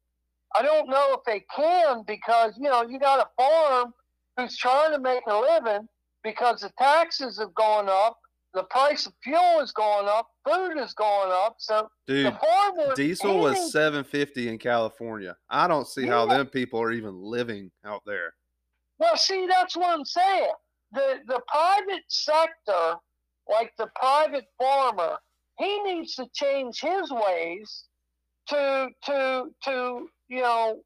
I 0.57 0.61
don't 0.63 0.89
know 0.89 1.13
if 1.13 1.21
they 1.25 1.45
can 1.55 2.03
because 2.05 2.53
you 2.57 2.69
know 2.69 2.83
you 2.83 2.99
got 2.99 3.19
a 3.19 3.41
farm 3.41 3.93
who's 4.37 4.57
trying 4.57 4.91
to 4.91 4.99
make 4.99 5.23
a 5.27 5.37
living 5.37 5.87
because 6.23 6.61
the 6.61 6.71
taxes 6.77 7.39
have 7.39 7.53
gone 7.55 7.89
up, 7.89 8.17
the 8.53 8.63
price 8.63 9.05
of 9.05 9.13
fuel 9.23 9.59
is 9.61 9.71
going 9.71 10.07
up, 10.07 10.27
food 10.47 10.77
is 10.77 10.93
going 10.93 11.31
up. 11.31 11.55
So 11.59 11.89
Dude, 12.07 12.27
the 12.27 12.31
farmer 12.31 12.95
diesel 12.95 13.39
was 13.39 13.71
seven 13.71 14.03
fifty 14.03 14.49
in 14.49 14.57
California. 14.57 15.37
I 15.49 15.67
don't 15.67 15.87
see 15.87 16.05
how 16.05 16.27
Yeah. 16.27 16.37
them 16.37 16.47
people 16.47 16.81
are 16.81 16.91
even 16.91 17.21
living 17.21 17.71
out 17.85 18.01
there. 18.05 18.33
Well, 18.99 19.17
see, 19.17 19.47
that's 19.47 19.75
what 19.75 19.89
I'm 19.89 20.05
saying. 20.05 20.51
The 20.91 21.19
the 21.27 21.41
private 21.47 22.03
sector, 22.09 22.95
like 23.49 23.71
the 23.77 23.87
private 23.95 24.45
farmer, 24.59 25.17
he 25.57 25.81
needs 25.83 26.15
to 26.15 26.27
change 26.33 26.81
his 26.81 27.09
ways 27.11 27.85
to 28.47 28.89
to 29.05 29.45
to 29.63 30.07
you 30.31 30.41
know 30.41 30.79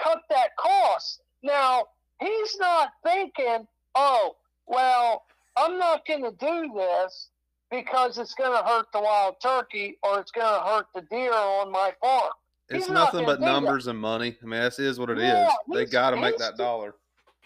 cut 0.00 0.20
that 0.30 0.50
cost. 0.58 1.22
Now 1.42 1.84
he's 2.20 2.56
not 2.60 2.90
thinking, 3.04 3.66
oh 3.94 4.36
well, 4.66 5.24
I'm 5.56 5.78
not 5.78 6.06
going 6.06 6.22
to 6.22 6.30
do 6.32 6.72
this 6.74 7.28
because 7.70 8.18
it's 8.18 8.34
going 8.34 8.56
to 8.56 8.64
hurt 8.68 8.86
the 8.92 9.00
wild 9.00 9.36
turkey 9.42 9.98
or 10.02 10.20
it's 10.20 10.30
going 10.30 10.46
to 10.46 10.64
hurt 10.64 10.86
the 10.94 11.02
deer 11.10 11.32
on 11.32 11.72
my 11.72 11.92
farm. 12.00 12.30
It's 12.68 12.86
He's 12.86 12.94
nothing 12.94 13.24
gonna 13.24 13.32
but 13.32 13.40
do 13.40 13.44
that. 13.46 13.52
numbers 13.52 13.86
and 13.88 13.98
money. 13.98 14.36
I 14.42 14.46
mean, 14.46 14.60
that 14.60 14.72
is 14.74 14.78
is 14.78 14.98
what 15.00 15.10
it 15.10 15.18
is. 15.18 15.24
Yeah, 15.24 15.50
They 15.72 15.84
got 15.84 16.10
to 16.10 16.16
make 16.16 16.38
that 16.38 16.56
dollar. 16.56 16.94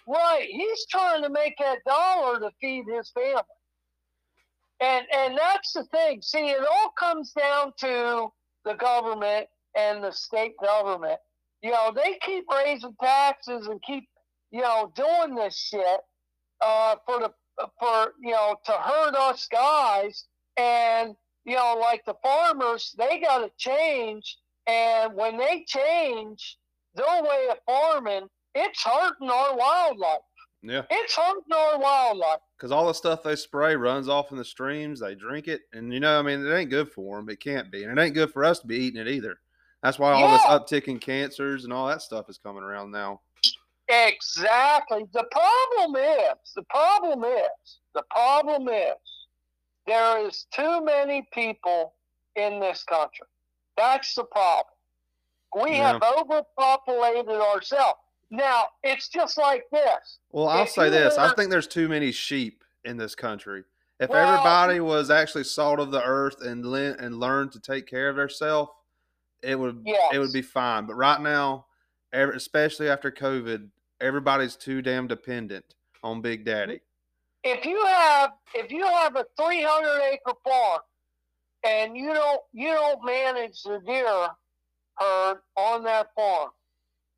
Right. 0.06 0.46
He's 0.48 0.86
trying 0.86 1.22
to 1.22 1.30
make 1.30 1.56
that 1.58 1.78
dollar 1.86 2.38
to 2.40 2.50
feed 2.60 2.84
his 2.86 3.10
family. 3.10 3.42
And 4.80 5.06
and 5.12 5.38
that's 5.38 5.72
the 5.72 5.84
thing. 5.84 6.20
See, 6.22 6.50
it 6.50 6.60
all 6.60 6.90
comes 6.98 7.32
down 7.32 7.72
to 7.78 8.28
the 8.64 8.74
government 8.74 9.46
and 9.76 10.02
the 10.02 10.12
state 10.12 10.54
government. 10.62 11.18
You 11.62 11.70
know, 11.72 11.92
they 11.94 12.18
keep 12.22 12.44
raising 12.50 12.94
taxes 13.02 13.66
and 13.66 13.80
keep, 13.82 14.04
you 14.50 14.62
know, 14.62 14.92
doing 14.94 15.34
this 15.34 15.56
shit 15.56 16.00
uh, 16.60 16.96
for 17.04 17.20
the 17.20 17.30
for 17.78 18.12
you 18.22 18.32
know 18.32 18.56
to 18.64 18.72
hurt 18.72 19.14
us 19.14 19.48
guys. 19.50 20.24
And 20.56 21.14
you 21.44 21.54
know, 21.56 21.76
like 21.80 22.04
the 22.04 22.14
farmers, 22.22 22.94
they 22.98 23.20
got 23.20 23.38
to 23.38 23.50
change. 23.58 24.38
And 24.66 25.14
when 25.14 25.38
they 25.38 25.64
change 25.66 26.58
their 26.94 27.22
way 27.22 27.46
of 27.50 27.58
farming, 27.66 28.26
it's 28.54 28.82
hurting 28.82 29.30
our 29.30 29.56
wildlife. 29.56 30.18
Yeah. 30.62 30.82
It's 30.90 31.14
hurting 31.14 31.52
our 31.54 31.78
wildlife. 31.78 32.40
because 32.58 32.72
all 32.72 32.88
the 32.88 32.94
stuff 32.94 33.22
they 33.22 33.36
spray 33.36 33.76
runs 33.76 34.08
off 34.08 34.32
in 34.32 34.38
the 34.38 34.44
streams. 34.44 35.00
They 35.00 35.14
drink 35.14 35.46
it, 35.46 35.62
and 35.72 35.92
you 35.92 36.00
know, 36.00 36.18
I 36.18 36.22
mean, 36.22 36.44
it 36.44 36.52
ain't 36.52 36.70
good 36.70 36.90
for 36.90 37.16
them. 37.16 37.28
It 37.28 37.38
can't 37.40 37.70
be, 37.70 37.84
and 37.84 37.96
it 37.96 38.02
ain't 38.02 38.14
good 38.14 38.32
for 38.32 38.44
us 38.44 38.58
to 38.60 38.66
be 38.66 38.76
eating 38.76 39.00
it 39.00 39.08
either. 39.08 39.38
That's 39.86 40.00
why 40.00 40.14
all 40.14 40.32
this 40.32 40.42
Yeah. 40.48 40.58
uptick 40.58 40.88
in 40.88 40.98
cancers 40.98 41.62
and 41.62 41.72
all 41.72 41.86
that 41.86 42.02
stuff 42.02 42.28
is 42.28 42.38
coming 42.38 42.64
around 42.64 42.90
now. 42.90 43.20
Exactly. 43.86 45.04
The 45.12 45.22
problem 45.30 45.94
is, 45.94 46.52
the 46.56 46.64
problem 46.64 47.22
is, 47.22 47.78
the 47.94 48.02
problem 48.10 48.68
is, 48.68 48.96
there 49.86 50.26
is 50.26 50.48
too 50.50 50.80
many 50.84 51.28
people 51.32 51.94
in 52.34 52.58
this 52.58 52.82
country. 52.82 53.28
That's 53.76 54.12
the 54.16 54.24
problem. 54.24 54.74
We 55.54 55.76
Yeah. 55.76 55.92
have 55.92 56.02
overpopulated 56.02 57.28
ourselves. 57.40 58.00
Now, 58.28 58.70
it's 58.82 59.06
just 59.06 59.38
like 59.38 59.70
this. 59.70 60.18
Well, 60.32 60.48
I'll 60.48 60.64
If 60.64 60.70
say 60.70 60.90
this: 60.90 61.16
I 61.16 61.32
think 61.32 61.48
there's 61.52 61.68
too 61.68 61.88
many 61.88 62.10
sheep 62.10 62.64
in 62.84 62.96
this 62.96 63.14
country. 63.14 63.62
If 64.00 64.10
Well- 64.10 64.26
everybody 64.32 64.80
was 64.80 65.10
actually 65.12 65.44
salt 65.44 65.78
of 65.78 65.92
the 65.92 66.02
earth 66.02 66.40
and 66.40 66.66
le- 66.66 66.96
and 66.98 67.20
learned 67.20 67.52
to 67.52 67.60
take 67.60 67.86
care 67.86 68.08
of 68.08 68.16
themselves, 68.16 68.72
it 69.42 69.58
would 69.58 69.82
it 69.86 70.18
would 70.18 70.32
be 70.32 70.42
fine. 70.42 70.86
But 70.86 70.94
right 70.94 71.20
now, 71.20 71.66
especially 72.12 72.88
after 72.88 73.10
COVID, 73.10 73.68
everybody's 74.00 74.56
too 74.56 74.82
damn 74.82 75.06
dependent 75.06 75.74
on 76.02 76.20
Big 76.20 76.44
Daddy. 76.44 76.80
if 77.44 77.64
you 77.64 77.84
have 77.86 78.30
if 78.54 78.70
you 78.72 78.84
have 78.84 79.16
a 79.16 79.24
300 79.36 80.00
acre 80.12 80.36
farm 80.44 80.80
and 81.64 81.96
you 81.96 82.12
don't 82.12 82.40
you 82.52 82.68
don't 82.68 83.04
manage 83.04 83.62
the 83.62 83.80
deer 83.86 84.28
herd 84.98 85.38
on 85.56 85.84
that 85.84 86.08
farm 86.14 86.50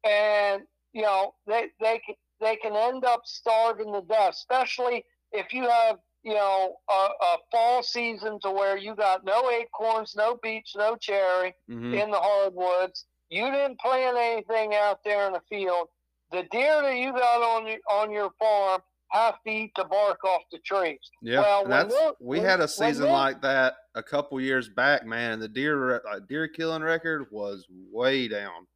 and 0.04 0.62
you 0.92 1.02
know 1.02 1.34
they 1.46 1.68
they 1.80 2.00
can 2.04 2.14
they 2.40 2.56
can 2.56 2.74
end 2.76 3.04
up 3.04 3.22
starving 3.24 3.92
to 3.92 4.00
death 4.02 4.34
especially 4.34 5.04
if 5.32 5.52
you 5.52 5.62
have 5.68 5.98
you 6.22 6.34
know 6.34 6.76
a, 6.90 6.92
a 6.92 7.36
fall 7.50 7.82
season 7.82 8.38
to 8.40 8.50
where 8.50 8.76
you 8.76 8.94
got 8.94 9.24
no 9.24 9.50
acorns 9.50 10.14
no 10.16 10.38
beech 10.42 10.72
no 10.76 10.96
cherry 10.96 11.54
hmm 11.68 11.94
in 11.94 12.10
the 12.10 12.18
hardwoods 12.18 13.04
you 13.30 13.50
didn't 13.50 13.78
plant 13.78 14.16
anything 14.16 14.74
out 14.74 14.98
there 15.04 15.26
in 15.26 15.32
the 15.32 15.42
field 15.48 15.88
the 16.32 16.42
deer 16.50 16.82
that 16.82 16.96
you 16.96 17.12
got 17.12 17.40
on 17.42 17.66
your 17.66 17.78
on 17.90 18.10
your 18.10 18.30
farm 18.38 18.80
have 19.10 19.36
to 19.46 19.50
eat 19.50 19.72
the 19.76 19.84
bark 19.84 20.22
off 20.24 20.42
the 20.52 20.58
trees 20.58 20.98
Yeah, 21.22 21.40
Well, 21.40 21.64
that's 21.66 21.94
we 22.20 22.38
when- 22.40 22.46
had 22.46 22.60
a 22.60 22.68
season 22.68 23.08
like 23.10 23.40
that 23.40 23.76
a 23.94 24.02
couple 24.02 24.38
years 24.38 24.68
back, 24.68 25.06
man. 25.06 25.32
and 25.32 25.40
The 25.42 25.48
deer 25.48 25.76
re- 25.94 26.20
deer 26.28 26.46
killing 26.46 26.82
record 26.82 27.26
was 27.30 27.64
way 27.90 28.28
down. 28.28 28.66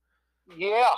Yeah. 0.57 0.88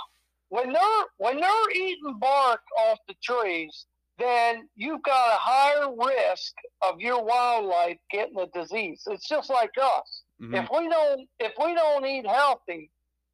When 0.47 0.71
they're 0.71 1.05
when 1.17 1.41
they're 1.41 1.71
eating 1.71 2.17
bark 2.17 2.61
off 2.87 2.99
the 3.09 3.15
trees, 3.21 3.87
then 4.17 4.67
you've 4.75 5.03
got 5.03 5.33
a 5.33 5.37
higher 5.37 5.93
risk 5.93 6.53
of 6.81 6.99
your 6.99 7.23
wildlife 7.23 7.97
getting 8.11 8.39
a 8.39 8.47
disease. 8.47 9.03
It's 9.07 9.27
just 9.27 9.49
like 9.49 9.71
us. 9.81 10.23
Mhm. 10.41 10.63
If 10.63 10.69
we 10.71 10.89
don't 10.89 11.29
if 11.39 11.53
we 11.57 11.73
don't 11.73 12.05
eat 12.05 12.25
healthy, 12.25 12.91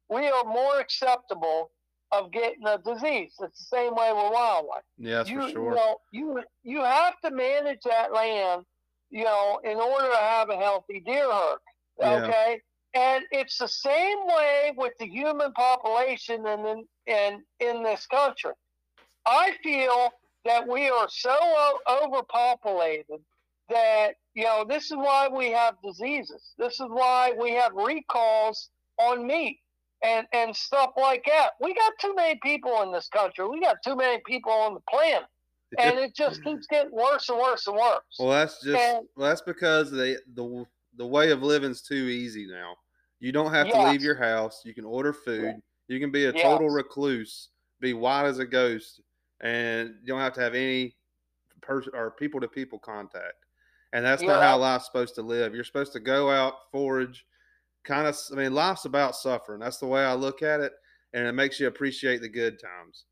we 0.08 0.28
are 0.28 0.44
more 0.44 0.78
acceptable 0.80 1.70
of 2.10 2.30
getting 2.30 2.66
a 2.66 2.78
disease. 2.78 3.34
It's 3.40 3.58
the 3.70 3.76
same 3.76 3.94
way 3.94 4.12
with 4.12 4.32
wildlife. 4.32 4.84
Yeah, 4.98 5.24
you, 5.24 5.42
for 5.42 5.48
sure. 5.50 5.64
you 5.70 5.74
know, 5.74 6.00
you 6.10 6.42
you 6.62 6.80
have 6.82 7.18
to 7.24 7.30
manage 7.30 7.80
that 7.84 8.12
land, 8.12 8.64
you 9.10 9.24
know, 9.24 9.60
in 9.64 9.78
order 9.78 10.08
to 10.10 10.16
have 10.16 10.50
a 10.50 10.56
healthy 10.56 11.00
deer 11.00 11.30
herd. 11.32 11.58
Yeah. 11.98 12.24
Okay, 12.24 12.60
and 12.94 13.24
it's 13.30 13.58
the 13.58 13.68
same 13.68 14.26
way 14.26 14.72
with 14.76 14.92
the 14.98 15.06
human 15.06 15.52
population 15.52 16.46
in 16.46 16.66
in 16.66 16.88
in, 17.06 17.44
in 17.60 17.82
this 17.82 18.06
country. 18.06 18.52
I 19.24 19.56
feel 19.62 20.10
that 20.44 20.66
we 20.66 20.88
are 20.88 21.08
so 21.08 21.36
o- 21.40 21.78
overpopulated 22.04 23.20
that 23.68 24.12
you 24.34 24.44
know 24.44 24.64
this 24.68 24.86
is 24.86 24.96
why 24.96 25.28
we 25.28 25.50
have 25.50 25.74
diseases. 25.84 26.52
This 26.58 26.74
is 26.74 26.86
why 26.88 27.32
we 27.40 27.52
have 27.52 27.72
recalls 27.74 28.70
on 28.98 29.26
meat. 29.26 29.58
and 30.04 30.26
and 30.32 30.54
stuff 30.54 30.90
like 30.96 31.24
that. 31.26 31.50
We 31.60 31.74
got 31.74 31.92
too 32.00 32.14
many 32.14 32.38
people 32.42 32.82
in 32.82 32.92
this 32.92 33.08
country. 33.08 33.46
We 33.48 33.60
got 33.60 33.76
too 33.84 33.94
many 33.96 34.20
people 34.26 34.50
on 34.52 34.74
the 34.74 34.80
planet, 34.90 35.28
and 35.78 35.96
it 35.98 36.14
just 36.14 36.42
keeps 36.42 36.66
getting 36.66 36.90
worse 36.92 37.28
and 37.28 37.38
worse 37.38 37.66
and 37.68 37.76
worse. 37.76 38.16
Well, 38.18 38.30
that's 38.30 38.60
just 38.62 38.76
And- 38.82 39.06
well, 39.16 39.28
that's 39.28 39.42
because 39.42 39.90
they 39.92 40.16
the 40.34 40.66
the 40.96 41.06
way 41.06 41.30
of 41.30 41.42
living's 41.42 41.82
too 41.82 41.94
easy 41.94 42.46
now. 42.46 42.74
You 43.20 43.30
don't 43.32 43.52
have 43.54 43.70
to 43.70 43.90
leave 43.90 44.02
your 44.02 44.16
house. 44.16 44.62
You 44.64 44.74
can 44.74 44.84
order 44.84 45.12
food. 45.12 45.62
You 45.86 46.00
can 46.00 46.10
be 46.10 46.24
a 46.26 46.32
total 46.32 46.66
Yes. 46.66 46.72
recluse, 46.74 47.48
be 47.80 47.92
white 47.94 48.24
as 48.26 48.40
a 48.40 48.44
ghost, 48.44 49.00
and 49.42 49.94
you 50.00 50.06
don't 50.06 50.20
have 50.20 50.34
to 50.34 50.40
have 50.40 50.54
any 50.54 50.96
person 51.60 51.92
or 51.94 52.10
people 52.10 52.40
to 52.40 52.48
people 52.48 52.78
contact. 52.78 53.44
And 53.92 54.04
that's 54.04 54.22
not 54.22 54.42
how 54.42 54.56
life's 54.56 54.86
supposed 54.86 55.14
to 55.16 55.22
live. 55.22 55.54
You're 55.54 55.64
supposed 55.64 55.92
to 55.92 56.00
go 56.00 56.30
out, 56.30 56.54
forage, 56.70 57.26
kind 57.84 58.06
of. 58.06 58.16
I 58.32 58.36
mean, 58.36 58.54
life's 58.54 58.86
about 58.86 59.16
suffering. 59.16 59.60
That's 59.60 59.78
the 59.78 59.86
way 59.86 60.02
I 60.02 60.14
look 60.14 60.42
at 60.42 60.60
it, 60.60 60.72
and 61.12 61.26
it 61.26 61.32
makes 61.32 61.60
you 61.60 61.66
appreciate 61.66 62.22
the 62.22 62.28
good 62.28 62.58
times. 62.58 63.04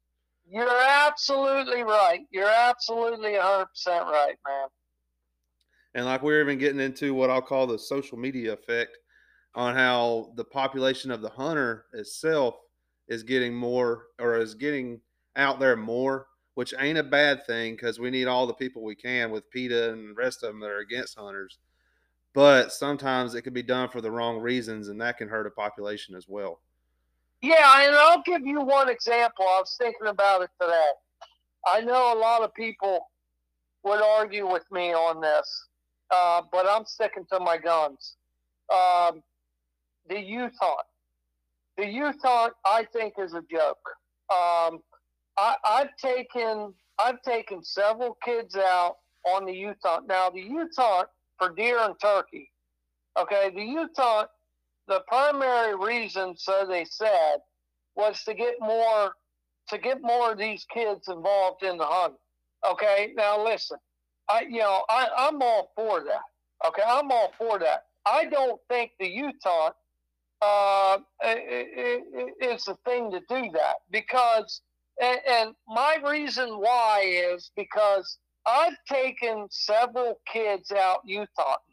You're 0.48 0.82
absolutely 0.82 1.82
right. 1.82 2.20
You're 2.30 2.48
absolutely 2.48 3.32
100% 3.32 3.66
right, 3.86 4.34
man. 4.46 4.68
And 5.94 6.06
like 6.06 6.22
we're 6.22 6.40
even 6.40 6.58
getting 6.58 6.80
into 6.80 7.14
what 7.14 7.30
I'll 7.30 7.42
call 7.42 7.66
the 7.66 7.78
social 7.78 8.16
media 8.16 8.52
effect 8.52 8.96
on 9.54 9.74
how 9.74 10.32
the 10.36 10.44
population 10.44 11.10
of 11.10 11.20
the 11.20 11.28
hunter 11.28 11.86
itself 11.92 12.54
is 13.08 13.22
getting 13.22 13.54
more 13.54 14.06
or 14.18 14.38
is 14.38 14.54
getting 14.54 15.00
out 15.36 15.60
there 15.60 15.76
more, 15.76 16.26
which 16.54 16.74
ain't 16.78 16.98
a 16.98 17.02
bad 17.02 17.46
thing 17.46 17.74
because 17.74 17.98
we 17.98 18.10
need 18.10 18.26
all 18.26 18.46
the 18.46 18.54
people 18.54 18.82
we 18.82 18.94
can 18.94 19.30
with 19.30 19.50
PETA 19.50 19.92
and 19.92 20.10
the 20.10 20.14
rest 20.14 20.42
of 20.42 20.48
them 20.48 20.60
that 20.60 20.70
are 20.70 20.78
against 20.78 21.18
hunters. 21.18 21.58
But 22.32 22.72
sometimes 22.72 23.34
it 23.34 23.42
can 23.42 23.52
be 23.52 23.62
done 23.62 23.88
for 23.88 24.00
the 24.00 24.10
wrong 24.10 24.38
reasons 24.38 24.88
and 24.88 25.00
that 25.00 25.18
can 25.18 25.28
hurt 25.28 25.46
a 25.46 25.50
population 25.50 26.14
as 26.14 26.28
well. 26.28 26.60
Yeah, 27.42 27.86
and 27.86 27.96
I'll 27.96 28.22
give 28.22 28.46
you 28.46 28.60
one 28.60 28.88
example. 28.88 29.46
I 29.48 29.60
was 29.60 29.74
thinking 29.78 30.08
about 30.08 30.42
it 30.42 30.50
today. 30.60 30.90
I 31.66 31.80
know 31.80 32.14
a 32.14 32.18
lot 32.18 32.42
of 32.42 32.54
people 32.54 33.08
would 33.82 34.02
argue 34.02 34.50
with 34.50 34.64
me 34.70 34.92
on 34.92 35.20
this, 35.20 35.66
uh, 36.10 36.42
but 36.52 36.66
I'm 36.68 36.84
sticking 36.84 37.24
to 37.32 37.40
my 37.40 37.56
guns. 37.56 38.16
Um, 38.72 39.22
the 40.08 40.20
youth 40.20 40.52
hunt. 40.60 40.86
The 41.78 41.86
youth 41.86 42.16
hunt, 42.22 42.52
I 42.66 42.84
think, 42.92 43.14
is 43.18 43.32
a 43.32 43.42
joke. 43.50 43.78
Um, 44.30 44.80
I, 45.38 45.56
I've 45.64 45.96
taken 45.96 46.74
I've 46.98 47.22
taken 47.22 47.64
several 47.64 48.18
kids 48.24 48.56
out 48.56 48.96
on 49.26 49.46
the 49.46 49.74
hunt. 49.82 50.06
Now, 50.06 50.30
the 50.30 50.46
hunt 50.76 51.08
for 51.38 51.50
deer 51.50 51.78
and 51.78 51.94
turkey. 52.00 52.50
Okay, 53.18 53.50
the 53.54 53.62
hunt 53.96 54.28
the 54.88 55.00
primary 55.08 55.76
reason, 55.76 56.36
so 56.36 56.66
they 56.68 56.84
said, 56.84 57.38
was 57.96 58.22
to 58.24 58.34
get 58.34 58.54
more 58.60 59.12
to 59.68 59.78
get 59.78 60.02
more 60.02 60.32
of 60.32 60.38
these 60.38 60.66
kids 60.72 61.08
involved 61.08 61.62
in 61.62 61.78
the 61.78 61.86
hunt. 61.86 62.14
Okay, 62.68 63.12
now 63.16 63.42
listen, 63.42 63.78
I 64.28 64.42
you 64.42 64.58
know 64.58 64.84
I, 64.88 65.08
I'm 65.16 65.40
all 65.40 65.70
for 65.76 66.00
that. 66.00 66.68
Okay, 66.68 66.82
I'm 66.86 67.10
all 67.10 67.32
for 67.38 67.58
that. 67.58 67.84
I 68.04 68.24
don't 68.26 68.60
think 68.68 68.92
the 68.98 69.06
hunt 69.08 69.74
uh, 70.42 70.98
is 71.22 72.64
the 72.64 72.76
thing 72.84 73.10
to 73.10 73.20
do 73.28 73.50
that 73.52 73.76
because, 73.90 74.62
and, 75.00 75.20
and 75.28 75.54
my 75.68 75.98
reason 76.04 76.50
why 76.50 77.02
is 77.04 77.50
because 77.56 78.18
I've 78.46 78.76
taken 78.88 79.46
several 79.50 80.20
kids 80.32 80.72
out 80.72 81.00
youth 81.04 81.28
hunting 81.36 81.70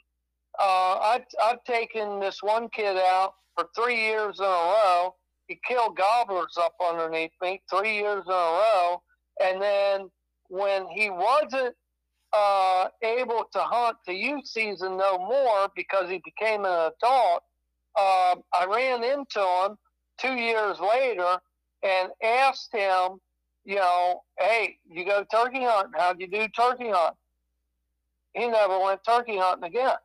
uh, 0.60 0.98
I've, 1.02 1.26
I've 1.44 1.64
taken 1.64 2.20
this 2.20 2.42
one 2.42 2.70
kid 2.70 2.98
out 2.98 3.36
for 3.56 3.68
three 3.76 4.00
years 4.02 4.40
in 4.40 4.46
a 4.46 4.48
row. 4.48 5.16
He 5.48 5.60
killed 5.68 5.98
gobblers 5.98 6.58
up 6.60 6.74
underneath 6.84 7.32
me 7.42 7.62
three 7.70 7.96
years 7.96 8.24
in 8.26 8.34
a 8.34 8.36
row. 8.36 9.02
And 9.44 9.62
then 9.62 10.10
when 10.50 10.88
he 10.88 11.10
wasn't 11.10 11.76
uh, 12.34 12.88
able 13.04 13.46
to 13.54 13.60
hunt 13.60 13.98
the 14.08 14.14
youth 14.14 14.48
season 14.48 14.98
no 14.98 15.18
more 15.18 15.70
because 15.76 16.10
he 16.10 16.22
became 16.26 16.66
an 16.66 16.92
adult, 16.92 17.44
uh, 17.96 18.36
I 18.54 18.66
ran 18.68 19.04
into 19.04 19.40
him 19.40 19.78
two 20.18 20.34
years 20.34 20.80
later 20.80 21.38
and 21.88 22.10
asked 22.24 22.74
him, 22.74 23.20
you 23.66 23.76
know, 23.76 24.22
hey, 24.40 24.78
you 24.90 25.06
go 25.06 25.26
turkey 25.32 25.64
hunting. 25.64 25.94
How'd 25.98 26.20
you 26.20 26.28
do 26.28 26.48
turkey 26.50 26.90
hunting? 26.90 27.18
He 28.34 28.48
never 28.48 28.80
went 28.80 29.02
turkey 29.04 29.38
hunting 29.38 29.66
again 29.70 29.96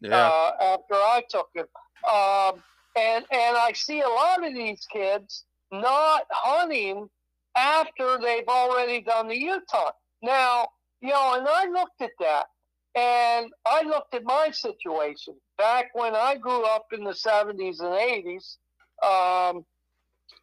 Yeah. 0.00 0.26
uh, 0.28 0.52
after 0.60 0.94
I 0.94 1.22
took 1.28 1.48
him. 1.54 1.66
Um, 2.08 2.62
and 2.96 3.24
and 3.30 3.56
I 3.56 3.72
see 3.74 4.00
a 4.00 4.08
lot 4.08 4.46
of 4.46 4.54
these 4.54 4.86
kids 4.92 5.44
not 5.72 6.24
hunting 6.30 7.08
after 7.56 8.18
they've 8.18 8.46
already 8.48 9.00
done 9.00 9.28
the 9.28 9.38
youth 9.38 9.64
hunt. 9.70 9.94
Now, 10.22 10.68
you 11.00 11.08
know, 11.10 11.34
and 11.34 11.46
I 11.48 11.66
looked 11.66 12.00
at 12.02 12.10
that, 12.20 12.46
and 12.94 13.50
I 13.66 13.82
looked 13.82 14.14
at 14.14 14.24
my 14.24 14.50
situation 14.50 15.34
back 15.58 15.90
when 15.94 16.14
I 16.14 16.36
grew 16.36 16.64
up 16.66 16.86
in 16.92 17.04
the 17.04 17.12
'70s 17.14 17.80
and 17.80 17.94
'80s. 17.94 18.58
Um, 19.02 19.64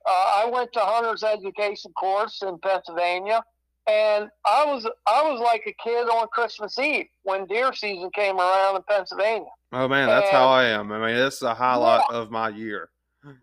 uh, 0.07 0.43
I 0.45 0.49
went 0.51 0.71
to 0.73 0.79
hunter's 0.79 1.23
education 1.23 1.91
course 1.93 2.41
in 2.41 2.57
Pennsylvania, 2.59 3.43
and 3.87 4.29
I 4.45 4.65
was 4.65 4.85
I 5.07 5.21
was 5.29 5.39
like 5.39 5.63
a 5.67 5.73
kid 5.83 6.07
on 6.07 6.27
Christmas 6.31 6.77
Eve 6.79 7.07
when 7.23 7.45
deer 7.47 7.73
season 7.73 8.09
came 8.13 8.39
around 8.39 8.77
in 8.77 8.83
Pennsylvania. 8.83 9.49
oh 9.73 9.87
man, 9.87 10.07
that's 10.07 10.29
how 10.29 10.47
I 10.47 10.65
am. 10.65 10.91
I 10.91 10.97
mean, 11.05 11.15
this 11.15 11.35
is 11.35 11.41
a 11.43 11.53
highlight 11.53 12.03
of 12.11 12.31
my 12.31 12.49
year. 12.49 12.89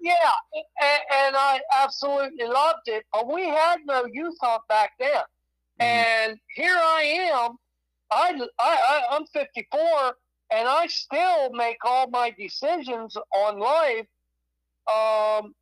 Yeah, 0.00 0.14
and, 0.54 1.00
and 1.26 1.36
I 1.36 1.60
absolutely 1.80 2.46
loved 2.46 2.86
it. 2.88 3.04
But 3.12 3.32
we 3.32 3.46
had 3.46 3.76
no 3.86 4.06
youth 4.12 4.34
hunt 4.40 4.62
back 4.68 4.90
then, 4.98 5.22
Mhm. 5.80 5.84
and 5.84 6.38
here 6.56 6.76
I 6.76 7.02
am. 7.32 7.52
I, 8.10 8.48
I 8.58 9.02
I'm 9.12 9.26
54, 9.26 10.16
and 10.50 10.66
I 10.66 10.86
still 10.88 11.50
make 11.52 11.76
all 11.84 12.08
my 12.10 12.30
decisions 12.36 13.16
on 13.36 13.58
life. 13.60 14.06
Um, 14.92 15.54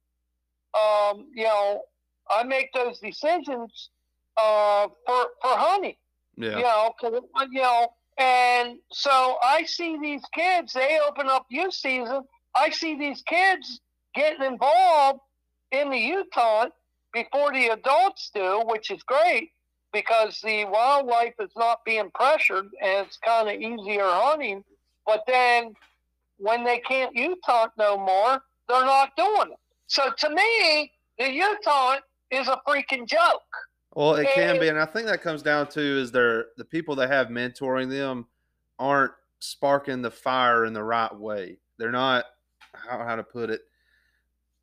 um, 0.78 1.26
you 1.34 1.44
know, 1.44 1.82
I 2.30 2.42
make 2.42 2.72
those 2.72 2.98
decisions 3.00 3.90
uh, 4.36 4.88
for 5.06 5.26
for 5.40 5.56
hunting. 5.56 5.96
Yeah. 6.36 6.56
You 6.58 6.62
know, 6.64 6.94
'cause, 7.00 7.20
you 7.50 7.62
know, 7.62 7.94
and 8.18 8.78
so 8.92 9.38
I 9.42 9.64
see 9.64 9.98
these 9.98 10.22
kids. 10.34 10.72
They 10.72 10.98
open 11.00 11.28
up 11.28 11.46
youth 11.48 11.74
season. 11.74 12.22
I 12.54 12.70
see 12.70 12.94
these 12.96 13.22
kids 13.22 13.80
getting 14.14 14.42
involved 14.44 15.20
in 15.72 15.90
the 15.90 15.98
youth 15.98 16.26
hunt 16.32 16.72
before 17.12 17.52
the 17.52 17.68
adults 17.68 18.30
do, 18.34 18.62
which 18.66 18.90
is 18.90 19.02
great 19.02 19.50
because 19.92 20.40
the 20.42 20.64
wildlife 20.66 21.34
is 21.40 21.50
not 21.56 21.84
being 21.84 22.10
pressured 22.14 22.68
and 22.82 23.06
it's 23.06 23.16
kind 23.18 23.48
of 23.48 23.54
easier 23.60 24.04
hunting. 24.04 24.62
But 25.06 25.22
then 25.26 25.74
when 26.38 26.64
they 26.64 26.78
can't 26.80 27.14
youth 27.14 27.38
hunt 27.44 27.72
no 27.78 27.96
more, 27.96 28.42
they're 28.68 28.84
not 28.84 29.16
doing 29.16 29.52
it. 29.52 29.58
So 29.86 30.10
to 30.18 30.30
me, 30.30 30.92
the 31.18 31.32
youth 31.32 31.58
hunt 31.64 32.02
is 32.30 32.48
a 32.48 32.60
freaking 32.66 33.06
joke. 33.06 33.42
Well, 33.94 34.14
it 34.14 34.28
can 34.34 34.60
be, 34.60 34.68
and 34.68 34.78
I 34.78 34.84
think 34.84 35.06
that 35.06 35.22
comes 35.22 35.42
down 35.42 35.68
to 35.68 35.80
is 35.80 36.12
they're 36.12 36.46
the 36.58 36.64
people 36.64 36.94
that 36.96 37.08
have 37.08 37.28
mentoring 37.28 37.88
them 37.88 38.26
aren't 38.78 39.12
sparking 39.38 40.02
the 40.02 40.10
fire 40.10 40.66
in 40.66 40.74
the 40.74 40.82
right 40.82 41.14
way. 41.14 41.56
They're 41.78 41.92
not 41.92 42.26
how 42.74 42.98
how 42.98 43.16
to 43.16 43.22
put 43.22 43.48
it. 43.48 43.62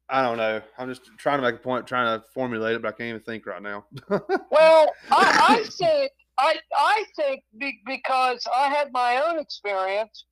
I 0.10 0.22
don't 0.22 0.38
know. 0.38 0.62
I'm 0.78 0.88
just 0.88 1.10
trying 1.18 1.40
to 1.40 1.42
make 1.42 1.56
a 1.56 1.64
point, 1.64 1.88
trying 1.88 2.20
to 2.20 2.26
formulate 2.34 2.76
it, 2.76 2.84
but 2.84 2.90
I 2.90 2.92
can't 2.92 3.10
even 3.10 3.22
think 3.22 3.48
right 3.48 3.62
now. 3.62 3.86
Well, 4.52 4.94
I, 5.10 5.46
I 5.50 5.64
think 5.64 6.12
I 6.38 6.56
I 6.76 7.04
think 7.16 7.44
be, 7.58 7.80
because 7.88 8.46
I 8.56 8.70
had 8.70 8.92
my 8.92 9.24
own 9.28 9.40
experience, 9.40 10.26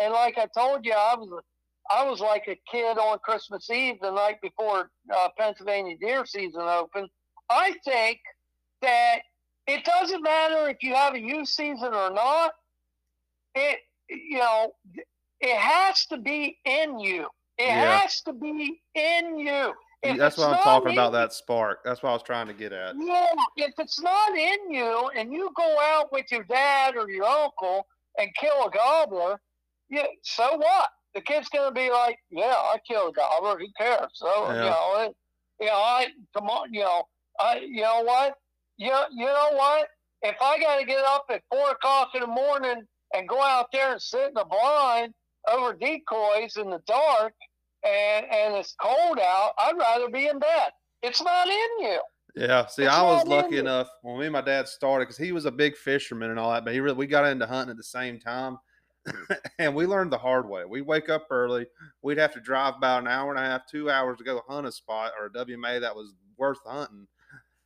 and 0.00 0.12
like 0.12 0.36
I 0.36 0.48
told 0.56 0.84
you, 0.84 0.92
I 0.92 1.14
was 1.14 1.42
I 1.90 2.08
was 2.08 2.20
like 2.20 2.44
a 2.48 2.58
kid 2.70 2.98
on 2.98 3.18
Christmas 3.20 3.68
Eve, 3.70 3.96
the 4.00 4.10
night 4.10 4.40
before 4.42 4.90
uh, 5.14 5.28
Pennsylvania 5.38 5.96
deer 6.00 6.24
season 6.26 6.62
opened. 6.62 7.08
I 7.50 7.74
think 7.84 8.18
that 8.82 9.20
it 9.66 9.84
doesn't 9.84 10.22
matter 10.22 10.68
if 10.68 10.78
you 10.82 10.94
have 10.94 11.14
a 11.14 11.20
youth 11.20 11.48
season 11.48 11.94
or 11.94 12.10
not. 12.10 12.52
It 13.54 13.78
you 14.08 14.38
know 14.38 14.72
it 15.40 15.56
has 15.56 16.06
to 16.06 16.16
be 16.18 16.58
in 16.64 16.98
you. 16.98 17.26
It 17.58 17.68
Yeah. 17.68 17.98
has 18.00 18.22
to 18.22 18.32
be 18.32 18.80
in 18.94 19.38
you. 19.38 19.72
If 20.02 20.18
That's 20.18 20.36
what 20.36 20.50
I'm 20.50 20.62
talking 20.62 20.92
in 20.92 20.98
about. 20.98 21.12
That 21.12 21.32
spark. 21.32 21.80
That's 21.84 22.02
what 22.02 22.10
I 22.10 22.12
was 22.12 22.22
trying 22.22 22.46
to 22.48 22.52
get 22.54 22.72
at. 22.72 22.94
yeah, 22.98 23.26
if 23.56 23.74
it's 23.78 24.00
not 24.00 24.36
in 24.36 24.70
you 24.70 25.10
and 25.16 25.32
you 25.32 25.50
go 25.56 25.76
out 25.80 26.12
with 26.12 26.26
your 26.30 26.44
dad 26.44 26.96
or 26.96 27.10
your 27.10 27.24
uncle 27.24 27.86
and 28.18 28.28
kill 28.38 28.66
a 28.66 28.70
gobbler, 28.70 29.40
yeah, 29.88 30.04
so 30.22 30.56
what? 30.56 30.88
The 31.16 31.22
kid's 31.22 31.48
gonna 31.48 31.72
be 31.72 31.90
like, 31.90 32.18
yeah, 32.30 32.54
I 32.54 32.76
killed 32.86 33.14
a 33.14 33.16
gobbler. 33.16 33.58
Who 33.58 33.66
cares? 33.78 34.10
So 34.12 34.28
you 34.52 34.60
know, 34.60 34.94
it, 35.00 35.16
you 35.60 35.66
know, 35.66 35.72
I 35.72 36.08
come 36.36 36.50
on, 36.50 36.72
you 36.74 36.80
know, 36.80 37.04
I, 37.40 37.60
you 37.66 37.80
know 37.80 38.02
what? 38.02 38.34
You, 38.76 38.92
you 39.12 39.24
know 39.24 39.50
what? 39.52 39.88
If 40.22 40.36
I 40.42 40.58
got 40.60 40.78
to 40.78 40.84
get 40.84 41.02
up 41.06 41.24
at 41.30 41.42
four 41.50 41.70
o'clock 41.70 42.10
in 42.14 42.20
the 42.20 42.26
morning 42.26 42.82
and 43.14 43.28
go 43.28 43.40
out 43.42 43.68
there 43.72 43.92
and 43.92 44.02
sit 44.02 44.28
in 44.28 44.34
the 44.34 44.44
blind 44.44 45.14
over 45.50 45.72
decoys 45.72 46.56
in 46.56 46.68
the 46.68 46.80
dark 46.86 47.32
and 47.82 48.26
and 48.26 48.54
it's 48.54 48.74
cold 48.78 49.18
out, 49.18 49.52
I'd 49.58 49.78
rather 49.78 50.10
be 50.10 50.26
in 50.26 50.38
bed. 50.38 50.70
It's 51.02 51.22
not 51.22 51.46
in 51.46 51.86
you. 51.86 52.00
Yeah. 52.34 52.66
See, 52.66 52.82
It's 52.82 52.92
I 52.92 53.02
was 53.02 53.26
lucky 53.26 53.56
enough 53.56 53.88
when 54.02 54.18
me 54.18 54.26
and 54.26 54.34
my 54.34 54.42
dad 54.42 54.68
started 54.68 55.06
because 55.06 55.16
he 55.16 55.32
was 55.32 55.46
a 55.46 55.50
big 55.50 55.76
fisherman 55.76 56.30
and 56.30 56.38
all 56.38 56.52
that, 56.52 56.64
but 56.64 56.74
he 56.74 56.80
really 56.80 56.96
we 56.96 57.06
got 57.06 57.24
into 57.24 57.46
hunting 57.46 57.70
at 57.70 57.78
the 57.78 57.82
same 57.82 58.20
time. 58.20 58.58
and 59.58 59.74
we 59.74 59.86
learned 59.86 60.12
the 60.12 60.18
hard 60.18 60.48
way. 60.48 60.64
We 60.64 60.82
wake 60.82 61.08
up 61.08 61.26
early. 61.30 61.66
We'd 62.02 62.18
have 62.18 62.32
to 62.34 62.40
drive 62.40 62.74
about 62.76 63.02
an 63.02 63.08
hour 63.08 63.30
and 63.30 63.38
a 63.38 63.42
half, 63.42 63.66
two 63.70 63.90
hours 63.90 64.18
to 64.18 64.24
go 64.24 64.42
hunt 64.48 64.66
a 64.66 64.72
spot 64.72 65.12
or 65.18 65.26
a 65.26 65.30
WMA 65.30 65.80
that 65.80 65.94
was 65.94 66.14
worth 66.36 66.58
hunting. 66.64 67.06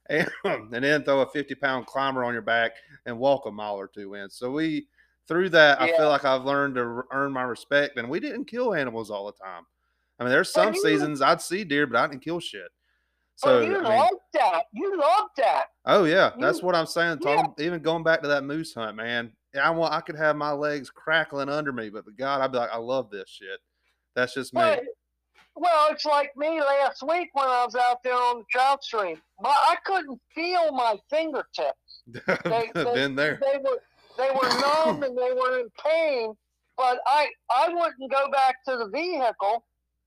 And, 0.09 0.29
and 0.45 0.85
then 0.85 1.05
throw 1.05 1.21
a 1.21 1.31
50 1.31 1.55
pound 1.57 1.87
climber 1.87 2.25
on 2.25 2.33
your 2.33 2.43
back 2.43 2.73
and 3.07 3.19
walk 3.19 3.47
a 3.47 3.51
mile 3.51 3.77
or 3.77 3.89
two 3.89 4.15
in. 4.15 4.29
So 4.31 4.51
we, 4.51 4.87
through 5.29 5.51
that, 5.51 5.81
I 5.81 5.97
feel 5.97 6.09
like 6.09 6.25
I've 6.25 6.45
learned 6.45 6.75
to 6.75 7.03
earn 7.13 7.33
my 7.33 7.43
respect. 7.43 7.97
And 7.97 8.09
we 8.11 8.19
didn't 8.19 8.47
kill 8.47 8.75
animals 8.75 9.11
all 9.11 9.27
the 9.27 9.33
time. 9.33 9.65
I 10.19 10.25
mean, 10.25 10.33
there's 10.33 10.53
some 10.53 10.75
seasons 10.75 11.23
I'd 11.23 11.41
see 11.41 11.65
deer, 11.65 11.87
but 11.87 11.97
I 11.97 12.07
didn't 12.07 12.23
kill 12.23 12.41
shit. 12.41 12.69
So 13.37 13.61
you 13.61 13.79
I 13.79 13.83
mean, 13.83 13.85
love 13.85 14.11
that. 14.35 14.63
You 14.73 14.99
love 14.99 15.29
that. 15.39 15.65
Oh 15.87 16.05
yeah, 16.05 16.33
that's 16.39 16.59
You- 16.59 16.67
what 16.67 16.75
I'm 16.75 16.85
saying. 16.85 17.21
Yeah. 17.23 17.45
Even 17.59 17.81
going 17.81 18.03
back 18.03 18.21
to 18.21 18.29
that 18.29 18.45
moose 18.45 18.75
hunt, 18.75 18.97
man. 18.97 19.33
Yeah, 19.55 19.67
I 19.67 19.71
want 19.71 19.93
I 19.93 20.01
could 20.01 20.17
have 20.17 20.37
my 20.37 20.53
legs 20.53 20.91
crackling 20.91 21.49
under 21.49 21.73
me, 21.73 21.91
but 21.91 22.05
God, 22.17 22.41
I'd 22.41 22.53
be 22.53 22.59
like, 22.59 22.71
I 22.73 22.79
love 22.79 23.11
this 23.11 23.29
shit. 23.29 23.61
That's 24.15 24.35
just 24.35 24.55
me. 24.55 24.61
But, 24.61 24.83
well, 25.57 25.89
it's 25.91 26.05
like 26.05 26.31
me 26.37 26.61
last 26.61 27.03
week 27.03 27.29
when 27.33 27.47
I 27.47 27.65
was 27.65 27.75
out 27.75 28.03
there 28.03 28.15
on 28.15 28.39
the 28.39 28.45
trout 28.51 28.83
stream. 28.83 29.17
My, 29.41 29.51
I 29.51 29.77
couldn't 29.85 30.21
feel 30.35 30.73
my 30.73 30.97
fingertips. 31.11 32.03
they- 32.45 32.71
they- 32.75 32.95
Been 32.95 33.15
there. 33.15 33.41
They 33.43 33.59
were 33.59 33.79
they 34.19 34.31
were 34.31 34.49
numb 34.61 35.03
and 35.03 35.17
they 35.17 35.33
were 35.33 35.61
in 35.61 35.69
pain. 35.85 36.35
But 36.77 36.99
I 37.07 37.29
I 37.55 37.69
wouldn't 37.69 38.11
go 38.11 38.31
back 38.31 38.57
to 38.69 38.77
the 38.77 38.89
vehicle 38.89 39.65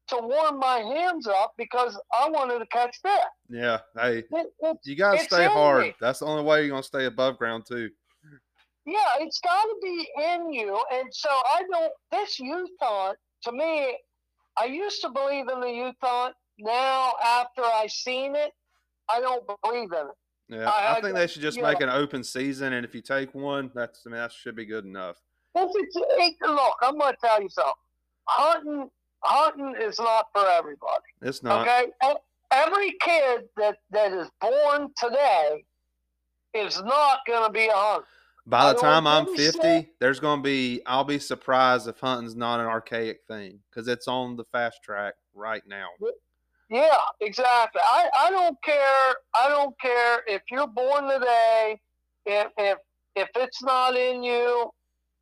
to 0.10 0.18
warm 0.22 0.60
my 0.60 0.80
hands 0.80 1.28
up 1.28 1.54
because 1.58 1.98
I 2.14 2.30
wanted 2.30 2.60
to 2.60 2.66
catch 2.68 2.98
fish. 3.02 3.12
Yeah. 3.50 3.80
Hey, 3.98 4.20
It, 4.32 4.48
it's 4.60 4.88
you 4.88 4.96
gotta 4.96 5.20
stay 5.20 5.46
hard. 5.46 5.82
me. 5.84 5.96
That's 6.02 6.20
the 6.20 6.26
only 6.26 6.44
way 6.44 6.62
you're 6.62 6.70
gonna 6.72 6.84
stay 6.84 7.06
above 7.06 7.38
ground 7.38 7.66
too. 7.68 7.89
Yeah, 8.86 8.98
it's 9.20 9.40
got 9.40 9.64
to 9.64 9.76
be 9.82 10.08
in 10.34 10.52
you. 10.54 10.78
And 10.92 11.08
so 11.12 11.30
I 11.30 11.62
don't, 11.72 11.92
this 12.12 12.40
youth 12.40 12.70
hunt, 12.82 13.18
to 13.44 13.52
me, 13.52 13.98
I 14.58 14.66
used 14.66 15.02
to 15.02 15.10
believe 15.10 15.46
in 15.50 15.62
the 15.62 15.70
youth 15.72 15.96
hunt. 16.02 16.36
Now, 16.60 17.14
after 17.24 17.62
I 17.64 17.88
seen 17.88 18.36
it, 18.36 18.52
I 19.10 19.20
don't 19.22 19.44
believe 19.64 19.92
in 19.92 20.08
it. 20.08 20.16
Yeah. 20.50 20.70
I- 20.70 20.94
I, 20.94 20.98
I 20.98 21.02
think 21.02 21.16
they 21.16 21.28
should 21.28 21.42
just 21.42 21.60
make 21.60 21.80
an 21.82 21.90
open 21.90 22.24
season, 22.24 22.74
and 22.74 22.86
if 22.86 22.94
you 22.94 23.02
take 23.02 23.34
one, 23.34 23.72
that's 23.74 24.02
I 24.06 24.10
mean 24.10 24.20
that 24.20 24.32
should 24.32 24.56
be 24.56 24.66
good 24.66 24.86
enough. 24.86 25.18
It's, 25.56 25.96
it, 25.96 26.36
look, 26.42 26.76
I'm 26.82 26.98
going 26.98 27.14
to 27.14 27.18
tell 27.24 27.42
you 27.42 27.50
something. 27.50 27.74
Hunting, 28.28 28.90
hunting 29.24 29.76
is 29.82 30.00
not 30.00 30.26
for 30.34 30.46
everybody. 30.48 31.04
It's 31.22 31.42
not. 31.44 31.62
Okay? 31.68 31.92
Every 32.52 32.92
kid 33.02 33.44
that, 33.58 33.78
that 33.92 34.14
is 34.14 34.30
born 34.42 34.90
today 34.98 35.64
is 36.54 36.82
not 36.84 37.20
going 37.26 37.46
to 37.46 37.52
be 37.52 37.68
a 37.68 37.74
hunter. 37.74 38.06
By 38.46 38.74
the 38.74 38.80
time 38.80 39.08
I'm 39.08 39.26
think 39.26 39.38
so. 39.38 39.62
50, 39.62 39.91
there's 40.00 40.20
going 40.20 40.39
to 40.39 40.44
be, 40.44 40.82
I'll 40.86 41.06
be 41.06 41.20
surprised 41.20 41.88
if 41.88 42.00
hunting's 42.00 42.36
not 42.36 42.60
an 42.60 42.66
archaic 42.66 43.22
thing 43.28 43.60
because 43.70 43.88
it's 43.88 44.08
on 44.08 44.36
the 44.36 44.44
fast 44.52 44.84
track 44.84 45.14
right 45.34 45.64
now. 45.66 45.88
Yeah, 46.70 46.94
exactly. 47.22 47.82
I, 47.84 48.10
I 48.18 48.32
don't 48.32 48.58
care. 48.64 49.16
I 49.39 49.48
don't 49.48 49.80
care 49.80 50.24
if 50.28 50.41
you're 50.50 50.68
born 50.68 51.08
today. 51.08 51.80
If 52.26 52.48
if 52.58 52.78
if 53.16 53.30
it's 53.36 53.62
not 53.64 53.96
in 53.96 54.24
you, 54.24 54.72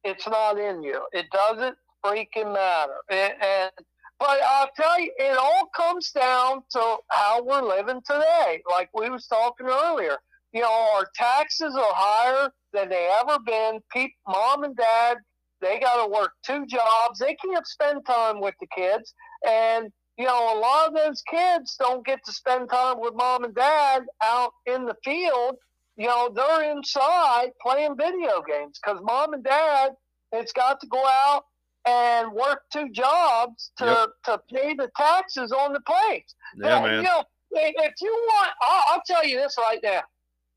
it's 0.03 0.27
not 0.27 0.57
in 0.57 0.81
you. 0.81 1.01
It 1.11 1.25
doesn't 1.31 1.75
freaking 2.05 2.53
matter. 2.53 2.97
And, 3.09 3.33
and 3.41 3.71
but 4.19 4.39
I'll 4.47 4.69
tell 4.75 4.99
you, 4.99 5.11
it 5.17 5.37
all 5.37 5.69
comes 5.75 6.11
down 6.11 6.63
to 6.71 6.97
how 7.09 7.43
we're 7.43 7.61
living 7.61 8.01
today. 8.05 8.61
Like 8.69 8.89
we 8.93 9.09
was 9.09 9.27
talking 9.27 9.67
earlier, 9.67 10.17
you 10.53 10.61
know, 10.61 10.89
our 10.95 11.07
taxes 11.15 11.75
are 11.75 11.93
higher 11.93 12.51
than 12.73 12.89
they 12.89 13.09
ever 13.21 13.37
been. 13.45 13.79
People, 13.91 14.15
mom 14.27 14.63
and 14.63 14.75
dad, 14.75 15.17
they 15.61 15.79
got 15.79 16.03
to 16.03 16.11
work 16.11 16.31
two 16.45 16.65
jobs. 16.65 17.19
They 17.19 17.35
can't 17.35 17.65
spend 17.67 18.05
time 18.05 18.39
with 18.41 18.55
the 18.59 18.67
kids, 18.75 19.13
and 19.47 19.91
you 20.17 20.25
know, 20.25 20.57
a 20.57 20.59
lot 20.59 20.87
of 20.89 20.93
those 20.93 21.21
kids 21.23 21.75
don't 21.79 22.05
get 22.05 22.19
to 22.25 22.31
spend 22.31 22.69
time 22.69 22.99
with 22.99 23.15
mom 23.15 23.43
and 23.43 23.55
dad 23.55 24.03
out 24.23 24.51
in 24.65 24.85
the 24.85 24.95
field. 25.03 25.55
You 25.97 26.07
know, 26.07 26.29
they're 26.33 26.71
inside 26.71 27.51
playing 27.61 27.95
video 27.97 28.41
games 28.47 28.79
because 28.83 29.01
mom 29.03 29.33
and 29.33 29.43
dad 29.43 29.91
it's 30.33 30.53
got 30.53 30.79
to 30.79 30.87
go 30.87 31.03
out 31.05 31.43
and 31.85 32.31
work 32.31 32.61
two 32.71 32.89
jobs 32.91 33.71
to, 33.77 33.85
Yep. 33.85 34.09
to 34.25 34.41
pay 34.53 34.73
the 34.75 34.89
taxes 34.95 35.51
on 35.51 35.73
the 35.73 35.81
place. 35.81 36.35
Yeah, 36.55 36.77
Uh, 36.77 36.81
man. 36.81 36.95
You 36.97 37.03
know, 37.03 37.23
if 37.51 37.93
you 37.99 38.11
want, 38.11 38.51
I'll, 38.61 38.83
I'll 38.93 39.01
tell 39.05 39.25
you 39.25 39.37
this 39.37 39.55
right 39.57 39.79
now. 39.83 40.01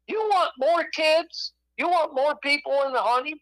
You 0.07 0.21
want 0.31 0.51
more 0.59 0.85
kids, 0.93 1.54
you 1.79 1.89
want 1.89 2.15
more 2.15 2.37
people 2.43 2.83
in 2.87 2.93
the 2.93 3.01
hunting, 3.01 3.39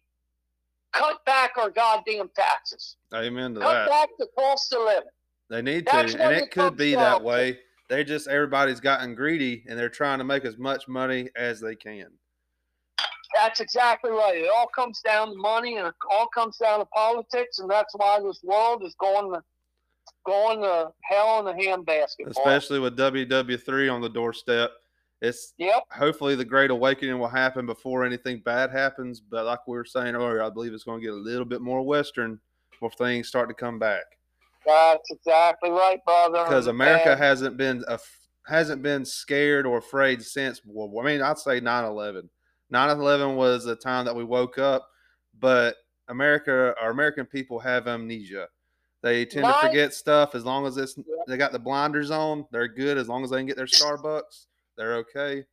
cut 0.92 1.24
back 1.24 1.52
our 1.58 1.70
goddamn 1.70 2.30
taxes. 2.34 2.96
Amen 3.14 3.54
to 3.54 3.60
Cut 3.60 3.72
that. 3.72 3.88
Cut 3.88 3.90
back 3.90 4.08
the 4.18 4.28
cost 4.38 4.72
of 4.72 4.82
living. 4.84 5.08
They 5.50 5.62
need 5.62 5.86
That's 5.90 6.14
to, 6.14 6.22
and 6.22 6.34
it 6.34 6.44
it 6.44 6.50
could 6.50 6.76
be 6.76 6.94
that 6.94 7.18
to. 7.18 7.24
way. 7.24 7.60
They 7.88 8.04
just 8.04 8.26
everybody's 8.26 8.80
gotten 8.80 9.14
greedy 9.14 9.64
and 9.68 9.78
they're 9.78 9.90
trying 9.90 10.18
to 10.18 10.24
make 10.24 10.44
as 10.46 10.56
much 10.56 10.88
money 10.88 11.28
as 11.36 11.60
they 11.60 11.74
can. 11.74 12.06
That's 13.36 13.60
exactly 13.60 14.10
right. 14.10 14.36
It 14.36 14.50
all 14.54 14.68
comes 14.74 15.00
down 15.00 15.28
to 15.28 15.36
money, 15.36 15.78
and 15.78 15.88
it 15.88 15.94
all 16.10 16.26
comes 16.28 16.58
down 16.58 16.80
to 16.80 16.86
politics, 16.86 17.58
and 17.58 17.70
that's 17.70 17.94
why 17.96 18.20
this 18.20 18.40
world 18.42 18.82
is 18.84 18.94
going 19.00 19.32
to 19.32 19.42
going 20.26 20.60
to 20.60 20.92
hell 21.02 21.40
in 21.40 21.48
a 21.48 21.58
handbasket. 21.58 22.24
boy. 22.24 22.30
Especially 22.30 22.78
with 22.78 22.96
WW3 22.96 23.92
on 23.92 24.00
the 24.00 24.08
doorstep. 24.08 24.70
It's 25.22 25.54
Yep. 25.58 25.84
hopefully 25.92 26.34
the 26.34 26.44
great 26.44 26.70
awakening 26.72 27.18
will 27.18 27.28
happen 27.28 27.64
before 27.64 28.04
anything 28.04 28.40
bad 28.40 28.70
happens. 28.70 29.20
But 29.20 29.46
like 29.46 29.66
we 29.68 29.76
were 29.76 29.84
saying 29.84 30.16
earlier, 30.16 30.42
I 30.42 30.50
believe 30.50 30.74
it's 30.74 30.84
going 30.84 31.00
to 31.00 31.06
get 31.06 31.14
a 31.14 31.16
little 31.16 31.44
bit 31.44 31.60
more 31.60 31.80
Western 31.82 32.40
before 32.72 32.90
things 32.90 33.28
start 33.28 33.48
to 33.48 33.54
come 33.54 33.78
back. 33.78 34.02
That's 34.66 35.10
exactly 35.10 35.70
right, 35.70 36.04
brother. 36.04 36.44
because 36.44 36.66
America 36.66 37.16
hasn't 37.16 37.56
been 37.56 37.84
a, 37.88 37.98
hasn't 38.46 38.82
been 38.82 39.04
scared 39.04 39.64
or 39.64 39.78
afraid 39.78 40.22
since. 40.22 40.60
Well, 40.64 40.92
I 41.00 41.06
mean, 41.06 41.22
I'd 41.22 41.38
say 41.38 41.60
9/11. 41.60 42.28
9/11 42.72 43.36
was 43.36 43.64
the 43.64 43.76
time 43.76 44.04
that 44.06 44.16
we 44.16 44.24
woke 44.24 44.58
up, 44.58 44.88
but 45.38 45.76
America, 46.08 46.74
our 46.80 46.90
American 46.90 47.26
people 47.26 47.60
have 47.60 47.86
amnesia. 47.86 48.48
They 49.02 49.24
tend 49.24 49.46
to 49.46 49.54
forget 49.54 49.94
stuff 49.94 50.34
as 50.34 50.44
long 50.44 50.64
as 50.66 50.76
it's 50.76 50.96
they 51.26 51.36
got 51.36 51.52
the 51.52 51.58
blinders 51.58 52.10
on. 52.10 52.46
They're 52.52 52.68
good 52.68 52.98
as 52.98 53.08
long 53.08 53.24
as 53.24 53.30
they 53.30 53.38
can 53.38 53.46
get 53.46 53.56
their 53.56 53.66
Starbucks. 53.66 54.46
They're 54.76 54.96
okay. 54.96 55.44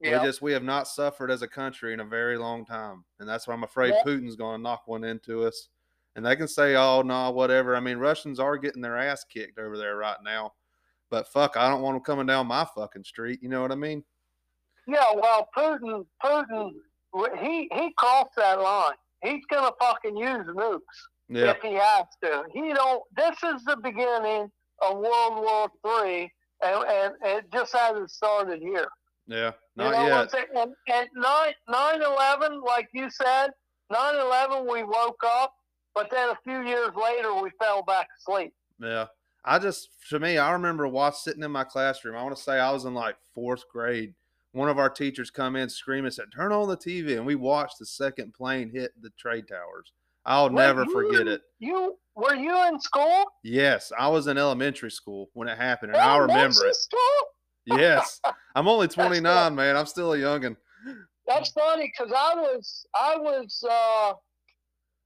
Yep. 0.00 0.22
We 0.22 0.28
just 0.28 0.42
we 0.42 0.52
have 0.52 0.62
not 0.62 0.88
suffered 0.88 1.30
as 1.30 1.42
a 1.42 1.48
country 1.48 1.92
in 1.92 2.00
a 2.00 2.04
very 2.04 2.36
long 2.36 2.64
time, 2.64 3.04
and 3.20 3.28
that's 3.28 3.46
why 3.46 3.54
I'm 3.54 3.64
afraid 3.64 3.94
Yep. 3.94 4.06
Putin's 4.06 4.36
going 4.36 4.58
to 4.58 4.62
knock 4.62 4.86
one 4.86 5.04
into 5.04 5.44
us. 5.46 5.68
And 6.16 6.24
they 6.24 6.36
can 6.36 6.46
say, 6.48 6.76
"Oh 6.76 7.02
no, 7.02 7.30
whatever." 7.30 7.74
I 7.74 7.80
mean, 7.80 7.98
Russians 7.98 8.38
are 8.38 8.56
getting 8.56 8.82
their 8.82 8.96
ass 8.96 9.24
kicked 9.24 9.58
over 9.58 9.76
there 9.76 9.96
right 9.96 10.16
now, 10.22 10.52
but 11.10 11.26
fuck, 11.28 11.56
I 11.56 11.68
don't 11.68 11.82
want 11.82 11.96
them 11.96 12.04
coming 12.04 12.26
down 12.26 12.46
my 12.46 12.66
fucking 12.74 13.04
street. 13.04 13.40
You 13.42 13.48
know 13.48 13.62
what 13.62 13.72
I 13.72 13.76
mean? 13.76 14.04
Yeah, 14.86 15.12
well, 15.14 15.48
Putin, 15.56 16.06
Putin, 16.22 16.70
he 17.40 17.68
he 17.72 17.92
crossed 17.96 18.36
that 18.36 18.60
line. 18.60 18.94
He's 19.22 19.44
gonna 19.50 19.72
fucking 19.80 20.16
use 20.16 20.46
nukes 20.46 20.80
Yeah, 21.28 21.50
if 21.52 21.62
he 21.62 21.74
has 21.74 22.06
to. 22.22 22.44
He 22.52 22.72
don't. 22.74 23.02
This 23.16 23.36
is 23.42 23.64
the 23.64 23.76
beginning 23.82 24.50
of 24.82 24.98
World 24.98 25.36
War 25.36 25.68
Three, 25.82 26.30
and, 26.64 27.14
and 27.24 27.38
it 27.38 27.52
just 27.52 27.74
hasn't 27.74 28.10
started 28.10 28.60
here. 28.60 28.88
yeah, 29.26 29.52
You 29.76 29.84
not 29.84 29.92
know 29.92 30.06
yet. 30.06 30.34
And, 30.54 30.74
and 30.92 31.08
9 31.14 31.52
9 31.68 32.02
11, 32.02 32.60
like 32.62 32.88
you 32.92 33.10
said, 33.10 33.48
9 33.90 34.14
11, 34.16 34.66
we 34.70 34.82
woke 34.82 35.22
up, 35.24 35.54
but 35.94 36.10
then 36.10 36.30
a 36.30 36.38
few 36.42 36.62
years 36.62 36.90
later, 36.94 37.34
we 37.34 37.50
fell 37.58 37.82
back 37.82 38.08
asleep. 38.18 38.52
Yeah. 38.80 39.06
I 39.44 39.58
just, 39.58 39.90
to 40.08 40.18
me, 40.18 40.38
I 40.38 40.52
remember 40.52 40.88
watch 40.88 41.16
sitting 41.16 41.42
in 41.42 41.50
my 41.50 41.64
classroom. 41.64 42.16
I 42.16 42.22
want 42.22 42.34
to 42.34 42.42
say 42.42 42.58
I 42.58 42.70
was 42.72 42.86
in 42.86 42.94
like 42.94 43.16
fourth 43.34 43.64
grade. 43.70 44.14
One 44.52 44.68
of 44.68 44.78
our 44.78 44.88
teachers 44.88 45.30
come 45.30 45.56
in 45.56 45.68
screaming, 45.68 46.12
said, 46.12 46.26
"Turn 46.34 46.52
on 46.52 46.68
the 46.68 46.76
TV," 46.76 47.16
and 47.16 47.26
we 47.26 47.34
watched 47.34 47.78
the 47.78 47.84
second 47.86 48.32
plane 48.34 48.70
hit 48.70 48.92
the 49.02 49.10
trade 49.18 49.48
towers. 49.48 49.92
I'll 50.26 50.48
Wait, 50.48 50.54
never 50.54 50.84
forget 50.86 51.26
were- 51.26 51.32
it. 51.32 51.42
You 51.58 51.96
were 52.16 52.34
you 52.34 52.66
in 52.68 52.80
school? 52.80 53.24
Yes, 53.42 53.92
I 53.98 54.08
was 54.08 54.26
in 54.28 54.38
elementary 54.38 54.90
school 54.90 55.30
when 55.34 55.48
it 55.48 55.58
happened, 55.58 55.92
and 55.92 56.00
I 56.00 56.16
remember 56.16 56.34
Elementary 56.40 56.68
it. 56.70 56.76
School? 56.76 57.78
Yes, 57.78 58.20
I'm 58.54 58.68
only 58.68 58.86
That's 58.86 58.94
good. 58.96 59.06
29, 59.08 59.54
man. 59.54 59.76
I'm 59.76 59.86
still 59.86 60.12
a 60.12 60.16
youngin. 60.18 60.56
That's 61.26 61.50
funny 61.50 61.90
because 61.96 62.12
I 62.16 62.34
was 62.34 62.86
I 62.94 63.16
was 63.16 63.64
uh, 63.68 64.12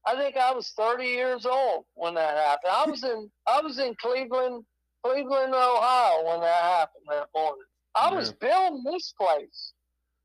I 0.05 0.15
think 0.17 0.35
I 0.37 0.51
was 0.53 0.71
30 0.77 1.05
years 1.05 1.45
old 1.45 1.85
when 1.95 2.13
that 2.15 2.35
happened. 2.37 2.73
I 2.75 2.85
was 2.89 3.03
in 3.03 3.29
I 3.47 3.61
was 3.61 3.79
in 3.79 3.95
Cleveland, 4.01 4.65
Cleveland, 5.05 5.53
Ohio 5.53 6.25
when 6.25 6.41
that 6.41 6.61
happened 6.63 7.05
that 7.09 7.27
morning. 7.33 7.63
I 7.95 8.13
was 8.13 8.31
building 8.33 8.83
this 8.83 9.13
place. 9.19 9.73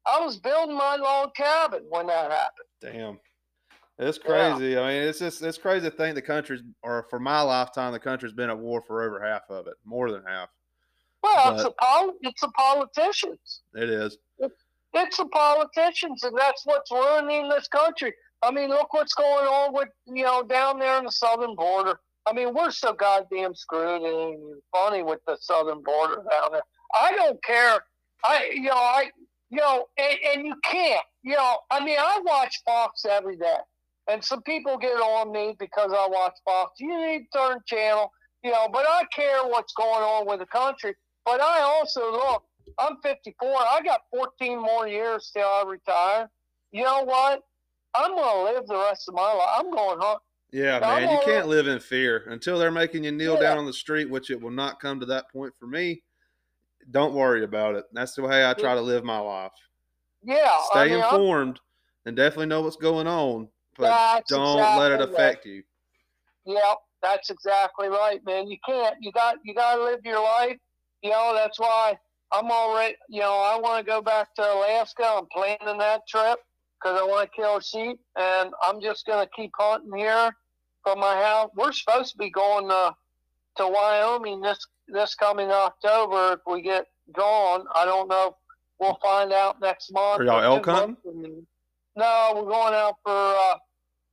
I 0.06 0.20
was 0.24 0.36
building 0.38 0.76
my 0.76 0.96
log 0.96 1.34
cabin 1.34 1.84
when 1.88 2.08
that 2.08 2.30
happened. 2.30 2.68
Damn. 2.82 3.18
It's 3.98 4.18
Yeah. 4.18 4.24
crazy. 4.56 4.76
I 4.78 4.88
mean, 4.88 5.02
it's 5.02 5.18
just 5.20 5.42
it's 5.42 5.58
crazy 5.58 5.88
to 5.88 5.96
think 5.96 6.14
the 6.14 6.22
country's 6.22 6.62
or 6.82 7.06
for 7.10 7.20
my 7.20 7.40
lifetime 7.40 7.92
the 7.92 8.00
country's 8.00 8.32
been 8.32 8.50
at 8.50 8.58
war 8.58 8.82
for 8.86 9.02
over 9.02 9.22
half 9.22 9.42
of 9.50 9.66
it, 9.66 9.74
more 9.84 10.10
than 10.10 10.24
half. 10.26 10.48
Well, 11.22 11.54
it's 11.54 11.62
the 11.62 11.72
pol- 11.72 12.14
it's 12.22 12.40
the 12.40 12.48
politicians. 12.48 13.62
It 13.74 13.88
is. 13.88 14.18
It's 14.96 15.16
the 15.16 15.26
politicians, 15.26 16.22
and 16.22 16.36
that's 16.36 16.64
what's 16.66 16.90
ruining 16.90 17.48
this 17.48 17.66
country. 17.68 18.14
I 18.42 18.50
mean, 18.50 18.68
look 18.68 18.92
what's 18.92 19.14
going 19.14 19.46
on 19.46 19.72
with 19.72 19.88
you 20.06 20.24
know 20.24 20.42
down 20.42 20.78
there 20.78 20.98
in 20.98 21.04
the 21.04 21.12
southern 21.12 21.54
border. 21.56 21.98
I 22.26 22.32
mean, 22.32 22.54
we're 22.54 22.70
so 22.70 22.92
goddamn 22.92 23.54
screwed 23.54 24.02
and 24.02 24.62
funny 24.72 25.02
with 25.02 25.20
the 25.26 25.36
southern 25.40 25.82
border 25.82 26.16
down 26.30 26.52
there. 26.52 26.62
I 26.94 27.12
don't 27.12 27.42
care. 27.42 27.80
I 28.24 28.50
you 28.54 28.62
know 28.62 28.74
I 28.74 29.10
you 29.50 29.58
know 29.58 29.86
and, 29.96 30.18
and 30.32 30.46
you 30.46 30.54
can't. 30.62 31.04
You 31.22 31.36
know, 31.36 31.58
I 31.70 31.82
mean, 31.84 31.96
I 31.98 32.20
watch 32.24 32.60
Fox 32.66 33.04
every 33.06 33.36
day, 33.36 33.56
and 34.08 34.22
some 34.24 34.42
people 34.42 34.76
get 34.78 34.94
on 34.96 35.32
me 35.32 35.56
because 35.58 35.92
I 35.92 36.06
watch 36.08 36.34
Fox. 36.44 36.72
You 36.78 36.88
need 37.06 37.26
to 37.32 37.38
turn 37.38 37.58
channel. 37.66 38.10
You 38.42 38.50
know, 38.50 38.68
but 38.70 38.84
I 38.86 39.04
care 39.14 39.42
what's 39.44 39.72
going 39.72 40.02
on 40.02 40.26
with 40.26 40.40
the 40.40 40.46
country. 40.46 40.94
But 41.24 41.40
I 41.40 41.60
also 41.62 42.12
look. 42.12 42.44
I'm 42.78 42.96
54. 43.02 43.48
I 43.48 43.80
got 43.84 44.00
14 44.10 44.58
more 44.60 44.88
years 44.88 45.30
till 45.34 45.46
I 45.46 45.64
retire. 45.66 46.30
You 46.72 46.82
know 46.82 47.04
what? 47.04 47.42
I'm 47.94 48.14
gonna 48.16 48.42
live 48.52 48.66
the 48.66 48.76
rest 48.76 49.08
of 49.08 49.14
my 49.14 49.32
life. 49.32 49.48
I'm 49.58 49.70
going 49.70 50.00
home. 50.00 50.18
Yeah, 50.50 50.76
I'm 50.82 51.02
man, 51.04 51.10
you 51.10 51.20
can't 51.24 51.46
live 51.48 51.66
in 51.68 51.78
fear 51.80 52.24
until 52.28 52.58
they're 52.58 52.70
making 52.70 53.04
you 53.04 53.12
kneel 53.12 53.34
Yeah. 53.34 53.40
down 53.40 53.58
on 53.58 53.66
the 53.66 53.72
street, 53.72 54.08
which 54.10 54.30
it 54.30 54.40
will 54.40 54.50
not 54.50 54.80
come 54.80 54.98
to 55.00 55.06
that 55.06 55.30
point 55.30 55.52
for 55.58 55.66
me. 55.66 56.02
Don't 56.90 57.14
worry 57.14 57.44
about 57.44 57.76
it. 57.76 57.84
That's 57.92 58.14
the 58.14 58.22
way 58.22 58.44
I 58.48 58.54
try 58.54 58.74
to 58.74 58.80
live 58.80 59.04
my 59.04 59.18
life. 59.18 59.52
Yeah, 60.22 60.58
Stay 60.70 60.80
I 60.80 60.84
mean, 60.88 60.94
I'm- 61.00 61.04
informed 61.14 61.60
and 62.06 62.16
definitely 62.16 62.46
know 62.46 62.62
what's 62.62 62.76
going 62.76 63.06
on, 63.06 63.48
but 63.76 63.88
that's 63.88 64.30
don't 64.30 64.56
let 64.56 64.92
it 64.92 65.00
exactly 65.00 65.14
affect 65.14 65.46
you. 65.46 65.62
Right. 66.46 66.56
Yep, 66.56 66.78
that's 67.02 67.30
exactly 67.30 67.88
right, 67.88 68.20
man. 68.24 68.48
You 68.48 68.56
can't. 68.66 68.96
You 69.00 69.12
got. 69.12 69.36
You 69.44 69.54
got 69.54 69.76
to 69.76 69.84
live 69.84 70.00
your 70.04 70.22
life. 70.22 70.56
You 71.02 71.10
know, 71.10 71.32
that's 71.34 71.58
why 71.58 71.98
I'm 72.32 72.50
already. 72.50 72.96
You 73.08 73.20
know, 73.20 73.32
I 73.32 73.58
want 73.58 73.84
to 73.84 73.90
go 73.90 74.02
back 74.02 74.34
to 74.36 74.42
Alaska. 74.42 75.04
I'm 75.04 75.26
planning 75.26 75.78
that 75.78 76.06
trip 76.08 76.38
because 76.82 77.00
I 77.00 77.04
want 77.04 77.30
to 77.30 77.36
kill 77.36 77.60
sheep, 77.60 77.98
and 78.18 78.50
I'm 78.66 78.80
just 78.80 79.06
gonna 79.06 79.28
keep 79.34 79.52
hunting 79.58 79.96
here 79.96 80.30
from 80.82 81.00
my 81.00 81.14
house. 81.14 81.50
We're 81.56 81.72
supposed 81.72 82.12
to 82.12 82.18
be 82.18 82.30
going 82.30 82.68
to 82.68 82.94
to 83.56 83.68
Wyoming 83.68 84.40
this 84.40 84.66
this 84.88 85.14
coming 85.14 85.50
October 85.50 86.34
if 86.34 86.40
we 86.46 86.62
get 86.62 86.86
gone. 87.12 87.64
I 87.74 87.84
don't 87.84 88.08
know. 88.08 88.36
We'll 88.78 88.98
find 89.02 89.32
out 89.32 89.60
next 89.60 89.92
month. 89.92 90.20
Are 90.20 90.24
y'all 90.24 90.42
elk 90.42 90.66
hunting? 90.66 91.46
Months 91.96 92.08
from 92.08 92.34
now. 92.34 92.34
No, 92.34 92.42
we're 92.42 92.50
going 92.50 92.74
out 92.74 92.94
for 93.02 93.12
uh, 93.12 93.56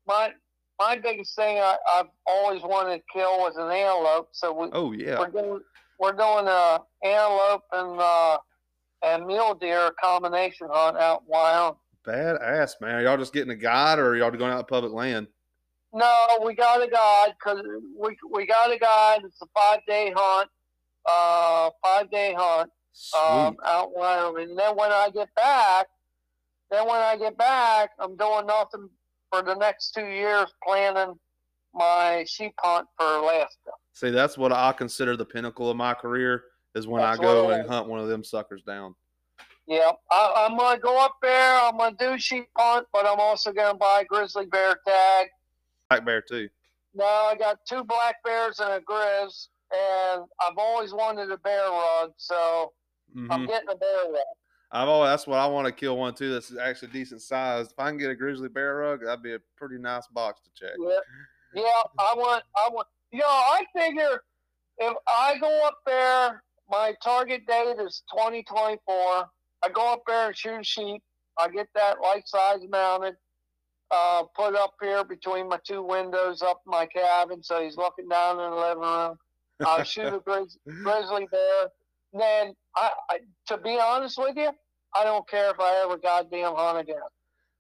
my 0.08 0.32
my 0.80 0.98
biggest 0.98 1.36
thing. 1.36 1.58
I, 1.60 1.78
I've 1.96 2.08
always 2.26 2.62
wanted 2.64 2.98
to 2.98 3.04
kill 3.14 3.38
was 3.40 3.56
an 3.58 3.70
antelope. 3.72 4.30
So 4.32 4.52
we 4.54 4.68
Oh 4.74 4.92
yeah, 4.94 5.20
we're 5.20 5.28
doing 5.28 5.60
we're 6.00 6.14
doing 6.14 6.48
a 6.48 6.80
antelope 7.04 7.64
and 7.72 8.00
uh, 8.00 8.38
and 9.04 9.26
mule 9.26 9.56
deer 9.56 9.92
combination 10.02 10.68
hunt 10.72 10.98
out 10.98 11.22
in 11.22 11.28
Wyoming. 11.28 11.76
badass 12.08 12.82
man. 12.82 12.96
Are 12.96 13.02
y'all 13.04 13.18
just 13.18 13.34
getting 13.34 13.52
a 13.52 13.56
guide, 13.56 14.00
or 14.00 14.10
are 14.10 14.18
y'all 14.18 14.32
going 14.32 14.52
out 14.52 14.68
public 14.68 14.92
land? 14.94 15.28
No, 15.94 16.40
we 16.46 16.56
got 16.56 16.82
a 16.82 16.88
guide 16.90 17.34
because 17.38 17.64
we 18.00 18.16
we 18.32 18.46
got 18.48 18.72
a 18.74 18.78
guide. 18.80 19.22
It's 19.26 19.42
a 19.42 19.46
five 19.54 19.80
day 19.88 20.14
hunt, 20.16 20.50
uh, 21.06 21.70
five 21.84 22.10
day 22.10 22.34
hunt 22.38 22.70
Sweet. 22.94 23.20
um, 23.22 23.58
out 23.66 23.88
in 23.88 24.00
Wyoming. 24.00 24.50
And 24.52 24.58
then 24.60 24.76
when 24.78 24.92
I 24.92 25.10
get 25.14 25.28
back, 25.36 25.88
then 26.72 26.88
when 26.88 26.96
I 26.96 27.18
get 27.18 27.38
back, 27.38 27.92
I'm 28.00 28.16
doing 28.16 28.48
nothing 28.48 28.90
for 29.32 29.44
the 29.44 29.56
next 29.56 29.92
two 29.92 30.08
years, 30.08 30.48
planning 30.66 31.16
my 31.74 32.26
sheep 32.28 32.54
hunt 32.60 32.88
for 32.98 33.06
Alaska. 33.06 33.72
See, 33.94 34.10
that's 34.10 34.38
what 34.38 34.52
I 34.52 34.72
consider 34.72 35.16
the 35.16 35.26
pinnacle 35.26 35.70
of 35.70 35.78
my 35.78 35.94
career 35.94 36.46
is 36.74 36.88
when 36.88 37.02
That's 37.02 37.20
I 37.20 37.22
go 37.22 37.52
and 37.52 37.70
hunt 37.70 37.88
one 37.88 38.00
of 38.00 38.08
them 38.08 38.24
suckers 38.24 38.64
down. 38.64 38.96
Yeah, 39.68 39.92
I, 40.10 40.48
I'm 40.50 40.58
gonna 40.58 40.80
go 40.80 41.04
up 41.04 41.16
there. 41.22 41.60
I'm 41.62 41.78
gonna 41.78 41.96
do 41.98 42.18
sheep 42.18 42.48
hunt, 42.58 42.88
but 42.92 43.06
I'm 43.06 43.20
also 43.20 43.52
gonna 43.54 43.78
buy 43.78 44.02
a 44.02 44.06
grizzly 44.06 44.46
bear 44.46 44.80
tag. 44.88 45.28
Black 45.90 46.06
bear 46.06 46.22
too. 46.22 46.50
No, 46.94 47.06
I 47.06 47.36
got 47.38 47.60
two 47.68 47.84
black 47.84 48.16
bears 48.24 48.60
and 48.60 48.72
a 48.72 48.80
grizz, 48.82 49.48
and 49.72 50.24
I've 50.42 50.58
always 50.58 50.94
wanted 50.94 51.32
a 51.32 51.38
bear 51.38 51.70
rug, 51.70 52.14
so 52.18 52.74
Mhm. 53.16 53.28
I'm 53.30 53.46
getting 53.46 53.70
a 53.70 53.76
bear 53.76 54.06
rug. 54.10 54.24
I've 54.72 54.88
always 54.88 55.10
that's 55.10 55.28
what 55.28 55.40
I 55.40 55.48
want 55.48 55.68
to 55.68 55.74
kill 55.74 55.98
one 55.98 56.14
too. 56.14 56.32
That's 56.32 56.56
actually 56.58 56.90
decent 56.90 57.22
sized. 57.22 57.72
If 57.72 57.80
I 57.80 57.90
can 57.90 57.98
get 57.98 58.10
a 58.10 58.16
grizzly 58.16 58.48
bear 58.48 58.78
rug, 58.78 59.02
that'd 59.04 59.24
be 59.24 59.34
a 59.34 59.40
pretty 59.58 59.78
nice 59.78 60.08
box 60.08 60.42
to 60.42 60.50
check. 60.56 60.76
Yeah, 60.80 61.62
yeah. 61.62 61.84
I 62.00 62.14
want, 62.16 62.44
I 62.56 62.70
want. 62.70 62.88
You 63.12 63.20
know, 63.20 63.26
I 63.28 63.64
figure 63.76 64.22
if 64.78 64.98
I 65.08 65.38
go 65.40 65.68
up 65.68 65.78
there, 65.86 66.44
my 66.70 66.94
target 67.04 67.46
date 67.46 67.76
is 67.80 68.04
2024. 68.12 68.86
I 68.96 69.70
go 69.74 69.94
up 69.94 70.04
there 70.08 70.28
and 70.28 70.38
shoot 70.38 70.66
sheep. 70.66 71.04
I 71.38 71.50
get 71.50 71.68
that 71.76 72.02
life 72.02 72.24
size 72.26 72.60
mounted, 72.70 73.16
uh, 73.92 74.24
put 74.36 74.56
up 74.56 74.74
here 74.82 75.04
between 75.04 75.50
my 75.50 75.60
two 75.66 75.84
windows 75.84 76.42
up 76.42 76.62
in 76.66 76.72
my 76.72 76.86
cabin, 76.86 77.44
so 77.44 77.62
he's 77.62 77.78
looking 77.78 78.08
down 78.08 78.40
in 78.40 78.50
the 78.52 78.56
living 78.56 78.84
room. 78.84 79.18
I 79.66 79.84
shoot 79.84 80.14
a 80.14 80.20
grizz, 80.20 80.58
grizzly 80.84 81.28
bear. 81.32 81.70
Then, 82.14 82.54
I, 82.76 82.92
I, 83.10 83.20
to 83.48 83.58
be 83.58 83.80
honest 83.82 84.18
with 84.18 84.36
you, 84.38 84.52
I 84.96 85.04
don't 85.04 85.28
care 85.28 85.52
if 85.52 85.60
I 85.60 85.84
ever 85.84 85.98
goddamn 85.98 86.56
hunt 86.56 86.80
again. 86.80 86.96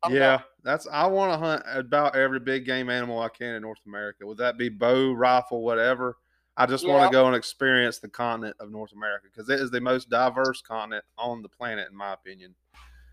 I'm 0.03 0.14
yeah, 0.14 0.38
done. 0.38 0.45
that's 0.64 0.88
I 0.91 1.05
want 1.07 1.34
to 1.34 1.38
hunt 1.38 1.64
about 1.74 2.16
every 2.16 2.39
big 2.39 2.66
game 2.66 2.89
animal 2.89 3.20
I 3.20 3.30
can 3.30 3.55
in 3.55 3.62
North 3.62 3.82
America. 3.86 4.26
Would 4.26 4.38
that 4.38 4.57
be 4.57 4.70
bow, 4.70 5.12
rifle, 5.14 5.64
whatever? 5.64 6.18
I 6.57 6.66
just 6.66 6.86
want 6.86 7.09
to 7.09 7.16
go 7.16 7.28
and 7.28 7.36
experience 7.36 7.99
the 7.99 8.09
continent 8.09 8.57
of 8.59 8.72
North 8.72 8.91
America 8.93 9.28
because 9.32 9.49
it 9.49 9.59
is 9.59 9.72
the 9.72 9.80
most 9.80 10.09
diverse 10.09 10.62
continent 10.62 11.05
on 11.18 11.41
the 11.41 11.49
planet, 11.49 11.88
in 11.89 11.95
my 11.95 12.14
opinion. 12.14 12.55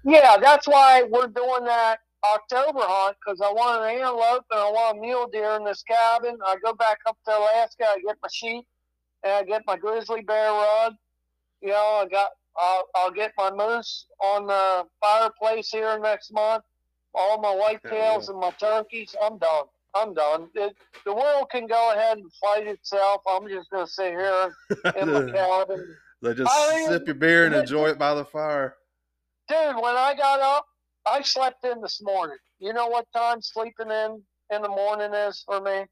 Yeah, 0.05 0.37
that's 0.41 0.67
why 0.67 1.05
we're 1.09 1.29
doing 1.29 1.65
that 1.65 1.99
October 2.25 2.81
hunt 2.83 3.17
because 3.25 3.41
I 3.41 3.53
want 3.53 3.83
an 3.83 3.91
antelope 3.91 4.45
and 4.51 4.61
I 4.61 4.71
want 4.71 4.99
a 4.99 5.01
mule 5.01 5.29
deer 5.33 5.53
in 5.53 5.65
this 5.65 5.83
cabin. 5.83 6.37
I 6.45 6.57
go 6.65 6.73
back 6.73 6.99
up 7.07 7.17
to 7.27 7.37
Alaska, 7.37 7.85
I 7.85 7.99
get 8.05 8.17
my 8.23 8.29
sheep, 8.33 8.67
and 9.23 9.33
I 9.33 9.45
get 9.45 9.63
my 9.67 9.77
grizzly 9.77 10.23
bear 10.23 10.51
rug. 10.51 10.95
You 11.61 11.69
know, 11.69 12.03
I 12.03 12.07
got 12.11 12.31
I'll, 12.59 12.89
I'll 12.97 13.11
get 13.11 13.33
my 13.39 13.51
moose 13.51 14.07
on 14.21 14.47
the 14.47 14.85
fireplace 15.01 15.71
here 15.71 15.99
next 15.99 16.33
month. 16.33 16.65
All 17.15 17.41
my 17.41 17.49
whitetails 17.49 18.29
and 18.29 18.39
my 18.39 18.51
turkeys. 18.51 19.15
I'm 19.23 19.39
done. 19.39 19.65
I'm 19.95 20.13
done. 20.15 20.49
It, 20.55 20.75
the 21.05 21.15
world 21.15 21.49
can 21.51 21.67
go 21.67 21.93
ahead 21.93 22.19
and 22.19 22.31
fight 22.41 22.67
itself. 22.67 23.23
I'm 23.29 23.49
just 23.49 23.71
gonna 23.71 23.87
sit 23.87 24.11
here 24.11 24.55
in 25.01 25.13
my 25.13 25.23
cabin. 25.33 25.97
They 26.23 26.35
just 26.35 26.53
I 26.53 26.85
sip 26.87 27.07
your 27.07 27.15
beer 27.15 27.47
and 27.47 27.55
enjoy 27.55 27.89
it 27.89 27.99
by 27.99 28.15
the 28.15 28.25
fire. 28.25 28.75
dude, 29.49 29.77
when 29.77 29.97
I 29.97 30.15
got 30.17 30.41
up, 30.41 30.67
I 31.07 31.23
slept 31.23 31.65
in 31.65 31.81
this 31.81 32.01
morning. 32.03 32.37
You 32.59 32.73
know 32.73 32.89
what 32.89 33.07
time 33.15 33.41
sleeping 33.41 33.91
in 33.91 34.23
in 34.51 34.63
the 34.63 34.69
morning 34.69 35.15
is 35.15 35.43
for 35.47 35.61
me? 35.61 35.87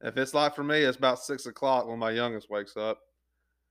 If 0.00 0.16
it's 0.16 0.32
like 0.34 0.54
for 0.54 0.64
me, 0.64 0.82
it's 0.82 0.96
about 0.96 1.18
six 1.18 1.46
o'clock 1.46 1.86
when 1.86 1.98
my 1.98 2.10
youngest 2.10 2.50
wakes 2.50 2.76
up. 2.76 2.98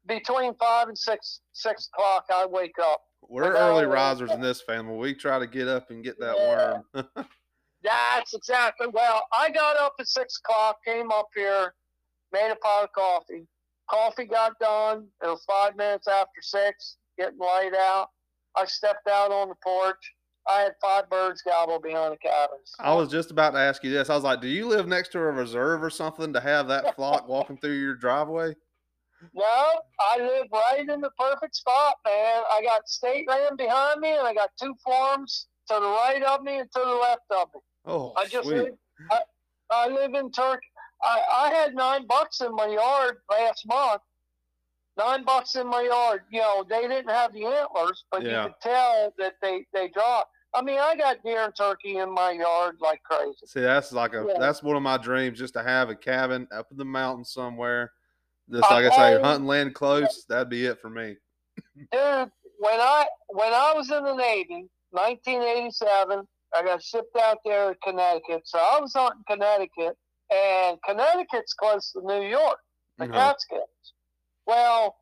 Between 0.07 0.53
five 0.55 0.87
and 0.87 0.97
six 0.97 1.41
six 1.53 1.89
o'clock, 1.93 2.25
I 2.33 2.45
wake 2.45 2.75
up. 2.81 3.01
We're 3.29 3.55
early 3.55 3.85
risers 3.85 4.31
in 4.31 4.41
this 4.41 4.61
family. 4.61 4.95
We 4.97 5.13
try 5.13 5.37
to 5.39 5.47
get 5.47 5.67
up 5.67 5.89
and 5.89 6.03
get 6.03 6.19
that 6.19 6.35
Yeah. 6.37 6.81
worm. 6.93 7.05
That's 7.83 8.33
exactly. 8.33 8.87
Well, 8.91 9.25
I 9.33 9.49
got 9.49 9.77
up 9.77 9.93
at 9.99 10.07
six 10.07 10.39
o'clock, 10.43 10.77
came 10.85 11.11
up 11.11 11.27
here, 11.35 11.73
made 12.31 12.51
a 12.51 12.55
pot 12.55 12.85
of 12.85 12.91
coffee. 12.93 13.47
Coffee 13.89 14.25
got 14.25 14.57
done. 14.59 15.07
It 15.23 15.27
was 15.27 15.43
five 15.45 15.75
minutes 15.75 16.07
after 16.07 16.41
six, 16.41 16.97
getting 17.17 17.37
light 17.37 17.71
out. 17.77 18.07
I 18.55 18.65
stepped 18.65 19.07
out 19.07 19.31
on 19.31 19.49
the 19.49 19.55
porch. 19.63 20.13
I 20.49 20.61
had 20.61 20.73
five 20.81 21.09
birds 21.09 21.41
gobble 21.41 21.79
behind 21.79 22.13
the 22.13 22.17
cabins. 22.17 22.73
I 22.79 22.93
was 22.93 23.09
just 23.09 23.31
about 23.31 23.51
to 23.51 23.59
ask 23.59 23.83
you 23.83 23.91
this. 23.91 24.09
I 24.09 24.15
was 24.15 24.23
like, 24.23 24.41
do 24.41 24.47
you 24.47 24.67
live 24.67 24.87
next 24.87 25.09
to 25.09 25.19
a 25.19 25.23
reserve 25.31 25.83
or 25.83 25.89
something 25.89 26.31
to 26.33 26.39
have 26.39 26.67
that 26.69 26.95
flock 26.95 27.27
walking 27.27 27.57
through 27.57 27.77
your 27.77 27.95
driveway? 27.95 28.55
No, 29.33 29.65
I 30.13 30.17
live 30.19 30.47
right 30.51 30.87
in 30.87 31.01
the 31.01 31.09
perfect 31.19 31.55
spot, 31.55 31.95
man. 32.05 32.43
I 32.51 32.61
got 32.63 32.87
state 32.87 33.27
land 33.27 33.57
behind 33.57 33.99
me, 34.01 34.11
and 34.11 34.27
I 34.27 34.33
got 34.33 34.49
two 34.61 34.73
farms 34.85 35.47
to 35.69 35.75
the 35.75 35.81
right 35.81 36.23
of 36.23 36.43
me 36.43 36.59
and 36.59 36.71
to 36.71 36.79
the 36.79 36.99
left 37.01 37.21
of 37.31 37.47
me. 37.53 37.61
Oh, 37.85 38.13
I 38.17 38.25
just 38.25 38.47
sweet. 38.47 38.57
live. 38.57 38.73
I, 39.11 39.19
I 39.71 39.87
live 39.89 40.13
in 40.13 40.31
Turkey. 40.31 40.67
I, 41.03 41.21
I 41.43 41.49
had 41.49 41.75
nine 41.75 42.07
bucks 42.07 42.41
in 42.41 42.53
my 42.55 42.67
yard 42.67 43.17
last 43.29 43.65
month. 43.67 44.01
Nine 44.97 45.23
bucks 45.25 45.55
in 45.55 45.67
my 45.67 45.81
yard. 45.83 46.21
You 46.31 46.39
know, 46.41 46.65
they 46.67 46.81
didn't 46.87 47.09
have 47.09 47.33
the 47.33 47.45
antlers, 47.45 48.03
but 48.11 48.23
Yeah. 48.23 48.43
you 48.43 48.49
could 48.49 48.61
tell 48.61 49.13
that 49.19 49.33
they 49.41 49.65
they 49.73 49.89
dropped. 49.89 50.31
I 50.55 50.61
mean, 50.63 50.79
I 50.79 50.95
got 50.95 51.17
deer 51.23 51.43
and 51.43 51.55
turkey 51.55 51.97
in 51.97 52.11
my 52.11 52.31
yard 52.31 52.77
like 52.79 53.03
crazy. 53.03 53.45
See, 53.45 53.61
that's 53.61 53.91
like 53.91 54.13
a 54.13 54.25
Yeah. 54.27 54.39
that's 54.39 54.63
one 54.63 54.75
of 54.75 54.81
my 54.81 54.97
dreams, 54.97 55.37
just 55.37 55.53
to 55.53 55.61
have 55.61 55.89
a 55.89 55.95
cabin 55.95 56.47
up 56.51 56.71
in 56.71 56.77
the 56.77 56.85
mountains 56.85 57.31
somewhere. 57.31 57.91
Just 58.51 58.71
I 58.71 58.75
like 58.81 58.91
I 58.93 58.95
say, 58.95 59.21
hunting 59.21 59.47
land 59.47 59.75
close. 59.75 60.25
That'd 60.29 60.49
be 60.49 60.65
it 60.65 60.79
for 60.79 60.89
me. 60.89 61.17
dude 61.91 62.31
when 62.59 62.79
i 62.79 63.05
when 63.29 63.53
i 63.53 63.71
was 63.75 63.91
in 63.91 64.03
the 64.03 64.15
navy 64.15 64.67
1987 64.91 66.27
I 66.55 66.63
got 66.63 66.81
shipped 66.81 67.15
out 67.17 67.39
there 67.43 67.73
to 67.73 67.79
Connecticut. 67.83 68.43
So 68.45 68.57
I 68.57 68.79
was 68.79 68.93
hunting 68.93 69.23
Connecticut, 69.27 69.97
and 70.31 70.81
Connecticut's 70.87 71.53
close 71.53 71.91
to 71.91 72.01
New 72.01 72.21
York, 72.23 72.59
the 72.97 73.07
Mhm. 73.07 73.13
Catskills. 73.13 73.93
Well, 74.45 74.95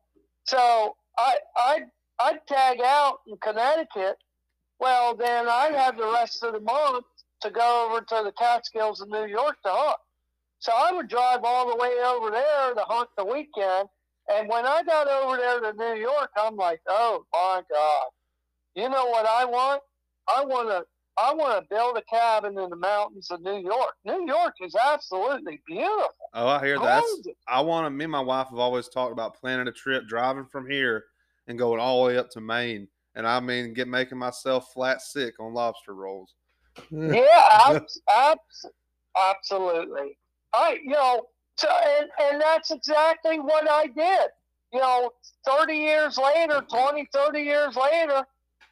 so 0.44 0.96
I 1.18 1.38
I 1.56 1.86
I'd 2.18 2.46
tag 2.46 2.80
out 2.80 3.20
in 3.26 3.36
Connecticut. 3.38 4.18
Well, 4.80 5.14
then 5.14 5.48
I'd 5.48 5.74
have 5.74 5.96
the 5.96 6.10
rest 6.10 6.42
of 6.42 6.52
the 6.54 6.60
month 6.60 7.06
to 7.42 7.50
go 7.50 7.86
over 7.86 8.00
to 8.00 8.22
the 8.24 8.32
Catskills 8.32 9.00
in 9.00 9.08
New 9.08 9.26
York 9.26 9.56
to 9.62 9.70
hunt. 9.70 9.98
So 10.58 10.72
I 10.74 10.92
would 10.92 11.08
drive 11.08 11.40
all 11.44 11.68
the 11.68 11.76
way 11.76 11.92
over 12.04 12.30
there 12.30 12.74
to 12.74 12.80
hunt 12.80 13.08
the 13.16 13.24
weekend. 13.24 13.88
And 14.28 14.48
when 14.48 14.66
I 14.66 14.82
got 14.82 15.08
over 15.08 15.36
there 15.36 15.60
to 15.60 15.72
New 15.76 16.00
York, 16.00 16.30
I'm 16.36 16.56
like, 16.56 16.80
oh 16.88 17.24
my 17.32 17.62
God. 17.70 18.06
You 18.74 18.88
know 18.88 19.06
what 19.06 19.26
I 19.26 19.44
want? 19.44 19.82
I 20.34 20.44
want 20.44 20.68
to 20.68 20.84
I 21.18 21.32
want 21.32 21.58
to 21.58 21.74
build 21.74 21.96
a 21.96 22.02
cabin 22.02 22.58
in 22.58 22.68
the 22.68 22.76
mountains 22.76 23.30
of 23.30 23.40
New 23.40 23.58
York. 23.58 23.94
New 24.04 24.26
York 24.26 24.54
is 24.60 24.74
absolutely 24.74 25.62
beautiful. 25.66 26.12
Oh, 26.34 26.46
I 26.46 26.64
hear 26.64 26.78
that. 26.78 27.04
I 27.48 27.60
want 27.62 27.86
to. 27.86 27.90
Me 27.90 28.04
and 28.04 28.12
my 28.12 28.20
wife 28.20 28.48
have 28.50 28.58
always 28.58 28.88
talked 28.88 29.12
about 29.12 29.34
planning 29.34 29.66
a 29.66 29.72
trip, 29.72 30.06
driving 30.08 30.44
from 30.44 30.68
here 30.68 31.04
and 31.46 31.58
going 31.58 31.80
all 31.80 32.02
the 32.02 32.08
way 32.08 32.18
up 32.18 32.28
to 32.32 32.40
Maine. 32.42 32.86
And 33.14 33.26
I 33.26 33.40
mean, 33.40 33.72
get 33.72 33.88
making 33.88 34.18
myself 34.18 34.72
flat 34.74 35.00
sick 35.00 35.40
on 35.40 35.54
lobster 35.54 35.94
rolls. 35.94 36.34
yeah, 36.90 37.40
abs- 37.66 38.00
abs- 38.14 38.66
absolutely. 39.18 40.18
I, 40.56 40.78
you 40.82 40.90
know, 40.90 41.26
so, 41.56 41.68
and, 41.98 42.08
and 42.20 42.40
that's 42.40 42.70
exactly 42.70 43.38
what 43.38 43.70
I 43.70 43.86
did. 43.86 44.28
You 44.72 44.80
know, 44.80 45.10
30 45.46 45.74
years 45.74 46.18
later, 46.18 46.62
20, 46.68 47.08
30 47.12 47.40
years 47.40 47.76
later, 47.76 48.24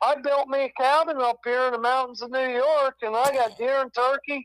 I 0.03 0.17
built 0.23 0.49
me 0.49 0.65
a 0.65 0.73
cabin 0.83 1.19
up 1.21 1.39
here 1.45 1.63
in 1.67 1.73
the 1.73 1.79
mountains 1.79 2.21
of 2.21 2.31
New 2.31 2.49
York, 2.49 2.97
and 3.03 3.15
I 3.17 3.31
got 3.33 3.57
deer 3.57 3.81
and 3.81 3.95
turkey. 3.95 4.45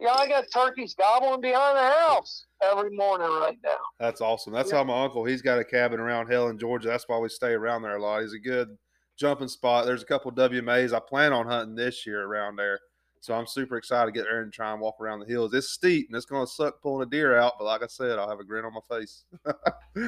Yeah, 0.00 0.12
I 0.16 0.26
got 0.28 0.44
turkeys 0.52 0.94
gobbling 0.94 1.40
behind 1.40 1.76
the 1.76 1.82
house 1.82 2.46
every 2.62 2.90
morning 2.90 3.28
right 3.28 3.58
now. 3.64 3.76
That's 4.00 4.20
awesome. 4.20 4.52
That's 4.52 4.70
Yeah. 4.70 4.78
how 4.78 4.84
my 4.84 5.04
uncle. 5.04 5.24
He's 5.24 5.42
got 5.42 5.58
a 5.58 5.64
cabin 5.64 6.00
around 6.00 6.28
Helen 6.28 6.58
Georgia. 6.58 6.88
That's 6.88 7.08
why 7.08 7.18
we 7.18 7.28
stay 7.28 7.52
around 7.52 7.82
there 7.82 7.96
a 7.96 8.02
lot. 8.02 8.22
He's 8.22 8.34
a 8.34 8.38
good 8.38 8.76
jumping 9.18 9.48
spot. 9.48 9.84
There's 9.86 10.02
a 10.02 10.06
couple 10.06 10.30
WMAs 10.32 10.92
I 10.92 11.00
plan 11.00 11.32
on 11.32 11.46
hunting 11.46 11.74
this 11.76 12.06
year 12.06 12.22
around 12.24 12.56
there. 12.56 12.80
So 13.24 13.32
I'm 13.32 13.46
super 13.46 13.78
excited 13.78 14.04
to 14.04 14.12
get 14.12 14.24
there 14.28 14.42
and 14.42 14.52
try 14.52 14.70
and 14.70 14.82
walk 14.82 14.96
around 15.00 15.20
the 15.20 15.24
hills. 15.24 15.54
It's 15.54 15.70
steep 15.70 16.08
and 16.10 16.16
it's 16.16 16.26
going 16.26 16.44
to 16.44 16.52
suck 16.52 16.82
pulling 16.82 17.06
a 17.06 17.10
deer 17.10 17.38
out, 17.38 17.54
but 17.58 17.64
like 17.64 17.82
I 17.82 17.86
said, 17.86 18.18
I'll 18.18 18.28
have 18.28 18.38
a 18.38 18.44
grin 18.44 18.66
on 18.66 18.74
my 18.74 18.96
face. 18.98 19.24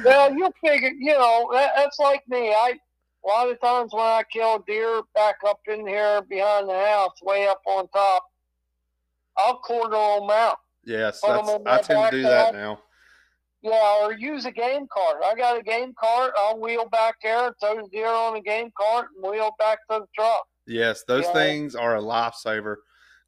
Well, 0.03 0.35
you'll 0.35 0.53
figure, 0.63 0.91
you 0.99 1.13
know, 1.13 1.49
that, 1.53 1.71
that's 1.75 1.97
like 1.97 2.21
me. 2.27 2.49
I 2.51 2.73
a 3.25 3.27
lot 3.27 3.49
of 3.49 3.59
times 3.59 3.91
when 3.91 4.03
I 4.03 4.21
kill 4.31 4.59
deer 4.67 5.01
back 5.15 5.37
up 5.47 5.59
in 5.67 5.87
here 5.87 6.21
behind 6.29 6.69
the 6.69 6.77
house, 6.77 7.13
way 7.23 7.47
up 7.47 7.61
on 7.65 7.87
top, 7.87 8.23
I'll 9.37 9.57
quarter 9.59 9.95
them 9.95 10.29
out. 10.29 10.57
yes, 10.85 11.21
Put 11.21 11.31
'em 11.39 11.45
that's, 11.47 11.55
in 11.57 11.67
I 11.67 11.77
tend 11.81 12.11
to 12.11 12.11
do 12.11 12.21
that 12.23 12.53
now. 12.53 12.79
Yeah, 13.61 14.03
or 14.03 14.13
use 14.13 14.45
a 14.45 14.51
game 14.51 14.87
cart. 14.93 15.23
I 15.25 15.33
got 15.33 15.57
a 15.57 15.63
game 15.63 15.93
cart. 15.99 16.33
I'll 16.37 16.59
wheel 16.59 16.87
back 16.89 17.15
there 17.23 17.47
and 17.47 17.55
throw 17.59 17.77
the 17.77 17.87
deer 17.91 18.07
on 18.07 18.35
the 18.35 18.41
game 18.41 18.69
cart 18.77 19.07
and 19.15 19.27
wheel 19.31 19.51
back 19.57 19.79
to 19.89 20.01
the 20.01 20.07
truck. 20.13 20.45
Yes, 20.67 21.03
those 21.07 21.25
Yeah. 21.25 21.33
things 21.33 21.75
are 21.75 21.95
a 21.95 22.01
lifesaver. 22.01 22.75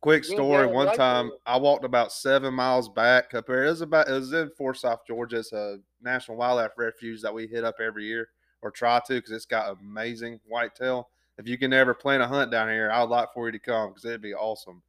Quick 0.02 0.24
story. 0.24 0.64
it 0.64 0.72
One 0.72 0.88
right 0.88 0.96
time 0.96 1.28
there. 1.30 1.38
I 1.46 1.58
walked 1.58 1.84
about 1.84 2.14
seven 2.14 2.54
miles 2.54 2.88
back 2.88 3.34
up 3.34 3.48
here. 3.48 3.66
It 3.66 3.70
was 3.70 3.82
about 3.82 4.08
it 4.08 4.14
was 4.14 4.32
in 4.32 4.50
Forsyth, 4.58 5.06
Georgia. 5.06 5.40
It's 5.40 5.52
a 5.52 5.80
national 6.02 6.38
wildlife 6.38 6.72
refuge 6.78 7.22
that 7.22 7.34
we 7.34 7.48
hit 7.48 7.66
up 7.66 7.76
every 7.82 8.06
year 8.06 8.30
or 8.62 8.72
try 8.72 9.00
to 9.08 9.14
because 9.14 9.32
it's 9.32 9.46
got 9.46 9.78
amazing 9.82 10.40
whitetail. 10.48 11.10
If 11.38 11.48
you 11.48 11.58
can 11.58 11.74
ever 11.74 11.94
plan 11.94 12.22
a 12.22 12.28
hunt 12.28 12.52
down 12.52 12.70
here, 12.70 12.92
I 12.92 13.02
would 13.02 13.10
like 13.10 13.30
for 13.34 13.48
you 13.48 13.52
to 13.52 13.60
come 13.60 13.90
because 13.90 14.06
it'd 14.06 14.22
be 14.22 14.34
awesome. 14.34 14.82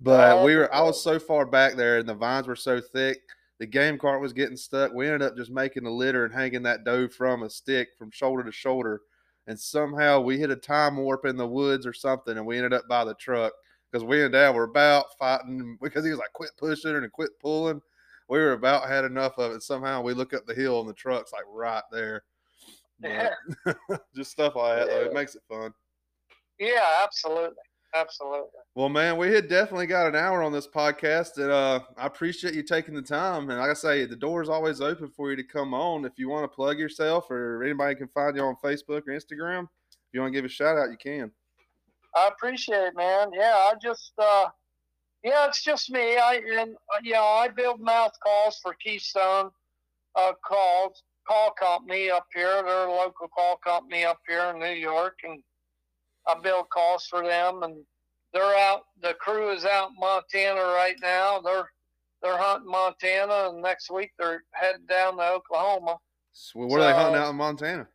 But 0.00 0.38
Oh, 0.38 0.44
we 0.44 0.54
were 0.54 0.72
I 0.72 0.82
was 0.82 1.02
so 1.02 1.18
far 1.18 1.46
back 1.46 1.74
there 1.74 1.98
and 1.98 2.08
the 2.08 2.14
vines 2.14 2.46
were 2.46 2.56
so 2.56 2.80
thick. 2.80 3.18
The 3.58 3.66
game 3.66 3.98
cart 3.98 4.20
was 4.20 4.32
getting 4.32 4.56
stuck. 4.56 4.92
We 4.92 5.06
ended 5.06 5.22
up 5.22 5.36
just 5.36 5.50
making 5.50 5.86
a 5.86 5.90
litter 5.90 6.24
and 6.24 6.34
hanging 6.34 6.62
that 6.64 6.84
doe 6.84 7.08
from 7.08 7.42
a 7.42 7.50
stick 7.50 7.88
from 7.98 8.10
shoulder 8.10 8.44
to 8.44 8.52
shoulder. 8.52 9.02
And 9.46 9.58
somehow 9.58 10.20
we 10.20 10.38
hit 10.38 10.50
a 10.50 10.56
time 10.56 10.96
warp 10.96 11.24
in 11.26 11.36
the 11.36 11.46
woods 11.46 11.86
or 11.86 11.92
something, 11.92 12.36
and 12.36 12.46
we 12.46 12.56
ended 12.56 12.72
up 12.72 12.88
by 12.88 13.04
the 13.04 13.14
truck 13.14 13.52
because 13.94 14.04
we 14.04 14.24
and 14.24 14.32
Dad 14.32 14.52
were 14.56 14.64
about 14.64 15.16
fighting 15.20 15.78
because 15.80 16.04
he 16.04 16.10
was 16.10 16.18
like, 16.18 16.32
"Quit 16.32 16.50
pushing 16.58 16.96
and 16.96 17.12
quit 17.12 17.30
pulling." 17.40 17.80
We 18.28 18.38
were 18.38 18.52
about 18.52 18.88
had 18.88 19.04
enough 19.04 19.38
of 19.38 19.52
it. 19.52 19.62
Somehow 19.62 20.02
we 20.02 20.14
look 20.14 20.34
up 20.34 20.46
the 20.46 20.54
hill 20.54 20.80
and 20.80 20.88
the 20.88 20.94
truck's 20.94 21.32
like 21.32 21.44
right 21.48 21.82
there. 21.92 22.24
Yeah. 23.00 23.30
Just 24.16 24.32
stuff 24.32 24.56
like 24.56 24.78
that. 24.78 24.88
Though. 24.88 25.04
It 25.04 25.14
makes 25.14 25.36
it 25.36 25.42
fun. 25.48 25.72
Yeah, 26.58 27.02
absolutely, 27.04 27.54
absolutely. 27.94 28.48
Well, 28.74 28.88
man, 28.88 29.16
we 29.16 29.32
had 29.32 29.48
definitely 29.48 29.86
got 29.86 30.08
an 30.08 30.16
hour 30.16 30.42
on 30.42 30.50
this 30.50 30.66
podcast, 30.66 31.36
and 31.36 31.52
uh, 31.52 31.80
I 31.96 32.06
appreciate 32.06 32.54
you 32.54 32.64
taking 32.64 32.94
the 32.94 33.02
time. 33.02 33.48
And 33.48 33.60
like 33.60 33.70
I 33.70 33.74
say, 33.74 34.06
the 34.06 34.16
door 34.16 34.42
is 34.42 34.48
always 34.48 34.80
open 34.80 35.08
for 35.08 35.30
you 35.30 35.36
to 35.36 35.44
come 35.44 35.72
on 35.72 36.04
if 36.04 36.14
you 36.16 36.28
want 36.28 36.50
to 36.50 36.54
plug 36.54 36.80
yourself, 36.80 37.30
or 37.30 37.62
anybody 37.62 37.94
can 37.94 38.08
find 38.08 38.36
you 38.36 38.42
on 38.42 38.56
Facebook 38.56 39.02
or 39.06 39.12
Instagram. 39.12 39.68
If 39.92 40.14
you 40.14 40.20
want 40.20 40.32
to 40.32 40.38
give 40.38 40.44
a 40.44 40.48
shout 40.48 40.78
out, 40.78 40.90
you 40.90 40.96
can. 40.96 41.30
I 42.16 42.28
appreciate 42.28 42.88
it, 42.88 42.96
man. 42.96 43.30
Yeah, 43.32 43.54
I 43.54 43.74
just, 43.82 44.12
uh, 44.18 44.46
yeah, 45.22 45.46
it's 45.46 45.62
just 45.62 45.90
me. 45.90 46.16
I 46.16 46.40
and 46.58 46.74
uh, 46.74 47.00
you 47.02 47.12
know, 47.12 47.24
I 47.24 47.48
build 47.48 47.80
mouth 47.80 48.12
calls 48.22 48.58
for 48.62 48.74
Keystone 48.74 49.50
uh, 50.16 50.32
calls 50.46 51.02
call 51.26 51.52
company 51.52 52.10
up 52.10 52.26
here. 52.34 52.62
They're 52.62 52.86
a 52.86 52.92
local 52.92 53.28
call 53.28 53.56
company 53.56 54.04
up 54.04 54.20
here 54.28 54.52
in 54.54 54.58
New 54.58 54.78
York, 54.78 55.18
and 55.24 55.42
I 56.26 56.34
build 56.42 56.68
calls 56.68 57.06
for 57.06 57.22
them. 57.22 57.62
And 57.62 57.76
they're 58.32 58.42
out. 58.42 58.82
The 59.02 59.14
crew 59.14 59.50
is 59.50 59.64
out 59.64 59.90
in 59.90 59.96
Montana 59.98 60.60
right 60.60 60.96
now. 61.00 61.40
They're 61.40 61.70
they're 62.22 62.38
hunting 62.38 62.70
Montana, 62.70 63.50
and 63.50 63.62
next 63.62 63.90
week 63.90 64.12
they're 64.18 64.42
heading 64.52 64.86
down 64.88 65.16
to 65.16 65.22
Oklahoma. 65.22 65.98
Sweet. 66.32 66.68
What 66.68 66.80
are 66.80 66.86
they 66.86 66.92
hunting 66.92 67.20
out 67.20 67.30
in 67.30 67.36
Montana? 67.36 67.88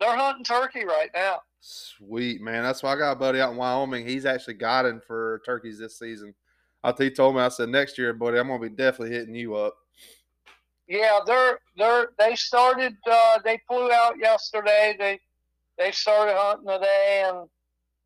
They're 0.00 0.16
hunting 0.16 0.44
turkey 0.44 0.84
right 0.84 1.10
now. 1.14 1.40
Sweet 1.66 2.42
man, 2.42 2.62
that's 2.62 2.82
why 2.82 2.92
I 2.92 2.96
got 2.98 3.12
a 3.12 3.16
buddy 3.16 3.40
out 3.40 3.52
in 3.52 3.56
Wyoming. 3.56 4.06
He's 4.06 4.26
actually 4.26 4.52
guiding 4.52 5.00
for 5.00 5.40
turkeys 5.46 5.78
this 5.78 5.98
season. 5.98 6.34
I 6.82 6.92
he 6.98 7.08
told 7.08 7.34
me 7.34 7.40
I 7.40 7.48
said 7.48 7.70
next 7.70 7.96
year, 7.96 8.12
buddy, 8.12 8.38
I'm 8.38 8.48
gonna 8.48 8.60
be 8.60 8.68
definitely 8.68 9.16
hitting 9.16 9.34
you 9.34 9.54
up. 9.54 9.74
Yeah, 10.86 11.20
they're 11.24 11.58
they're 11.78 12.08
they 12.18 12.34
started. 12.36 12.94
Uh, 13.10 13.38
they 13.42 13.58
flew 13.66 13.90
out 13.90 14.18
yesterday. 14.18 14.94
They 14.98 15.18
they 15.78 15.90
started 15.90 16.34
hunting 16.36 16.68
today, 16.68 17.24
and 17.28 17.48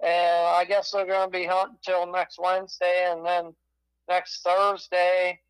and 0.04 0.46
I 0.46 0.64
guess 0.64 0.92
they're 0.92 1.04
to 1.04 1.28
be 1.28 1.44
hunting 1.44 1.78
till 1.84 2.06
next 2.06 2.38
Wednesday, 2.40 3.08
and 3.10 3.26
then 3.26 3.52
next 4.08 4.42
Thursday, 4.42 5.40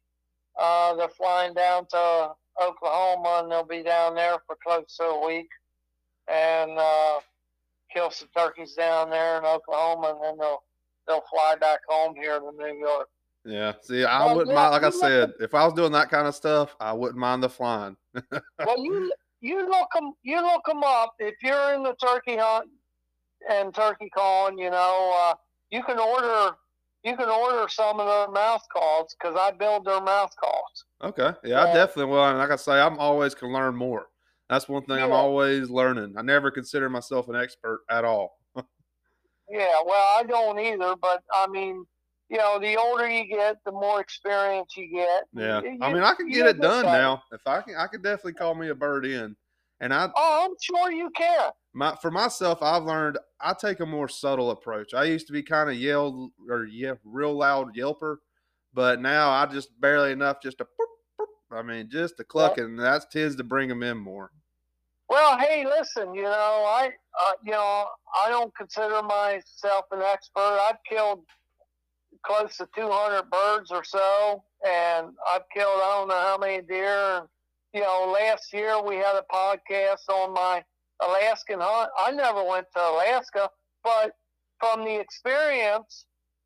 uh, 0.58 0.94
they're 0.94 1.10
flying 1.10 1.52
down 1.52 1.86
to 1.90 2.30
Oklahoma, 2.58 3.40
and 3.42 3.52
they'll 3.52 3.64
be 3.64 3.82
down 3.82 4.14
there 4.14 4.38
for 4.46 4.56
close 4.66 4.96
to 4.96 5.04
a 5.04 5.26
week, 5.26 5.50
and 6.26 6.70
uh, 6.70 7.20
kill 7.92 8.10
some 8.10 8.28
turkeys 8.36 8.74
down 8.74 9.10
there 9.10 9.38
in 9.38 9.44
Oklahoma, 9.44 10.14
and 10.14 10.22
then 10.22 10.38
they'll 10.38 10.62
they'll 11.06 11.24
fly 11.30 11.56
back 11.60 11.80
home 11.88 12.14
here 12.14 12.38
to 12.38 12.52
New 12.56 12.78
York. 12.78 13.08
Yeah. 13.44 13.72
See, 13.82 14.04
I 14.04 14.24
Well, 14.26 14.36
wouldn't 14.36 14.54
yeah, 14.54 14.62
mind. 14.62 14.72
Like 14.72 14.82
I 14.82 14.86
look 14.86 14.94
said, 14.94 15.32
if 15.40 15.54
I 15.54 15.64
was 15.64 15.72
doing 15.74 15.92
that 15.92 16.10
kind 16.10 16.26
of 16.26 16.34
stuff, 16.34 16.76
I 16.80 16.92
wouldn't 16.92 17.18
mind 17.18 17.42
the 17.42 17.48
flying. 17.48 17.96
well, 18.64 18.78
you 18.78 19.10
you 19.40 19.68
look 19.68 19.88
them 19.94 20.12
you 20.22 20.40
look 20.42 20.62
'em 20.68 20.82
up 20.84 21.14
if 21.18 21.36
you're 21.42 21.74
in 21.74 21.82
the 21.82 21.94
turkey 21.94 22.36
hunt 22.36 22.68
and 23.48 23.74
turkey 23.74 24.10
calling. 24.10 24.58
You 24.58 24.70
know, 24.70 25.12
uh, 25.14 25.34
you 25.70 25.82
can 25.82 25.98
order 25.98 26.56
you 27.04 27.16
can 27.16 27.28
order 27.28 27.68
some 27.68 28.00
of 28.00 28.06
their 28.06 28.28
mouth 28.28 28.62
calls 28.72 29.14
because 29.14 29.36
I 29.36 29.52
build 29.52 29.84
their 29.84 30.00
mouth 30.00 30.34
calls. 30.36 30.84
Okay. 31.02 31.32
Yeah, 31.44 31.62
I 31.62 31.72
definitely 31.72 32.12
will. 32.12 32.24
And 32.24 32.38
like 32.38 32.50
I 32.50 32.56
say, 32.56 32.80
I'm 32.80 32.98
always 32.98 33.34
can 33.34 33.52
learn 33.52 33.76
more. 33.76 34.08
That's 34.48 34.68
one 34.68 34.82
thing 34.84 34.98
I'm 35.02 35.12
always 35.12 35.68
learning. 35.70 36.14
I 36.16 36.22
never 36.22 36.50
consider 36.50 36.88
myself 36.88 37.28
an 37.28 37.36
expert 37.36 37.80
at 37.90 38.04
all. 38.04 38.38
Yeah, 39.50 39.76
well, 39.86 40.18
I 40.18 40.24
don't 40.24 40.58
either, 40.60 40.94
but 41.00 41.22
I 41.32 41.46
mean, 41.46 41.86
you 42.28 42.36
know, 42.36 42.58
the 42.60 42.76
older 42.76 43.08
you 43.08 43.26
get, 43.26 43.56
the 43.64 43.72
more 43.72 43.98
experience 43.98 44.76
you 44.76 44.90
get. 44.90 45.22
Yeah. 45.32 45.62
You- 45.62 45.78
I 45.80 45.90
mean, 45.90 46.02
I 46.02 46.12
can 46.12 46.28
get 46.28 46.46
it 46.46 46.60
done 46.60 46.84
now. 46.84 47.22
If 47.32 47.40
I 47.46 47.62
can, 47.62 47.74
I 47.76 47.86
could 47.86 48.02
definitely 48.02 48.34
call 48.34 48.54
me 48.54 48.68
a 48.68 48.74
bird 48.74 49.06
in. 49.06 49.34
And 49.80 49.94
I, 49.94 50.10
Oh, 50.14 50.46
I'm 50.50 50.54
sure 50.60 50.92
you 50.92 51.08
can. 51.16 51.50
my 51.72 51.96
for 52.02 52.10
myself, 52.10 52.62
I've 52.62 52.82
learned 52.84 53.16
I 53.40 53.54
take 53.54 53.80
a 53.80 53.86
more 53.86 54.06
subtle 54.08 54.50
approach. 54.50 54.92
I 54.92 55.04
used 55.04 55.26
to 55.28 55.32
be 55.32 55.42
kind 55.42 55.70
of 55.70 55.76
yelled 55.76 56.30
or 56.50 56.64
yeah, 56.66 56.94
real 57.04 57.32
loud 57.32 57.74
yelper, 57.74 58.16
but 58.74 59.00
now 59.00 59.30
I 59.30 59.46
just 59.46 59.80
barely 59.80 60.12
enough 60.12 60.42
just 60.42 60.58
to. 60.58 60.64
Boop, 60.64 61.22
boop. 61.52 61.58
I 61.58 61.62
mean, 61.62 61.88
just 61.88 62.20
a 62.20 62.24
clucking. 62.24 62.64
and 62.64 62.78
That 62.80 63.10
tends 63.10 63.36
to 63.36 63.44
bring 63.44 63.70
them 63.70 63.82
in 63.82 63.96
more. 63.96 64.30
Well, 65.08 65.38
hey, 65.38 65.64
listen, 65.64 66.14
you 66.14 66.24
know, 66.24 66.28
I, 66.68 66.90
uh, 67.18 67.32
you 67.42 67.52
know, 67.52 67.86
I 68.22 68.28
don't 68.28 68.54
consider 68.54 69.02
myself 69.02 69.86
an 69.90 70.02
expert. 70.02 70.58
I've 70.68 70.82
killed 70.88 71.24
close 72.26 72.58
to 72.58 72.68
200 72.76 73.30
birds 73.30 73.70
or 73.70 73.84
so, 73.84 74.42
and 74.66 75.08
I've 75.32 75.48
killed 75.54 75.80
I 75.82 75.96
don't 75.98 76.08
know 76.08 76.20
how 76.20 76.36
many 76.38 76.60
deer. 76.60 77.22
You 77.72 77.80
know, 77.80 78.14
last 78.20 78.52
year 78.52 78.82
we 78.82 78.96
had 78.96 79.16
a 79.16 79.24
podcast 79.32 80.08
on 80.10 80.34
my 80.34 80.62
Alaskan 81.00 81.60
hunt. 81.60 81.90
I 81.98 82.10
never 82.10 82.44
went 82.44 82.66
to 82.74 82.80
Alaska, 82.80 83.48
but 83.82 84.12
from 84.60 84.84
the 84.84 85.00
experience, 85.00 86.04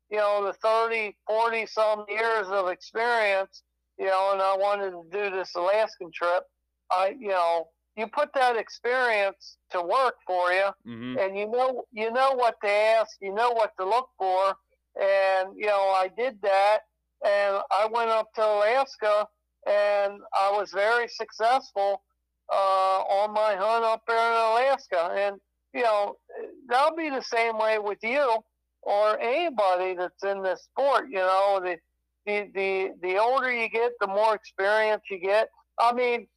you 0.09 0.17
know, 0.17 0.45
the 0.45 0.53
30, 0.53 1.17
40 1.27 1.65
some 1.65 2.05
years 2.07 2.47
of 2.47 2.69
experience, 2.69 3.63
you 3.99 4.05
know, 4.05 4.31
and 4.31 4.41
I 4.41 4.55
wanted 4.55 4.91
to 4.91 5.03
do 5.11 5.35
this 5.35 5.53
Alaskan 5.55 6.11
trip, 6.13 6.43
I, 6.91 7.15
you 7.19 7.29
know, 7.29 7.67
you 7.95 8.07
put 8.07 8.29
that 8.33 8.55
experience 8.57 9.57
to 9.71 9.81
work 9.81 10.15
for 10.25 10.51
you, 10.51 10.69
hmm 10.85 11.17
and 11.19 11.37
you 11.37 11.49
know, 11.49 11.83
you 11.91 12.11
know 12.11 12.31
what 12.33 12.55
to 12.63 12.69
ask, 12.69 13.17
you 13.21 13.33
know 13.33 13.51
what 13.51 13.71
to 13.79 13.85
look 13.85 14.09
for, 14.17 14.55
and 14.99 15.49
you 15.55 15.67
know, 15.67 15.93
I 15.95 16.09
did 16.17 16.41
that, 16.41 16.79
and 17.25 17.61
I 17.71 17.87
went 17.91 18.09
up 18.09 18.33
to 18.35 18.41
Alaska, 18.41 19.27
and 19.67 20.13
I 20.39 20.51
was 20.51 20.71
very 20.71 21.07
successful 21.07 22.01
uh, 22.51 22.99
on 23.19 23.33
my 23.33 23.55
hunt 23.55 23.85
up 23.85 24.01
there 24.07 24.17
in 24.17 24.37
Alaska, 24.51 25.11
and 25.17 25.35
you 25.73 25.81
know, 25.81 26.15
that'll 26.69 26.95
be 26.95 27.09
the 27.09 27.21
same 27.21 27.57
way 27.57 27.79
with 27.79 27.99
you 28.03 28.37
or 28.83 29.19
anybody 29.19 29.95
that's 29.95 30.23
in 30.23 30.43
this 30.43 30.63
sport. 30.63 31.05
You 31.09 31.19
know, 31.19 31.61
the 31.63 31.77
the 32.25 32.49
the, 32.53 32.89
the 33.01 33.17
older 33.17 33.51
you 33.51 33.69
get, 33.69 33.91
the 33.99 34.07
more 34.07 34.35
experience 34.35 35.03
you 35.09 35.19
get. 35.19 35.49
I 35.79 35.93
mean, 35.93 36.27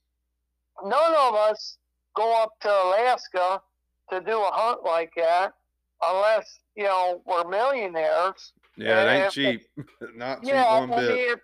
none 0.84 1.14
of 1.14 1.34
us 1.34 1.78
go 2.14 2.42
up 2.42 2.52
to 2.60 2.68
Alaska 2.68 3.60
to 4.10 4.20
do 4.20 4.38
a 4.40 4.50
hunt 4.52 4.80
like 4.84 5.10
that 5.16 5.52
unless 6.04 6.58
you 6.76 6.84
know 6.84 7.22
we're 7.26 7.48
millionaires. 7.48 8.52
Yeah, 8.76 9.04
it 9.04 9.08
ain't 9.08 9.36
Yeah, 9.36 9.52
cheap. 9.52 9.62
Not 10.16 10.42
cheap 10.42 10.50
Yeah, 10.50 10.80
one 10.80 10.92
I 10.92 10.96
bit. 10.96 11.10
if, 11.30 11.40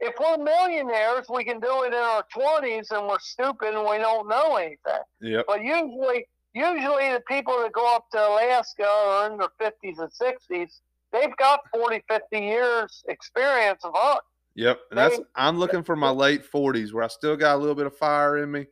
if 0.00 0.14
we're 0.18 0.42
millionaires, 0.42 1.26
we 1.32 1.44
can 1.44 1.60
do 1.60 1.84
it 1.84 1.88
in 1.88 1.94
our 1.94 2.24
twenties, 2.32 2.90
and 2.90 3.06
we're 3.06 3.18
stupid 3.20 3.74
and 3.74 3.88
we 3.88 3.98
don't 3.98 4.28
know 4.28 4.56
anything. 4.56 5.02
Yep. 5.20 5.44
But 5.46 5.62
usually, 5.62 6.26
usually 6.52 7.12
the 7.12 7.22
people 7.28 7.56
that 7.62 7.72
go 7.72 7.94
up 7.94 8.10
to 8.12 8.18
Alaska 8.18 8.84
are 8.86 9.30
in 9.32 9.38
their 9.38 9.48
fifties 9.58 9.98
and 9.98 10.12
sixties. 10.12 10.80
They've 11.12 11.36
got 11.36 11.60
40, 11.70 12.02
50 12.08 12.38
years 12.40 13.04
experience 13.06 13.84
of 13.84 13.92
hunting. 13.94 14.20
Yep. 14.56 14.80
That's 14.92 15.20
I'm 15.34 15.58
looking 15.58 15.82
for 15.82 15.96
my 15.96 16.10
late 16.10 16.44
forties 16.44 16.92
where 16.92 17.04
I 17.04 17.08
still 17.08 17.36
got 17.36 17.56
a 17.56 17.58
little 17.58 17.74
bit 17.74 17.86
of 17.86 17.96
fire 17.96 18.38
in 18.38 18.50
me. 18.50 18.66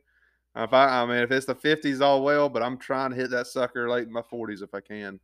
If 0.55 0.71
I 0.71 1.01
I 1.01 1.05
mean 1.05 1.17
if 1.17 1.31
it's 1.31 1.45
the 1.45 1.55
fifties 1.55 1.99
all 2.01 2.23
well, 2.23 2.47
but 2.47 2.63
I'm 2.63 2.77
trying 2.77 3.09
to 3.09 3.15
hit 3.15 3.31
that 3.31 3.47
sucker 3.47 3.89
late 3.89 4.07
in 4.07 4.13
my 4.13 4.21
forties 4.21 4.61
if 4.61 4.73
I 4.73 4.79
can. 4.79 5.19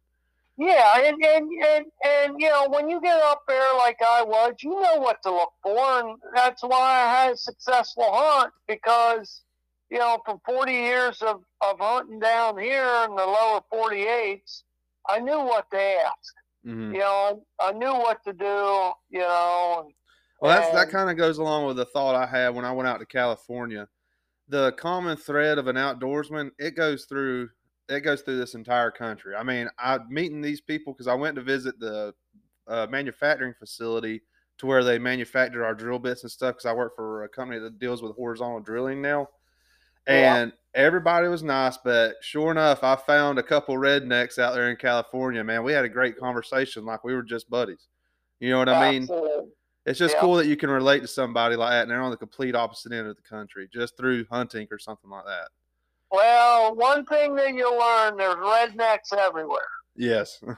Yeah, 0.57 0.97
and, 0.97 1.23
and 1.23 1.49
and 1.65 1.85
and 2.05 2.35
you 2.37 2.49
know 2.49 2.67
when 2.67 2.89
you 2.89 2.99
get 2.99 3.21
up 3.21 3.43
there 3.47 3.73
like 3.77 3.97
I 4.05 4.23
was, 4.23 4.55
you 4.61 4.71
know 4.71 4.97
what 4.97 5.21
to 5.23 5.31
look 5.31 5.53
for, 5.63 5.99
and 6.01 6.17
that's 6.35 6.63
why 6.63 7.05
I 7.05 7.23
had 7.23 7.33
a 7.33 7.37
successful 7.37 8.09
hunt 8.11 8.51
because 8.67 9.43
you 9.89 9.99
know 9.99 10.19
from 10.25 10.41
40 10.45 10.73
years 10.73 11.21
of 11.21 11.43
of 11.61 11.77
hunting 11.79 12.19
down 12.19 12.57
here 12.57 13.05
in 13.05 13.15
the 13.15 13.25
lower 13.25 13.61
48s, 13.73 14.63
I 15.07 15.19
knew 15.19 15.39
what 15.39 15.71
to 15.71 15.79
ask. 15.79 16.33
hmm 16.65 16.91
You 16.91 16.99
know, 16.99 17.45
I, 17.61 17.69
I 17.69 17.71
knew 17.71 17.93
what 17.93 18.21
to 18.25 18.33
do. 18.33 18.91
You 19.09 19.19
know, 19.19 19.85
and, 19.85 19.93
Well, 20.41 20.55
that's 20.55 20.73
that 20.73 20.89
kind 20.89 21.09
of 21.09 21.17
goes 21.17 21.37
along 21.37 21.65
with 21.65 21.77
the 21.77 21.85
thought 21.85 22.15
I 22.15 22.25
had 22.25 22.49
when 22.49 22.65
I 22.65 22.71
went 22.71 22.87
out 22.87 22.99
to 22.99 23.05
California. 23.05 23.87
The 24.47 24.71
common 24.73 25.17
thread 25.17 25.57
of 25.57 25.67
an 25.67 25.75
outdoorsman 25.75 26.51
it 26.57 26.75
goes 26.75 27.05
through 27.05 27.49
it 27.89 28.01
goes 28.01 28.21
through 28.21 28.37
this 28.37 28.53
entire 28.53 28.91
country. 28.91 29.35
I 29.35 29.43
mean, 29.43 29.67
I'm 29.77 30.05
meeting 30.09 30.41
these 30.41 30.61
people 30.61 30.93
because 30.93 31.07
I 31.07 31.15
went 31.15 31.35
to 31.35 31.41
visit 31.41 31.79
the 31.79 32.13
uh, 32.67 32.87
manufacturing 32.89 33.53
facility 33.57 34.21
to 34.59 34.65
where 34.65 34.83
they 34.83 34.99
manufacture 34.99 35.65
our 35.65 35.73
drill 35.73 35.99
bits 35.99 36.23
and 36.23 36.31
stuff 36.31 36.55
because 36.55 36.65
I 36.65 36.73
work 36.73 36.95
for 36.95 37.23
a 37.23 37.29
company 37.29 37.59
that 37.59 37.79
deals 37.79 38.01
with 38.01 38.15
horizontal 38.15 38.59
drilling 38.59 39.01
now. 39.01 39.27
Yeah. 40.07 40.35
And 40.35 40.53
everybody 40.73 41.27
was 41.27 41.43
nice, 41.43 41.77
but 41.77 42.15
sure 42.21 42.51
enough, 42.51 42.83
I 42.83 42.95
found 42.95 43.39
a 43.39 43.43
couple 43.43 43.75
rednecks 43.75 44.37
out 44.37 44.53
there 44.53 44.69
in 44.69 44.75
California. 44.75 45.43
Man, 45.43 45.63
we 45.63 45.71
had 45.71 45.85
a 45.85 45.89
great 45.89 46.17
conversation 46.17 46.85
like 46.85 47.03
we 47.03 47.13
were 47.13 47.23
just 47.23 47.49
buddies. 47.49 47.87
You 48.39 48.51
know 48.51 48.59
what 48.59 48.69
I 48.69 48.91
mean? 48.91 49.07
It's 49.85 49.97
just 49.99 50.15
Yeah. 50.15 50.21
cool 50.21 50.35
that 50.35 50.45
you 50.47 50.57
can 50.57 50.69
relate 50.69 50.99
to 51.01 51.07
somebody 51.07 51.55
like 51.55 51.71
that 51.71 51.81
and 51.83 51.91
they're 51.91 52.01
on 52.01 52.11
the 52.11 52.17
complete 52.17 52.55
opposite 52.55 52.91
end 52.91 53.07
of 53.07 53.15
the 53.15 53.21
country 53.21 53.67
just 53.73 53.95
through 53.97 54.25
hunting 54.29 54.67
or 54.71 54.77
something 54.79 55.09
like 55.09 55.25
that. 55.25 55.49
Well, 56.11 56.75
one 56.75 57.05
thing 57.05 57.35
that 57.35 57.53
you'll 57.53 57.77
learn: 57.77 58.17
there's 58.17 58.35
rednecks 58.35 59.13
everywhere. 59.17 59.61
Yes. 59.95 60.41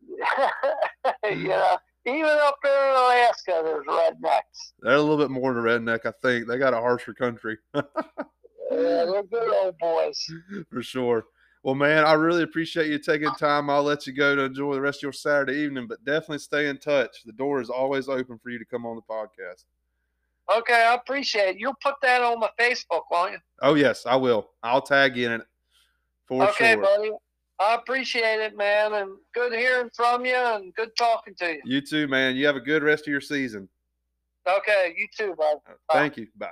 you 1.30 1.48
know, 1.48 1.76
even 2.06 2.24
up 2.24 2.56
there 2.62 2.88
in 2.90 2.96
Alaska, 2.96 3.60
there's 3.64 3.86
rednecks. 3.86 4.72
They're 4.80 4.94
a 4.94 5.00
little 5.00 5.18
bit 5.18 5.30
more 5.30 5.52
than 5.54 5.64
a 5.64 5.68
redneck, 5.68 6.06
I 6.06 6.12
think. 6.22 6.46
They 6.48 6.58
got 6.58 6.74
a 6.74 6.78
harsher 6.78 7.14
country 7.14 7.58
Yeah, 7.74 7.82
they're 9.06 9.22
good 9.22 9.54
old 9.64 9.78
boys. 9.78 10.24
for 10.70 10.82
sure. 10.82 11.24
Well, 11.68 11.74
man, 11.74 12.06
I 12.06 12.14
really 12.14 12.44
appreciate 12.44 12.86
you 12.86 12.98
taking 12.98 13.30
time. 13.32 13.68
I'll 13.68 13.82
let 13.82 14.06
you 14.06 14.14
go 14.14 14.34
to 14.34 14.44
enjoy 14.44 14.72
the 14.72 14.80
rest 14.80 15.00
of 15.00 15.02
your 15.02 15.12
Saturday 15.12 15.58
evening, 15.58 15.86
but 15.86 16.02
definitely 16.02 16.38
stay 16.38 16.68
in 16.68 16.78
touch. 16.78 17.24
The 17.26 17.32
door 17.32 17.60
is 17.60 17.68
always 17.68 18.08
open 18.08 18.38
for 18.38 18.48
you 18.48 18.58
to 18.58 18.64
come 18.64 18.86
on 18.86 18.96
the 18.96 19.02
podcast. 19.02 19.66
Okay, 20.50 20.86
I 20.88 20.94
appreciate 20.94 21.56
it. 21.56 21.56
You'll 21.58 21.76
put 21.82 21.96
that 22.00 22.22
on 22.22 22.40
my 22.40 22.48
Facebook, 22.58 23.02
won't 23.10 23.32
you? 23.32 23.38
Oh, 23.60 23.74
yes, 23.74 24.06
I 24.06 24.16
will. 24.16 24.48
I'll 24.62 24.80
tag 24.80 25.14
you 25.14 25.26
in 25.26 25.32
it 25.42 25.46
for 26.26 26.44
okay, 26.44 26.72
sure. 26.72 26.80
buddy. 26.80 27.10
I 27.60 27.74
appreciate 27.74 28.40
it, 28.40 28.56
man, 28.56 28.94
and 28.94 29.10
good 29.34 29.52
hearing 29.52 29.90
from 29.94 30.24
you 30.24 30.36
and 30.36 30.72
good 30.72 30.96
talking 30.96 31.34
to 31.34 31.52
you. 31.52 31.60
You 31.66 31.82
too, 31.82 32.08
man. 32.08 32.34
You 32.34 32.46
have 32.46 32.56
a 32.56 32.60
good 32.60 32.82
rest 32.82 33.02
of 33.02 33.08
your 33.08 33.20
season. 33.20 33.68
Okay, 34.50 34.94
you 34.96 35.06
too, 35.14 35.34
bud. 35.36 35.58
Thank 35.92 36.16
you. 36.16 36.28
Bye. 36.34 36.48